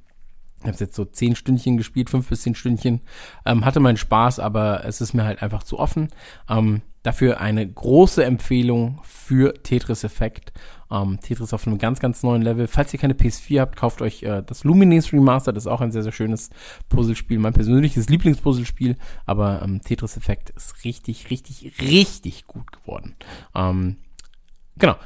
Ich 0.67 0.73
habe 0.73 0.83
jetzt 0.83 0.95
so 0.95 1.05
zehn 1.05 1.35
Stündchen 1.35 1.77
gespielt, 1.77 2.09
fünf 2.09 2.27
bis 2.27 2.41
zehn 2.41 2.53
Stündchen. 2.53 2.99
Ähm, 3.45 3.63
hatte 3.63 3.79
meinen 3.79 3.95
Spaß, 3.95 4.39
aber 4.39 4.83
es 4.83 4.99
ist 4.99 5.13
mir 5.13 5.23
halt 5.23 5.41
einfach 5.41 5.63
zu 5.63 5.79
offen. 5.79 6.09
Ähm, 6.49 6.81
dafür 7.03 7.39
eine 7.39 7.65
große 7.65 8.25
Empfehlung 8.25 8.99
für 9.03 9.53
Tetris 9.63 10.03
Effect. 10.03 10.51
Ähm, 10.91 11.19
Tetris 11.21 11.53
auf 11.53 11.65
einem 11.65 11.77
ganz, 11.77 12.01
ganz 12.01 12.21
neuen 12.21 12.41
Level. 12.41 12.67
Falls 12.67 12.91
ihr 12.91 12.99
keine 12.99 13.13
PS4 13.13 13.61
habt, 13.61 13.77
kauft 13.77 14.01
euch 14.01 14.23
äh, 14.23 14.43
das 14.45 14.65
Lumines 14.65 15.13
Remaster. 15.13 15.53
Das 15.53 15.63
ist 15.63 15.71
auch 15.71 15.79
ein 15.79 15.93
sehr, 15.93 16.03
sehr 16.03 16.11
schönes 16.11 16.49
Puzzlespiel. 16.89 17.39
Mein 17.39 17.53
persönliches 17.53 18.09
Lieblingspuzzlespiel. 18.09 18.97
Aber 19.25 19.61
ähm, 19.61 19.81
Tetris 19.81 20.17
Effect 20.17 20.49
ist 20.49 20.83
richtig, 20.83 21.29
richtig, 21.29 21.79
richtig 21.79 22.45
gut 22.45 22.73
geworden. 22.73 23.15
Ähm, 23.55 23.95
genau. 24.77 24.97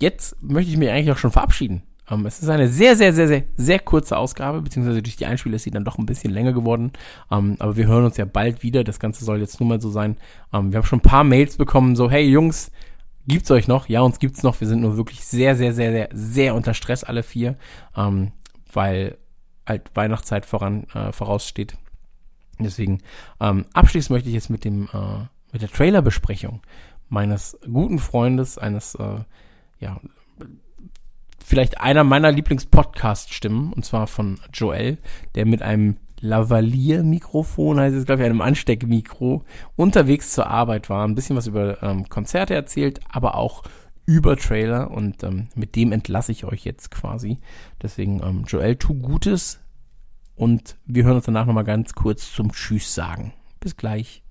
Jetzt 0.00 0.42
möchte 0.42 0.72
ich 0.72 0.76
mich 0.76 0.90
eigentlich 0.90 1.12
auch 1.12 1.18
schon 1.18 1.30
verabschieden. 1.30 1.84
Um, 2.10 2.20
ähm, 2.20 2.26
es 2.26 2.40
ist 2.40 2.48
eine 2.48 2.68
sehr, 2.68 2.96
sehr, 2.96 3.12
sehr, 3.12 3.28
sehr, 3.28 3.44
sehr 3.56 3.78
kurze 3.78 4.16
Ausgabe, 4.16 4.60
beziehungsweise 4.60 5.02
durch 5.02 5.16
die 5.16 5.26
Einspieler 5.26 5.56
ist 5.56 5.62
sie 5.62 5.70
dann 5.70 5.84
doch 5.84 5.98
ein 5.98 6.06
bisschen 6.06 6.32
länger 6.32 6.52
geworden. 6.52 6.92
Um, 7.30 7.52
ähm, 7.52 7.56
aber 7.58 7.76
wir 7.76 7.86
hören 7.86 8.04
uns 8.04 8.16
ja 8.16 8.24
bald 8.24 8.62
wieder. 8.62 8.84
Das 8.84 8.98
Ganze 8.98 9.24
soll 9.24 9.40
jetzt 9.40 9.60
nur 9.60 9.68
mal 9.68 9.80
so 9.80 9.90
sein. 9.90 10.16
Um, 10.50 10.66
ähm, 10.66 10.72
wir 10.72 10.78
haben 10.78 10.86
schon 10.86 10.98
ein 10.98 11.02
paar 11.02 11.24
Mails 11.24 11.56
bekommen, 11.56 11.96
so, 11.96 12.10
hey 12.10 12.28
Jungs, 12.28 12.70
gibt's 13.26 13.50
euch 13.50 13.68
noch? 13.68 13.88
Ja, 13.88 14.02
uns 14.02 14.18
gibt's 14.18 14.42
noch. 14.42 14.60
Wir 14.60 14.68
sind 14.68 14.82
nur 14.82 14.96
wirklich 14.96 15.24
sehr, 15.24 15.56
sehr, 15.56 15.72
sehr, 15.72 15.92
sehr, 15.92 16.08
sehr 16.12 16.54
unter 16.54 16.74
Stress 16.74 17.04
alle 17.04 17.22
vier, 17.22 17.56
weil 18.72 19.16
halt 19.66 19.90
Weihnachtszeit 19.94 20.44
voran, 20.44 20.84
äh, 20.94 21.10
voraussteht. 21.10 21.78
Deswegen, 22.58 23.00
abschließend 23.38 24.10
möchte 24.10 24.28
ich 24.28 24.34
jetzt 24.34 24.50
mit 24.50 24.64
dem, 24.64 24.88
äh, 24.92 25.26
mit 25.52 25.62
der 25.62 25.70
Trailerbesprechung 25.70 26.60
meines 27.08 27.58
guten 27.64 27.98
Freundes, 27.98 28.58
eines, 28.58 28.94
äh, 28.96 29.20
ja, 29.80 30.00
vielleicht 31.44 31.80
einer 31.80 32.04
meiner 32.04 32.32
Lieblings-Podcast-Stimmen, 32.32 33.72
und 33.72 33.84
zwar 33.84 34.06
von 34.06 34.40
Joel, 34.52 34.96
der 35.34 35.44
mit 35.44 35.62
einem 35.62 35.98
Lavalier-Mikrofon, 36.20 37.78
heißt 37.78 37.94
es, 37.94 38.06
glaube 38.06 38.22
ich, 38.22 38.26
einem 38.26 38.40
Ansteckmikro, 38.40 39.44
unterwegs 39.76 40.32
zur 40.32 40.46
Arbeit 40.46 40.88
war, 40.88 41.06
ein 41.06 41.14
bisschen 41.14 41.36
was 41.36 41.46
über 41.46 41.82
ähm, 41.82 42.08
Konzerte 42.08 42.54
erzählt, 42.54 43.00
aber 43.10 43.34
auch 43.34 43.62
über 44.06 44.36
Trailer 44.36 44.90
und 44.90 45.22
ähm, 45.22 45.48
mit 45.54 45.76
dem 45.76 45.92
entlasse 45.92 46.32
ich 46.32 46.44
euch 46.44 46.64
jetzt 46.64 46.90
quasi. 46.90 47.38
Deswegen, 47.82 48.22
ähm, 48.22 48.44
Joel, 48.46 48.76
tu 48.76 48.94
Gutes 48.94 49.60
und 50.36 50.76
wir 50.86 51.04
hören 51.04 51.16
uns 51.16 51.26
danach 51.26 51.46
nochmal 51.46 51.64
ganz 51.64 51.92
kurz 51.94 52.32
zum 52.32 52.52
Tschüss 52.52 52.94
sagen. 52.94 53.34
Bis 53.60 53.76
gleich. 53.76 54.22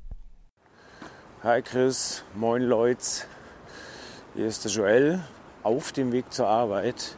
Hi 1.43 1.61
Chris, 1.61 2.23
moin 2.35 2.63
Leute, 2.63 3.05
hier 4.33 4.47
ist 4.47 4.65
der 4.65 4.71
Joel 4.71 5.23
auf 5.63 5.91
dem 5.91 6.11
Weg 6.11 6.31
zur 6.31 6.47
Arbeit. 6.47 7.15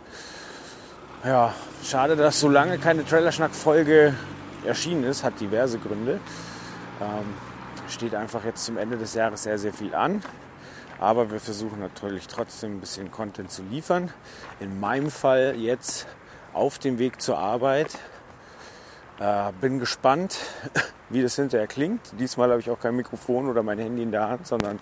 Ja, 1.23 1.53
schade, 1.83 2.15
dass 2.15 2.39
so 2.39 2.49
lange 2.49 2.77
keine 2.77 3.05
Trailerschnack-Folge 3.05 4.13
erschienen 4.65 5.03
ist, 5.03 5.23
hat 5.23 5.39
diverse 5.39 5.79
Gründe. 5.79 6.19
Ähm, 7.01 7.33
steht 7.89 8.15
einfach 8.15 8.45
jetzt 8.45 8.65
zum 8.65 8.77
Ende 8.77 8.97
des 8.97 9.13
Jahres 9.15 9.43
sehr, 9.43 9.57
sehr 9.57 9.73
viel 9.73 9.95
an. 9.95 10.21
Aber 10.99 11.31
wir 11.31 11.39
versuchen 11.39 11.79
natürlich 11.79 12.27
trotzdem 12.27 12.77
ein 12.77 12.79
bisschen 12.79 13.11
Content 13.11 13.51
zu 13.51 13.63
liefern. 13.63 14.13
In 14.59 14.79
meinem 14.79 15.11
Fall 15.11 15.55
jetzt 15.57 16.07
auf 16.53 16.79
dem 16.79 16.99
Weg 16.99 17.21
zur 17.21 17.37
Arbeit. 17.37 17.97
Äh, 19.20 19.53
bin 19.61 19.80
gespannt, 19.80 20.38
wie 21.09 21.22
das 21.22 21.36
hinterher 21.36 21.68
klingt. 21.68 22.01
Diesmal 22.20 22.49
habe 22.49 22.59
ich 22.59 22.70
auch 22.70 22.80
kein 22.80 22.95
Mikrofon 22.95 23.47
oder 23.47 23.63
mein 23.63 23.80
Handy 23.80 24.03
in 24.03 24.11
der 24.11 24.28
Hand, 24.28 24.45
sondern 24.45 24.80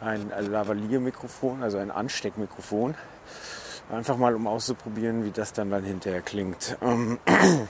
ein 0.00 0.30
Lavalier-Mikrofon, 0.30 1.62
also 1.62 1.78
ein 1.78 1.90
Ansteckmikrofon. 1.90 2.94
Einfach 3.90 4.16
mal, 4.16 4.34
um 4.34 4.46
auszuprobieren, 4.46 5.24
wie 5.24 5.30
das 5.30 5.52
dann, 5.52 5.70
dann 5.70 5.84
hinterher 5.84 6.22
klingt. 6.22 6.76
Ähm, 6.80 7.18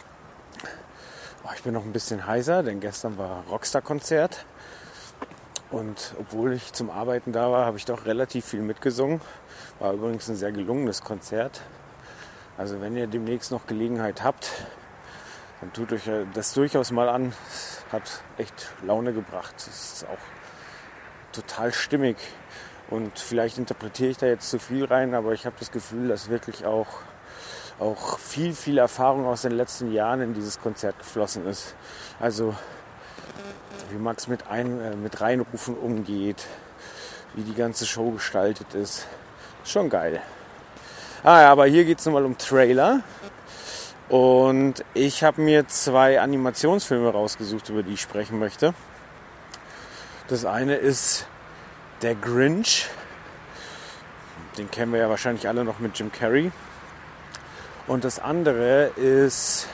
ich 1.54 1.62
bin 1.62 1.72
noch 1.74 1.84
ein 1.84 1.92
bisschen 1.92 2.26
heiser, 2.26 2.62
denn 2.62 2.80
gestern 2.80 3.16
war 3.16 3.44
Rockstar-Konzert. 3.50 4.44
Und 5.70 6.14
obwohl 6.20 6.52
ich 6.52 6.72
zum 6.72 6.90
Arbeiten 6.90 7.32
da 7.32 7.50
war, 7.50 7.64
habe 7.64 7.78
ich 7.78 7.84
doch 7.84 8.04
relativ 8.04 8.44
viel 8.44 8.60
mitgesungen. 8.60 9.20
War 9.80 9.94
übrigens 9.94 10.28
ein 10.28 10.36
sehr 10.36 10.52
gelungenes 10.52 11.02
Konzert. 11.02 11.62
Also 12.56 12.80
wenn 12.80 12.96
ihr 12.96 13.06
demnächst 13.06 13.50
noch 13.50 13.66
Gelegenheit 13.66 14.22
habt, 14.22 14.52
dann 15.64 15.72
tut 15.72 15.92
euch 15.94 16.10
das 16.34 16.52
durchaus 16.52 16.90
mal 16.90 17.08
an. 17.08 17.32
Hat 17.90 18.22
echt 18.36 18.70
Laune 18.82 19.14
gebracht. 19.14 19.54
Es 19.56 19.94
ist 19.94 20.06
auch 20.06 20.18
total 21.32 21.72
stimmig. 21.72 22.18
Und 22.90 23.18
vielleicht 23.18 23.56
interpretiere 23.56 24.10
ich 24.10 24.18
da 24.18 24.26
jetzt 24.26 24.50
zu 24.50 24.58
viel 24.58 24.84
rein, 24.84 25.14
aber 25.14 25.32
ich 25.32 25.46
habe 25.46 25.56
das 25.58 25.70
Gefühl, 25.70 26.08
dass 26.08 26.28
wirklich 26.28 26.66
auch, 26.66 26.86
auch 27.78 28.18
viel, 28.18 28.52
viel 28.52 28.76
Erfahrung 28.76 29.24
aus 29.24 29.40
den 29.40 29.52
letzten 29.52 29.90
Jahren 29.90 30.20
in 30.20 30.34
dieses 30.34 30.60
Konzert 30.60 30.98
geflossen 30.98 31.46
ist. 31.46 31.74
Also 32.20 32.54
wie 33.90 33.96
Max 33.96 34.28
mit, 34.28 34.46
ein, 34.48 34.80
äh, 34.82 34.96
mit 34.96 35.22
Reinrufen 35.22 35.78
umgeht, 35.78 36.46
wie 37.32 37.42
die 37.42 37.54
ganze 37.54 37.86
Show 37.86 38.10
gestaltet 38.10 38.74
ist. 38.74 39.06
Schon 39.64 39.88
geil. 39.88 40.20
Ah 41.22 41.40
ja, 41.40 41.52
aber 41.52 41.64
hier 41.64 41.86
geht 41.86 42.00
es 42.00 42.04
nochmal 42.04 42.26
um 42.26 42.36
Trailer. 42.36 43.00
Und 44.08 44.84
ich 44.92 45.24
habe 45.24 45.40
mir 45.40 45.66
zwei 45.66 46.20
Animationsfilme 46.20 47.10
rausgesucht, 47.10 47.70
über 47.70 47.82
die 47.82 47.94
ich 47.94 48.02
sprechen 48.02 48.38
möchte. 48.38 48.74
Das 50.28 50.44
eine 50.44 50.76
ist 50.76 51.26
Der 52.02 52.14
Grinch. 52.14 52.88
Den 54.58 54.70
kennen 54.70 54.92
wir 54.92 55.00
ja 55.00 55.08
wahrscheinlich 55.08 55.48
alle 55.48 55.64
noch 55.64 55.78
mit 55.78 55.98
Jim 55.98 56.12
Carrey. 56.12 56.52
Und 57.86 58.04
das 58.04 58.18
andere 58.18 58.86
ist 58.96 59.68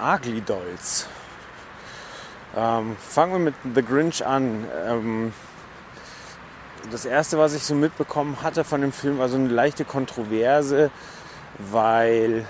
Ugly 0.00 0.42
Dolls. 0.42 1.06
Ähm, 2.56 2.96
fangen 2.96 3.32
wir 3.32 3.38
mit 3.38 3.54
The 3.74 3.82
Grinch 3.82 4.24
an. 4.24 4.66
Ähm, 4.86 5.32
das 6.90 7.04
erste, 7.04 7.38
was 7.38 7.54
ich 7.54 7.62
so 7.62 7.74
mitbekommen 7.74 8.42
hatte 8.42 8.64
von 8.64 8.80
dem 8.80 8.92
Film, 8.92 9.18
war 9.18 9.28
so 9.28 9.36
eine 9.36 9.48
leichte 9.48 9.84
Kontroverse, 9.84 10.90
weil 11.58 12.46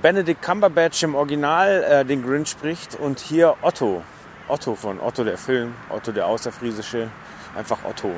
Benedict 0.00 0.40
Cumberbatch 0.40 1.02
im 1.02 1.14
Original 1.14 1.84
äh, 1.84 2.04
den 2.04 2.24
Grinch 2.24 2.48
spricht 2.48 2.94
und 2.98 3.20
hier 3.20 3.56
Otto. 3.62 4.02
Otto 4.48 4.74
von 4.74 5.00
Otto 5.00 5.24
der 5.24 5.36
Film, 5.36 5.74
Otto 5.90 6.12
der 6.12 6.26
Außerfriesische, 6.26 7.10
einfach 7.56 7.78
Otto. 7.84 8.12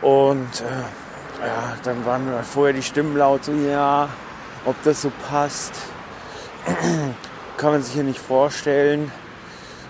Und 0.00 0.60
äh, 0.60 1.46
ja, 1.46 1.76
dann 1.84 2.04
waren 2.06 2.26
vorher 2.42 2.72
die 2.72 2.82
Stimmen 2.82 3.16
laut, 3.16 3.44
so 3.44 3.52
ja, 3.52 4.08
ob 4.64 4.82
das 4.82 5.02
so 5.02 5.12
passt, 5.28 5.74
kann 7.56 7.72
man 7.72 7.82
sich 7.82 7.94
hier 7.94 8.04
nicht 8.04 8.20
vorstellen. 8.20 9.12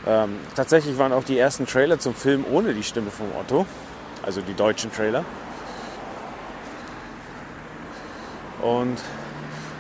Ähm, 0.07 0.39
tatsächlich 0.57 0.99
waren 0.99 1.13
auch 1.13 1.25
die 1.25 1.39
ersten 1.39 1.67
Trailer 1.67 1.99
zum 1.99 2.15
Film 2.15 2.45
ohne 2.51 2.75
die 2.75 2.83
Stimme 2.83 3.11
von 3.11 3.27
Otto, 3.39 3.67
also 4.23 4.41
die 4.41 4.55
deutschen 4.55 4.93
Trailer. 4.93 5.25
Und 8.63 8.99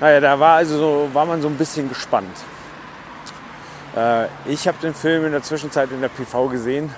naja, 0.00 0.20
da 0.20 0.40
war 0.40 0.56
also 0.56 0.78
so, 0.78 1.10
war 1.12 1.26
man 1.26 1.42
so 1.42 1.48
ein 1.48 1.56
bisschen 1.56 1.88
gespannt. 1.88 2.36
Äh, 3.96 4.26
ich 4.46 4.66
habe 4.66 4.78
den 4.82 4.94
Film 4.94 5.26
in 5.26 5.32
der 5.32 5.42
Zwischenzeit 5.42 5.90
in 5.90 6.00
der 6.00 6.08
PV 6.08 6.48
gesehen. 6.48 6.94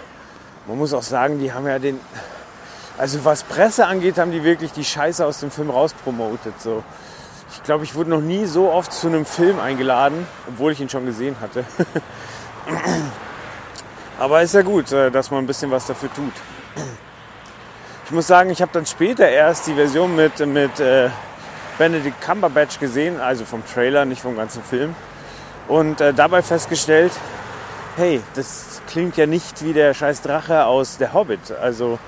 Man 0.66 0.78
muss 0.78 0.94
auch 0.94 1.02
sagen, 1.02 1.40
die 1.40 1.52
haben 1.52 1.66
ja 1.66 1.78
den, 1.80 1.98
also 2.98 3.24
was 3.24 3.42
Presse 3.42 3.86
angeht, 3.86 4.18
haben 4.18 4.30
die 4.30 4.44
wirklich 4.44 4.72
die 4.72 4.84
Scheiße 4.84 5.26
aus 5.26 5.40
dem 5.40 5.50
Film 5.50 5.70
rauspromotet. 5.70 6.60
So. 6.60 6.84
Ich 7.52 7.62
glaube, 7.64 7.84
ich 7.84 7.94
wurde 7.94 8.10
noch 8.10 8.20
nie 8.20 8.46
so 8.46 8.70
oft 8.70 8.92
zu 8.92 9.08
einem 9.08 9.26
Film 9.26 9.58
eingeladen, 9.58 10.26
obwohl 10.48 10.72
ich 10.72 10.80
ihn 10.80 10.88
schon 10.88 11.04
gesehen 11.04 11.36
hatte. 11.40 11.64
Aber 14.18 14.42
ist 14.42 14.54
ja 14.54 14.62
gut, 14.62 14.92
äh, 14.92 15.10
dass 15.10 15.32
man 15.32 15.42
ein 15.42 15.46
bisschen 15.46 15.70
was 15.72 15.86
dafür 15.86 16.12
tut. 16.14 16.32
Ich 18.04 18.12
muss 18.12 18.26
sagen, 18.26 18.50
ich 18.50 18.62
habe 18.62 18.70
dann 18.72 18.86
später 18.86 19.28
erst 19.28 19.66
die 19.66 19.74
Version 19.74 20.14
mit, 20.14 20.38
mit 20.46 20.78
äh, 20.78 21.08
Benedict 21.78 22.20
Cumberbatch 22.20 22.78
gesehen, 22.78 23.20
also 23.20 23.44
vom 23.44 23.64
Trailer, 23.66 24.04
nicht 24.04 24.22
vom 24.22 24.36
ganzen 24.36 24.62
Film. 24.62 24.94
Und 25.68 26.00
äh, 26.00 26.12
dabei 26.12 26.42
festgestellt, 26.42 27.12
hey, 27.96 28.22
das 28.34 28.82
klingt 28.86 29.16
ja 29.16 29.26
nicht 29.26 29.64
wie 29.64 29.72
der 29.72 29.94
scheiß 29.94 30.22
Drache 30.22 30.66
aus 30.66 30.98
Der 30.98 31.12
Hobbit. 31.12 31.52
Also 31.60 31.98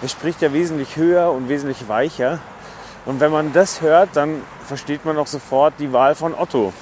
er 0.00 0.08
spricht 0.08 0.42
ja 0.42 0.52
wesentlich 0.52 0.96
höher 0.96 1.30
und 1.30 1.48
wesentlich 1.48 1.88
weicher. 1.88 2.40
Und 3.04 3.20
wenn 3.20 3.32
man 3.32 3.52
das 3.52 3.80
hört, 3.80 4.10
dann 4.14 4.42
versteht 4.66 5.04
man 5.04 5.18
auch 5.18 5.26
sofort 5.26 5.74
die 5.78 5.92
Wahl 5.92 6.14
von 6.14 6.34
Otto. 6.34 6.72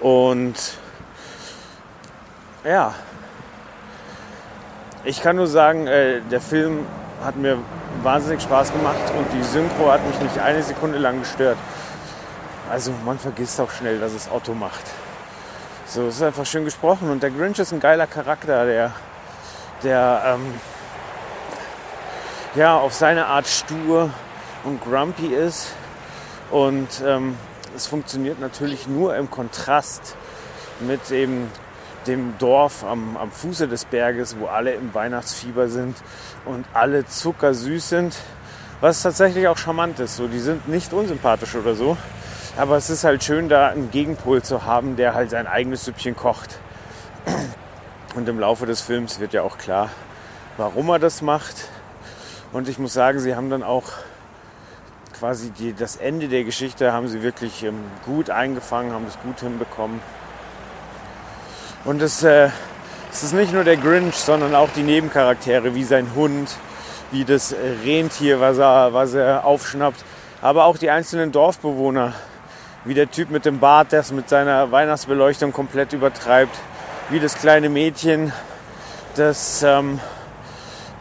Und 0.00 0.54
ja, 2.64 2.94
ich 5.04 5.22
kann 5.22 5.36
nur 5.36 5.46
sagen, 5.46 5.86
äh, 5.86 6.20
der 6.30 6.40
Film 6.40 6.86
hat 7.24 7.36
mir 7.36 7.58
wahnsinnig 8.02 8.42
Spaß 8.42 8.72
gemacht 8.72 9.12
und 9.16 9.26
die 9.32 9.42
Synchro 9.42 9.90
hat 9.90 10.06
mich 10.06 10.18
nicht 10.20 10.38
eine 10.38 10.62
Sekunde 10.62 10.98
lang 10.98 11.20
gestört. 11.20 11.58
Also 12.70 12.92
man 13.04 13.18
vergisst 13.18 13.60
auch 13.60 13.70
schnell, 13.70 13.98
dass 13.98 14.12
es 14.12 14.30
Otto 14.30 14.54
macht. 14.54 14.84
So, 15.86 16.06
es 16.06 16.16
ist 16.16 16.22
einfach 16.22 16.44
schön 16.44 16.64
gesprochen 16.64 17.10
und 17.10 17.22
der 17.22 17.30
Grinch 17.30 17.58
ist 17.58 17.72
ein 17.72 17.80
geiler 17.80 18.06
Charakter, 18.06 18.66
der, 18.66 18.92
der 19.82 20.22
ähm, 20.26 20.54
ja 22.54 22.76
auf 22.76 22.92
seine 22.92 23.26
Art 23.26 23.46
stur 23.46 24.10
und 24.64 24.82
grumpy 24.84 25.28
ist 25.28 25.72
und 26.50 26.88
ähm, 27.04 27.36
es 27.74 27.86
funktioniert 27.86 28.38
natürlich 28.38 28.86
nur 28.86 29.16
im 29.16 29.30
Kontrast 29.30 30.16
mit 30.80 31.10
eben 31.10 31.50
dem 32.08 32.36
Dorf 32.38 32.84
am, 32.84 33.16
am 33.16 33.30
Fuße 33.30 33.68
des 33.68 33.84
Berges, 33.84 34.36
wo 34.38 34.46
alle 34.46 34.72
im 34.72 34.94
Weihnachtsfieber 34.94 35.68
sind 35.68 35.96
und 36.44 36.66
alle 36.72 37.06
zuckersüß 37.06 37.88
sind. 37.88 38.16
Was 38.80 39.02
tatsächlich 39.02 39.48
auch 39.48 39.58
charmant 39.58 40.00
ist. 40.00 40.16
So, 40.16 40.28
die 40.28 40.38
sind 40.38 40.68
nicht 40.68 40.92
unsympathisch 40.92 41.54
oder 41.54 41.74
so. 41.74 41.96
Aber 42.56 42.76
es 42.76 42.90
ist 42.90 43.04
halt 43.04 43.22
schön, 43.22 43.48
da 43.48 43.68
einen 43.68 43.90
Gegenpol 43.90 44.42
zu 44.42 44.64
haben, 44.64 44.96
der 44.96 45.14
halt 45.14 45.30
sein 45.30 45.46
eigenes 45.46 45.84
Süppchen 45.84 46.16
kocht. 46.16 46.58
Und 48.14 48.28
im 48.28 48.40
Laufe 48.40 48.66
des 48.66 48.80
Films 48.80 49.20
wird 49.20 49.32
ja 49.32 49.42
auch 49.42 49.58
klar, 49.58 49.90
warum 50.56 50.88
er 50.88 50.98
das 50.98 51.22
macht. 51.22 51.68
Und 52.52 52.68
ich 52.68 52.78
muss 52.78 52.94
sagen, 52.94 53.20
sie 53.20 53.36
haben 53.36 53.50
dann 53.50 53.62
auch 53.62 53.84
quasi 55.18 55.50
die, 55.50 55.72
das 55.72 55.96
Ende 55.96 56.28
der 56.28 56.44
Geschichte 56.44 56.92
haben 56.92 57.08
sie 57.08 57.22
wirklich 57.22 57.64
ähm, 57.64 57.80
gut 58.04 58.30
eingefangen, 58.30 58.92
haben 58.92 59.06
es 59.06 59.18
gut 59.20 59.40
hinbekommen. 59.40 60.00
Und 61.84 62.02
es, 62.02 62.22
äh, 62.22 62.50
es 63.10 63.22
ist 63.22 63.32
nicht 63.32 63.52
nur 63.52 63.64
der 63.64 63.76
Grinch, 63.76 64.16
sondern 64.16 64.54
auch 64.54 64.68
die 64.74 64.82
Nebencharaktere, 64.82 65.74
wie 65.74 65.84
sein 65.84 66.08
Hund, 66.14 66.50
wie 67.10 67.24
das 67.24 67.54
Rentier, 67.84 68.40
was 68.40 68.58
er, 68.58 68.92
was 68.92 69.14
er 69.14 69.44
aufschnappt, 69.44 70.04
aber 70.42 70.64
auch 70.64 70.76
die 70.76 70.90
einzelnen 70.90 71.32
Dorfbewohner, 71.32 72.12
wie 72.84 72.94
der 72.94 73.10
Typ 73.10 73.30
mit 73.30 73.44
dem 73.44 73.60
Bart, 73.60 73.92
der 73.92 74.00
es 74.00 74.12
mit 74.12 74.28
seiner 74.28 74.70
Weihnachtsbeleuchtung 74.72 75.52
komplett 75.52 75.92
übertreibt, 75.92 76.56
wie 77.10 77.20
das 77.20 77.36
kleine 77.36 77.68
Mädchen, 77.68 78.32
das 79.14 79.62
ähm, 79.62 80.00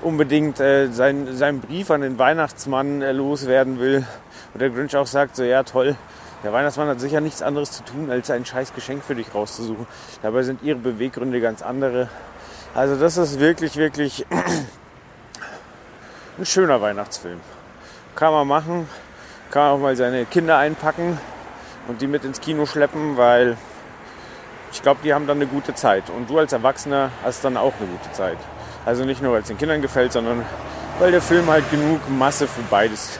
unbedingt 0.01 0.59
äh, 0.59 0.87
sein, 0.91 1.35
seinen 1.35 1.59
Brief 1.59 1.91
an 1.91 2.01
den 2.01 2.17
Weihnachtsmann 2.17 3.01
äh, 3.01 3.11
loswerden 3.11 3.79
will. 3.79 4.05
Und 4.53 4.61
der 4.61 4.69
Grinch 4.69 4.95
auch 4.95 5.07
sagt 5.07 5.35
so, 5.35 5.43
ja 5.43 5.63
toll, 5.63 5.95
der 6.43 6.53
Weihnachtsmann 6.53 6.87
hat 6.87 6.99
sicher 6.99 7.19
nichts 7.19 7.41
anderes 7.41 7.71
zu 7.71 7.83
tun, 7.83 8.11
als 8.11 8.29
ein 8.29 8.45
scheiß 8.45 8.73
Geschenk 8.73 9.03
für 9.03 9.15
dich 9.15 9.33
rauszusuchen. 9.33 9.87
Dabei 10.21 10.43
sind 10.43 10.61
ihre 10.61 10.77
Beweggründe 10.77 11.41
ganz 11.41 11.63
andere. 11.63 12.09
Also 12.75 12.95
das 12.95 13.17
ist 13.17 13.39
wirklich, 13.39 13.75
wirklich 13.75 14.25
ein 16.37 16.45
schöner 16.45 16.79
Weihnachtsfilm. 16.79 17.39
Kann 18.15 18.33
man 18.33 18.47
machen, 18.47 18.87
kann 19.49 19.71
auch 19.71 19.79
mal 19.79 19.95
seine 19.95 20.25
Kinder 20.25 20.57
einpacken 20.57 21.17
und 21.87 22.01
die 22.01 22.07
mit 22.07 22.23
ins 22.23 22.39
Kino 22.39 22.67
schleppen, 22.67 23.17
weil 23.17 23.57
ich 24.71 24.83
glaube, 24.83 24.99
die 25.03 25.13
haben 25.13 25.25
dann 25.25 25.37
eine 25.37 25.47
gute 25.47 25.73
Zeit. 25.73 26.09
Und 26.09 26.29
du 26.29 26.37
als 26.37 26.53
Erwachsener 26.53 27.09
hast 27.23 27.43
dann 27.43 27.57
auch 27.57 27.73
eine 27.79 27.87
gute 27.87 28.11
Zeit. 28.11 28.37
Also 28.85 29.05
nicht 29.05 29.23
nur, 29.23 29.33
weil 29.33 29.41
es 29.41 29.47
den 29.47 29.57
Kindern 29.57 29.81
gefällt, 29.81 30.13
sondern 30.13 30.45
weil 30.99 31.11
der 31.11 31.21
Film 31.21 31.49
halt 31.49 31.69
genug 31.71 32.07
Masse 32.09 32.47
für 32.47 32.61
beides 32.69 33.19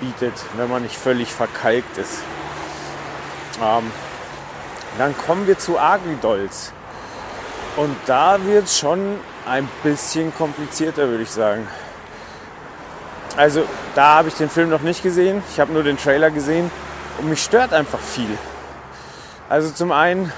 bietet, 0.00 0.34
wenn 0.56 0.70
man 0.70 0.82
nicht 0.82 0.96
völlig 0.96 1.32
verkalkt 1.32 1.98
ist. 1.98 2.22
Ähm, 3.62 3.90
dann 4.98 5.16
kommen 5.16 5.46
wir 5.46 5.58
zu 5.58 5.78
Agri 5.78 6.16
Dolls. 6.20 6.72
Und 7.76 7.94
da 8.06 8.42
wird 8.44 8.64
es 8.64 8.78
schon 8.78 9.18
ein 9.46 9.68
bisschen 9.82 10.34
komplizierter, 10.34 11.08
würde 11.08 11.22
ich 11.22 11.30
sagen. 11.30 11.66
Also 13.36 13.64
da 13.94 14.16
habe 14.16 14.28
ich 14.28 14.34
den 14.34 14.48
Film 14.48 14.70
noch 14.70 14.80
nicht 14.80 15.02
gesehen. 15.02 15.42
Ich 15.50 15.60
habe 15.60 15.72
nur 15.72 15.82
den 15.82 15.98
Trailer 15.98 16.30
gesehen 16.30 16.70
und 17.18 17.28
mich 17.28 17.42
stört 17.42 17.74
einfach 17.74 18.00
viel. 18.00 18.38
Also 19.48 19.70
zum 19.70 19.92
einen 19.92 20.32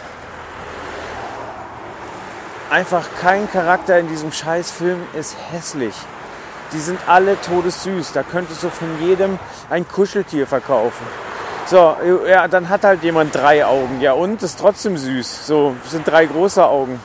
einfach 2.70 3.06
kein 3.20 3.50
Charakter 3.50 3.98
in 3.98 4.08
diesem 4.08 4.32
Scheißfilm 4.32 5.00
ist 5.14 5.36
hässlich. 5.52 5.94
Die 6.72 6.80
sind 6.80 6.98
alle 7.06 7.40
todessüß. 7.40 8.12
Da 8.12 8.24
könntest 8.24 8.62
du 8.64 8.68
von 8.68 9.00
jedem 9.00 9.38
ein 9.70 9.86
Kuscheltier 9.88 10.46
verkaufen. 10.46 11.06
So, 11.68 11.96
ja, 12.26 12.48
dann 12.48 12.70
hat 12.70 12.82
halt 12.84 13.02
jemand 13.02 13.34
drei 13.34 13.66
Augen. 13.66 14.00
Ja, 14.00 14.14
und 14.14 14.42
ist 14.42 14.58
trotzdem 14.58 14.96
süß. 14.96 15.46
So, 15.46 15.76
sind 15.86 16.08
drei 16.08 16.24
große 16.24 16.64
Augen. 16.64 16.98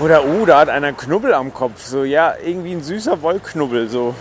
Oder, 0.00 0.24
uh, 0.24 0.46
da 0.46 0.58
hat 0.58 0.68
einer 0.68 0.92
Knubbel 0.92 1.32
am 1.32 1.54
Kopf. 1.54 1.84
So, 1.84 2.02
ja, 2.02 2.34
irgendwie 2.44 2.72
ein 2.72 2.82
süßer 2.82 3.22
Wollknubbel. 3.22 3.88
So. 3.88 4.16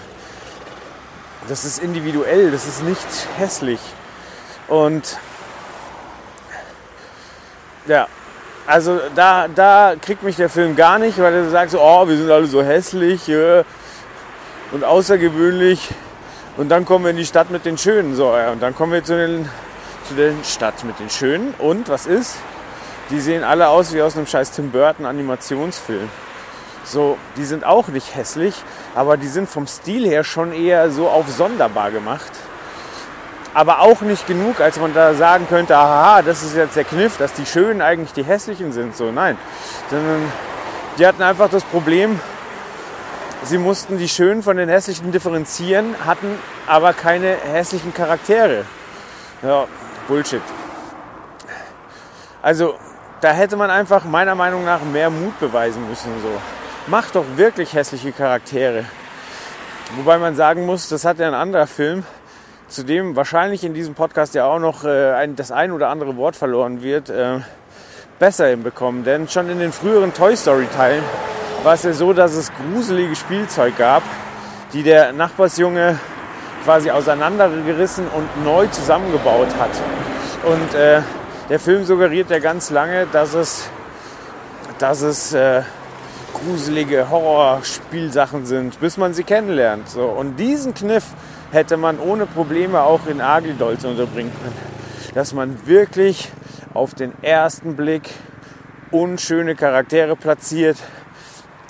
Das 1.47 1.65
ist 1.65 1.81
individuell, 1.81 2.51
das 2.51 2.67
ist 2.67 2.83
nicht 2.83 3.07
hässlich. 3.37 3.79
Und 4.67 5.17
ja, 7.87 8.07
also 8.67 8.99
da, 9.15 9.47
da 9.47 9.95
kriegt 9.99 10.21
mich 10.21 10.35
der 10.35 10.49
Film 10.49 10.75
gar 10.75 10.99
nicht, 10.99 11.17
weil 11.17 11.33
er 11.33 11.49
sagt 11.49 11.71
so, 11.71 11.81
oh, 11.81 12.07
wir 12.07 12.15
sind 12.15 12.29
alle 12.29 12.45
so 12.45 12.61
hässlich 12.61 13.27
äh, 13.27 13.63
und 14.71 14.83
außergewöhnlich. 14.83 15.89
Und 16.59 16.67
dann 16.67 16.83
kommen 16.83 17.05
wir 17.05 17.11
in 17.11 17.15
die 17.15 17.25
Stadt 17.25 17.51
mit 17.51 17.63
den 17.63 17.77
Schönen. 17.77 18.17
So, 18.17 18.35
ja, 18.35 18.51
und 18.51 18.61
dann 18.61 18.75
kommen 18.75 18.91
wir 18.91 19.01
zu 19.01 19.15
den, 19.15 19.47
zu 20.09 20.13
der 20.13 20.33
Stadt 20.43 20.83
mit 20.83 20.99
den 20.99 21.09
Schönen. 21.09 21.53
Und 21.57 21.87
was 21.87 22.05
ist? 22.05 22.35
Die 23.09 23.21
sehen 23.21 23.45
alle 23.45 23.69
aus 23.69 23.93
wie 23.93 24.01
aus 24.01 24.17
einem 24.17 24.27
scheiß 24.27 24.51
Tim 24.51 24.69
Burton 24.69 25.05
Animationsfilm. 25.05 26.09
So, 26.83 27.17
die 27.37 27.45
sind 27.45 27.63
auch 27.63 27.87
nicht 27.87 28.13
hässlich, 28.13 28.55
aber 28.93 29.15
die 29.15 29.29
sind 29.29 29.47
vom 29.49 29.67
Stil 29.67 30.05
her 30.05 30.25
schon 30.25 30.51
eher 30.51 30.91
so 30.91 31.07
auf 31.07 31.29
sonderbar 31.29 31.91
gemacht. 31.91 32.31
Aber 33.53 33.79
auch 33.79 34.01
nicht 34.01 34.27
genug, 34.27 34.59
als 34.59 34.77
man 34.81 34.93
da 34.93 35.13
sagen 35.13 35.47
könnte, 35.47 35.77
aha, 35.77 36.23
das 36.23 36.43
ist 36.43 36.57
jetzt 36.57 36.75
der 36.75 36.83
Kniff, 36.83 37.15
dass 37.15 37.31
die 37.31 37.45
Schönen 37.45 37.81
eigentlich 37.81 38.11
die 38.11 38.25
Hässlichen 38.25 38.73
sind. 38.73 38.97
So, 38.97 39.13
nein. 39.13 39.37
Sondern 39.89 40.29
die 40.97 41.07
hatten 41.07 41.21
einfach 41.21 41.49
das 41.49 41.63
Problem, 41.63 42.19
sie 43.43 43.57
mussten 43.57 43.97
die 43.97 44.09
Schönen 44.09 44.43
von 44.43 44.57
den 44.57 44.69
Hässlichen 44.69 45.11
differenzieren, 45.11 45.95
hatten 46.05 46.37
aber 46.67 46.93
keine 46.93 47.35
hässlichen 47.35 47.93
Charaktere. 47.93 48.65
Ja, 49.41 49.65
Bullshit. 50.07 50.41
Also, 52.41 52.75
da 53.21 53.31
hätte 53.31 53.57
man 53.57 53.69
einfach 53.69 54.05
meiner 54.05 54.35
Meinung 54.35 54.65
nach 54.65 54.81
mehr 54.81 55.09
Mut 55.09 55.39
beweisen 55.39 55.87
müssen. 55.89 56.09
So. 56.21 56.29
Macht 56.87 57.15
doch 57.15 57.25
wirklich 57.35 57.73
hässliche 57.73 58.11
Charaktere. 58.11 58.85
Wobei 59.97 60.17
man 60.17 60.35
sagen 60.35 60.65
muss, 60.65 60.87
das 60.87 61.03
hat 61.03 61.19
ja 61.19 61.27
ein 61.27 61.33
anderer 61.33 61.67
Film, 61.67 62.03
zu 62.67 62.83
dem 62.83 63.15
wahrscheinlich 63.15 63.63
in 63.63 63.73
diesem 63.73 63.95
Podcast 63.95 64.35
ja 64.35 64.45
auch 64.45 64.59
noch 64.59 64.83
äh, 64.85 65.11
ein, 65.13 65.35
das 65.35 65.51
ein 65.51 65.71
oder 65.71 65.89
andere 65.89 66.15
Wort 66.15 66.35
verloren 66.35 66.81
wird, 66.83 67.09
äh, 67.09 67.39
besser 68.19 68.47
hinbekommen. 68.47 69.03
Denn 69.03 69.27
schon 69.27 69.49
in 69.49 69.59
den 69.59 69.71
früheren 69.71 70.13
Toy 70.13 70.35
Story 70.35 70.67
Teilen 70.75 71.03
war 71.63 71.73
es 71.73 71.83
ja 71.83 71.93
so, 71.93 72.13
dass 72.13 72.33
es 72.33 72.51
gruselige 72.53 73.15
Spielzeug 73.15 73.77
gab, 73.77 74.03
die 74.73 74.83
der 74.83 75.11
Nachbarsjunge 75.11 75.99
quasi 76.63 76.91
auseinandergerissen 76.91 78.07
und 78.07 78.43
neu 78.43 78.67
zusammengebaut 78.67 79.49
hat. 79.59 79.71
Und 80.43 80.75
äh, 80.75 81.01
der 81.49 81.59
Film 81.59 81.85
suggeriert 81.85 82.29
ja 82.29 82.39
ganz 82.39 82.69
lange, 82.69 83.07
dass 83.11 83.33
es, 83.33 83.69
dass 84.77 85.01
es 85.01 85.33
äh, 85.33 85.63
gruselige 86.33 87.09
Horrorspielsachen 87.09 88.45
sind, 88.45 88.79
bis 88.79 88.97
man 88.97 89.13
sie 89.13 89.23
kennenlernt. 89.23 89.89
So. 89.89 90.03
Und 90.03 90.37
diesen 90.37 90.73
Kniff 90.73 91.05
hätte 91.51 91.77
man 91.77 91.99
ohne 91.99 92.25
Probleme 92.25 92.81
auch 92.81 93.01
in 93.07 93.19
Dolls 93.57 93.83
unterbringen 93.83 94.31
können. 94.41 94.55
Dass 95.15 95.33
man 95.33 95.65
wirklich 95.65 96.31
auf 96.73 96.93
den 96.93 97.13
ersten 97.23 97.75
Blick 97.75 98.09
unschöne 98.91 99.55
Charaktere 99.55 100.15
platziert, 100.15 100.77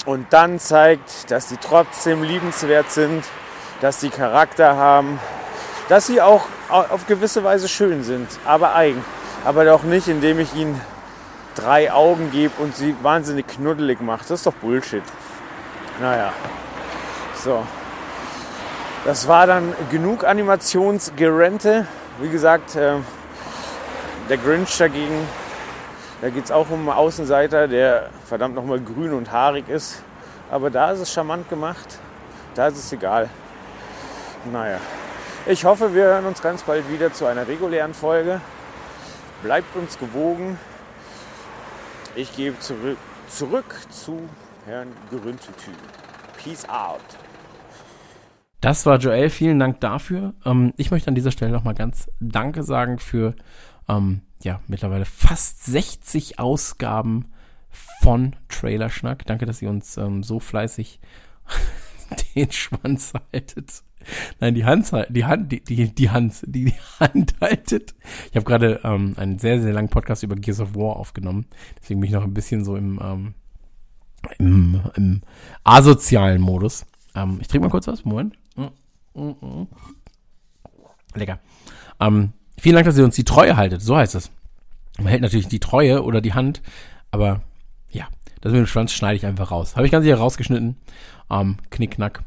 und 0.09 0.25
dann 0.31 0.57
zeigt, 0.57 1.29
dass 1.29 1.49
sie 1.49 1.57
trotzdem 1.57 2.23
liebenswert 2.23 2.89
sind, 2.89 3.23
dass 3.79 3.99
sie 3.99 4.09
Charakter 4.09 4.75
haben, 4.75 5.19
dass 5.87 6.07
sie 6.07 6.19
auch 6.19 6.47
auf 6.67 7.05
gewisse 7.05 7.43
Weise 7.43 7.67
schön 7.67 8.03
sind, 8.03 8.27
aber 8.43 8.73
eigen. 8.73 9.05
Aber 9.45 9.65
doch 9.65 9.83
nicht, 9.83 10.07
indem 10.07 10.39
ich 10.39 10.55
ihnen 10.55 10.81
drei 11.53 11.91
Augen 11.91 12.31
gebe 12.31 12.53
und 12.57 12.75
sie 12.75 12.95
wahnsinnig 13.03 13.45
knuddelig 13.45 14.01
mache. 14.01 14.21
Das 14.21 14.39
ist 14.39 14.47
doch 14.47 14.53
Bullshit. 14.53 15.03
Naja, 16.01 16.33
so. 17.43 17.63
Das 19.05 19.27
war 19.27 19.45
dann 19.45 19.75
genug 19.91 20.23
Animationsgerente. 20.23 21.85
Wie 22.19 22.29
gesagt, 22.29 22.75
äh, 22.75 22.95
der 24.27 24.37
Grinch 24.37 24.75
dagegen 24.75 25.27
da 26.21 26.29
geht 26.29 26.45
es 26.45 26.51
auch 26.51 26.69
um 26.69 26.79
einen 26.79 26.97
Außenseiter, 26.97 27.67
der 27.67 28.09
verdammt 28.25 28.55
nochmal 28.55 28.79
grün 28.79 29.13
und 29.13 29.31
haarig 29.31 29.69
ist. 29.69 30.03
Aber 30.51 30.69
da 30.69 30.91
ist 30.91 30.99
es 30.99 31.13
charmant 31.13 31.49
gemacht. 31.49 31.99
Da 32.55 32.67
ist 32.67 32.77
es 32.77 32.91
egal. 32.91 33.29
Naja. 34.51 34.79
Ich 35.45 35.63
hoffe, 35.63 35.93
wir 35.93 36.03
hören 36.03 36.25
uns 36.25 36.41
ganz 36.41 36.63
bald 36.63 36.89
wieder 36.91 37.13
zu 37.13 37.25
einer 37.25 37.47
regulären 37.47 37.93
Folge. 37.93 38.41
Bleibt 39.43 39.75
uns 39.75 39.97
gewogen. 39.97 40.57
Ich 42.15 42.35
gebe 42.35 42.59
zurück, 42.59 42.97
zurück 43.29 43.75
zu 43.89 44.27
Herrn 44.65 44.89
Gerüntetü. 45.09 45.71
Peace 46.43 46.67
out. 46.67 46.99
Das 48.61 48.85
war 48.85 48.97
Joel, 48.97 49.29
vielen 49.29 49.59
Dank 49.59 49.79
dafür. 49.79 50.33
Ähm, 50.45 50.73
ich 50.75 50.91
möchte 50.91 51.07
an 51.07 51.15
dieser 51.15 51.31
Stelle 51.31 51.51
nochmal 51.51 51.75
ganz 51.75 52.09
Danke 52.19 52.63
sagen 52.63 52.99
für 52.99 53.35
ähm, 53.89 54.21
ja, 54.43 54.61
mittlerweile 54.67 55.05
fast 55.05 55.65
60 55.65 56.39
Ausgaben 56.39 57.25
von 58.01 58.35
Trailerschnack. 58.47 59.25
Danke, 59.25 59.45
dass 59.45 59.61
ihr 59.61 59.69
uns 59.69 59.97
ähm, 59.97 60.23
so 60.23 60.39
fleißig 60.39 60.99
den 62.35 62.51
Schwanz 62.51 63.13
haltet. 63.33 63.83
Nein, 64.39 64.55
die 64.55 64.63
Hand, 64.63 64.91
die 65.09 65.25
Hand, 65.25 65.51
die, 65.51 65.61
die, 65.61 65.93
die 65.93 66.09
Hand, 66.09 66.41
die, 66.45 66.65
die 66.65 66.73
Hand 66.99 67.35
haltet. 67.41 67.95
Ich 68.29 68.35
habe 68.35 68.45
gerade 68.45 68.79
ähm, 68.83 69.13
einen 69.17 69.39
sehr, 69.39 69.61
sehr 69.61 69.73
langen 69.73 69.89
Podcast 69.89 70.23
über 70.23 70.35
Gears 70.35 70.61
of 70.61 70.75
War 70.75 70.95
aufgenommen. 70.95 71.47
Deswegen 71.81 71.99
bin 71.99 72.07
ich 72.07 72.13
noch 72.13 72.23
ein 72.23 72.33
bisschen 72.33 72.63
so 72.63 72.77
im, 72.77 72.99
ähm, 73.03 73.33
im, 74.37 74.81
im 74.95 75.21
asozialen 75.63 76.41
Modus. 76.41 76.85
Ähm, 77.13 77.39
ich 77.41 77.47
trinke 77.47 77.67
mal 77.67 77.71
kurz 77.71 77.87
was. 77.87 78.05
Moment. 78.05 78.37
Mm, 78.55 79.19
mm, 79.19 79.35
mm. 79.41 79.67
Lecker. 81.15 81.39
Ähm, 81.99 82.33
Vielen 82.61 82.75
Dank, 82.75 82.85
dass 82.85 82.97
ihr 82.97 83.05
uns 83.05 83.15
die 83.15 83.23
Treue 83.23 83.57
haltet. 83.57 83.81
So 83.81 83.95
heißt 83.95 84.15
es. 84.15 84.31
Man 84.97 85.07
hält 85.07 85.21
natürlich 85.21 85.47
die 85.47 85.59
Treue 85.59 86.03
oder 86.03 86.21
die 86.21 86.33
Hand, 86.33 86.61
aber 87.11 87.41
ja, 87.89 88.07
das 88.41 88.51
mit 88.51 88.59
dem 88.59 88.67
Schwanz 88.67 88.91
schneide 88.91 89.15
ich 89.15 89.25
einfach 89.25 89.51
raus. 89.51 89.75
Habe 89.75 89.85
ich 89.85 89.91
ganz 89.91 90.03
hier 90.05 90.17
rausgeschnitten. 90.17 90.75
Ähm, 91.29 91.57
knickknack. 91.69 92.23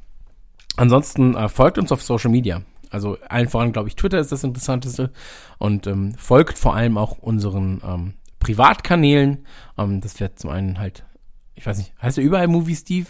Ansonsten 0.77 1.35
äh, 1.35 1.49
folgt 1.49 1.79
uns 1.79 1.93
auf 1.93 2.03
Social 2.03 2.31
Media. 2.31 2.63
Also 2.91 3.19
allen 3.29 3.49
voran, 3.49 3.73
glaube 3.73 3.89
ich, 3.89 3.97
Twitter 3.97 4.19
ist 4.19 4.33
das 4.33 4.45
Interessanteste. 4.45 5.11
Und 5.59 5.87
ähm, 5.87 6.15
folgt 6.17 6.59
vor 6.59 6.75
allem 6.75 6.97
auch 6.97 7.19
unseren 7.19 7.81
ähm, 7.87 8.15
Privatkanälen. 8.39 9.47
Ähm, 9.79 10.01
das 10.01 10.19
wird 10.21 10.39
zum 10.39 10.51
einen 10.51 10.79
halt, 10.79 11.05
ich 11.55 11.67
weiß 11.67 11.79
nicht, 11.79 11.93
heißt 12.01 12.19
er 12.19 12.25
überall 12.25 12.49
Movie 12.49 12.77
Steve? 12.77 13.07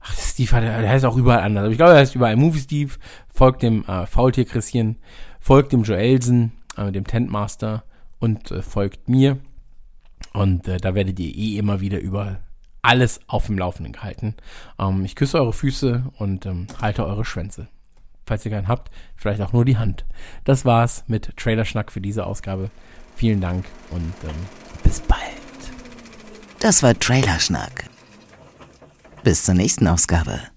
Ach, 0.00 0.14
Steve 0.16 0.50
hat, 0.52 0.62
der 0.62 0.88
heißt 0.88 1.04
auch 1.04 1.16
überall 1.16 1.40
anders. 1.40 1.64
Aber 1.64 1.72
ich 1.72 1.78
glaube, 1.78 1.92
er 1.92 1.98
heißt 1.98 2.14
überall 2.14 2.36
Movie 2.36 2.60
Steve. 2.60 2.92
Folgt 3.32 3.62
dem 3.62 3.84
äh, 3.84 4.06
Faultier 4.06 4.44
Christian. 4.44 4.96
Folgt 5.38 5.72
dem 5.72 5.82
Joelsen 5.82 6.52
äh, 6.76 6.92
dem 6.92 7.06
Tentmaster 7.06 7.84
und 8.18 8.50
äh, 8.50 8.62
folgt 8.62 9.08
mir. 9.08 9.38
Und 10.32 10.68
äh, 10.68 10.78
da 10.78 10.94
werdet 10.94 11.18
ihr 11.18 11.34
eh 11.34 11.58
immer 11.58 11.80
wieder 11.80 12.00
über 12.00 12.40
alles 12.82 13.20
auf 13.28 13.46
dem 13.46 13.58
Laufenden 13.58 13.92
gehalten. 13.92 14.34
Ähm, 14.78 15.04
ich 15.04 15.16
küsse 15.16 15.38
eure 15.38 15.52
Füße 15.52 16.04
und 16.18 16.46
ähm, 16.46 16.66
halte 16.80 17.06
eure 17.06 17.24
Schwänze. 17.24 17.68
Falls 18.26 18.44
ihr 18.44 18.52
keinen 18.52 18.68
habt, 18.68 18.90
vielleicht 19.16 19.40
auch 19.40 19.52
nur 19.52 19.64
die 19.64 19.78
Hand. 19.78 20.04
Das 20.44 20.64
war's 20.64 21.04
mit 21.06 21.36
Trailerschnack 21.36 21.90
für 21.90 22.00
diese 22.00 22.26
Ausgabe. 22.26 22.70
Vielen 23.16 23.40
Dank 23.40 23.64
und 23.90 24.14
ähm, 24.24 24.34
bis 24.82 25.00
bald. 25.00 25.20
Das 26.60 26.82
war 26.82 26.98
Trailerschnack. 26.98 27.88
Bis 29.24 29.44
zur 29.44 29.54
nächsten 29.54 29.86
Ausgabe. 29.86 30.51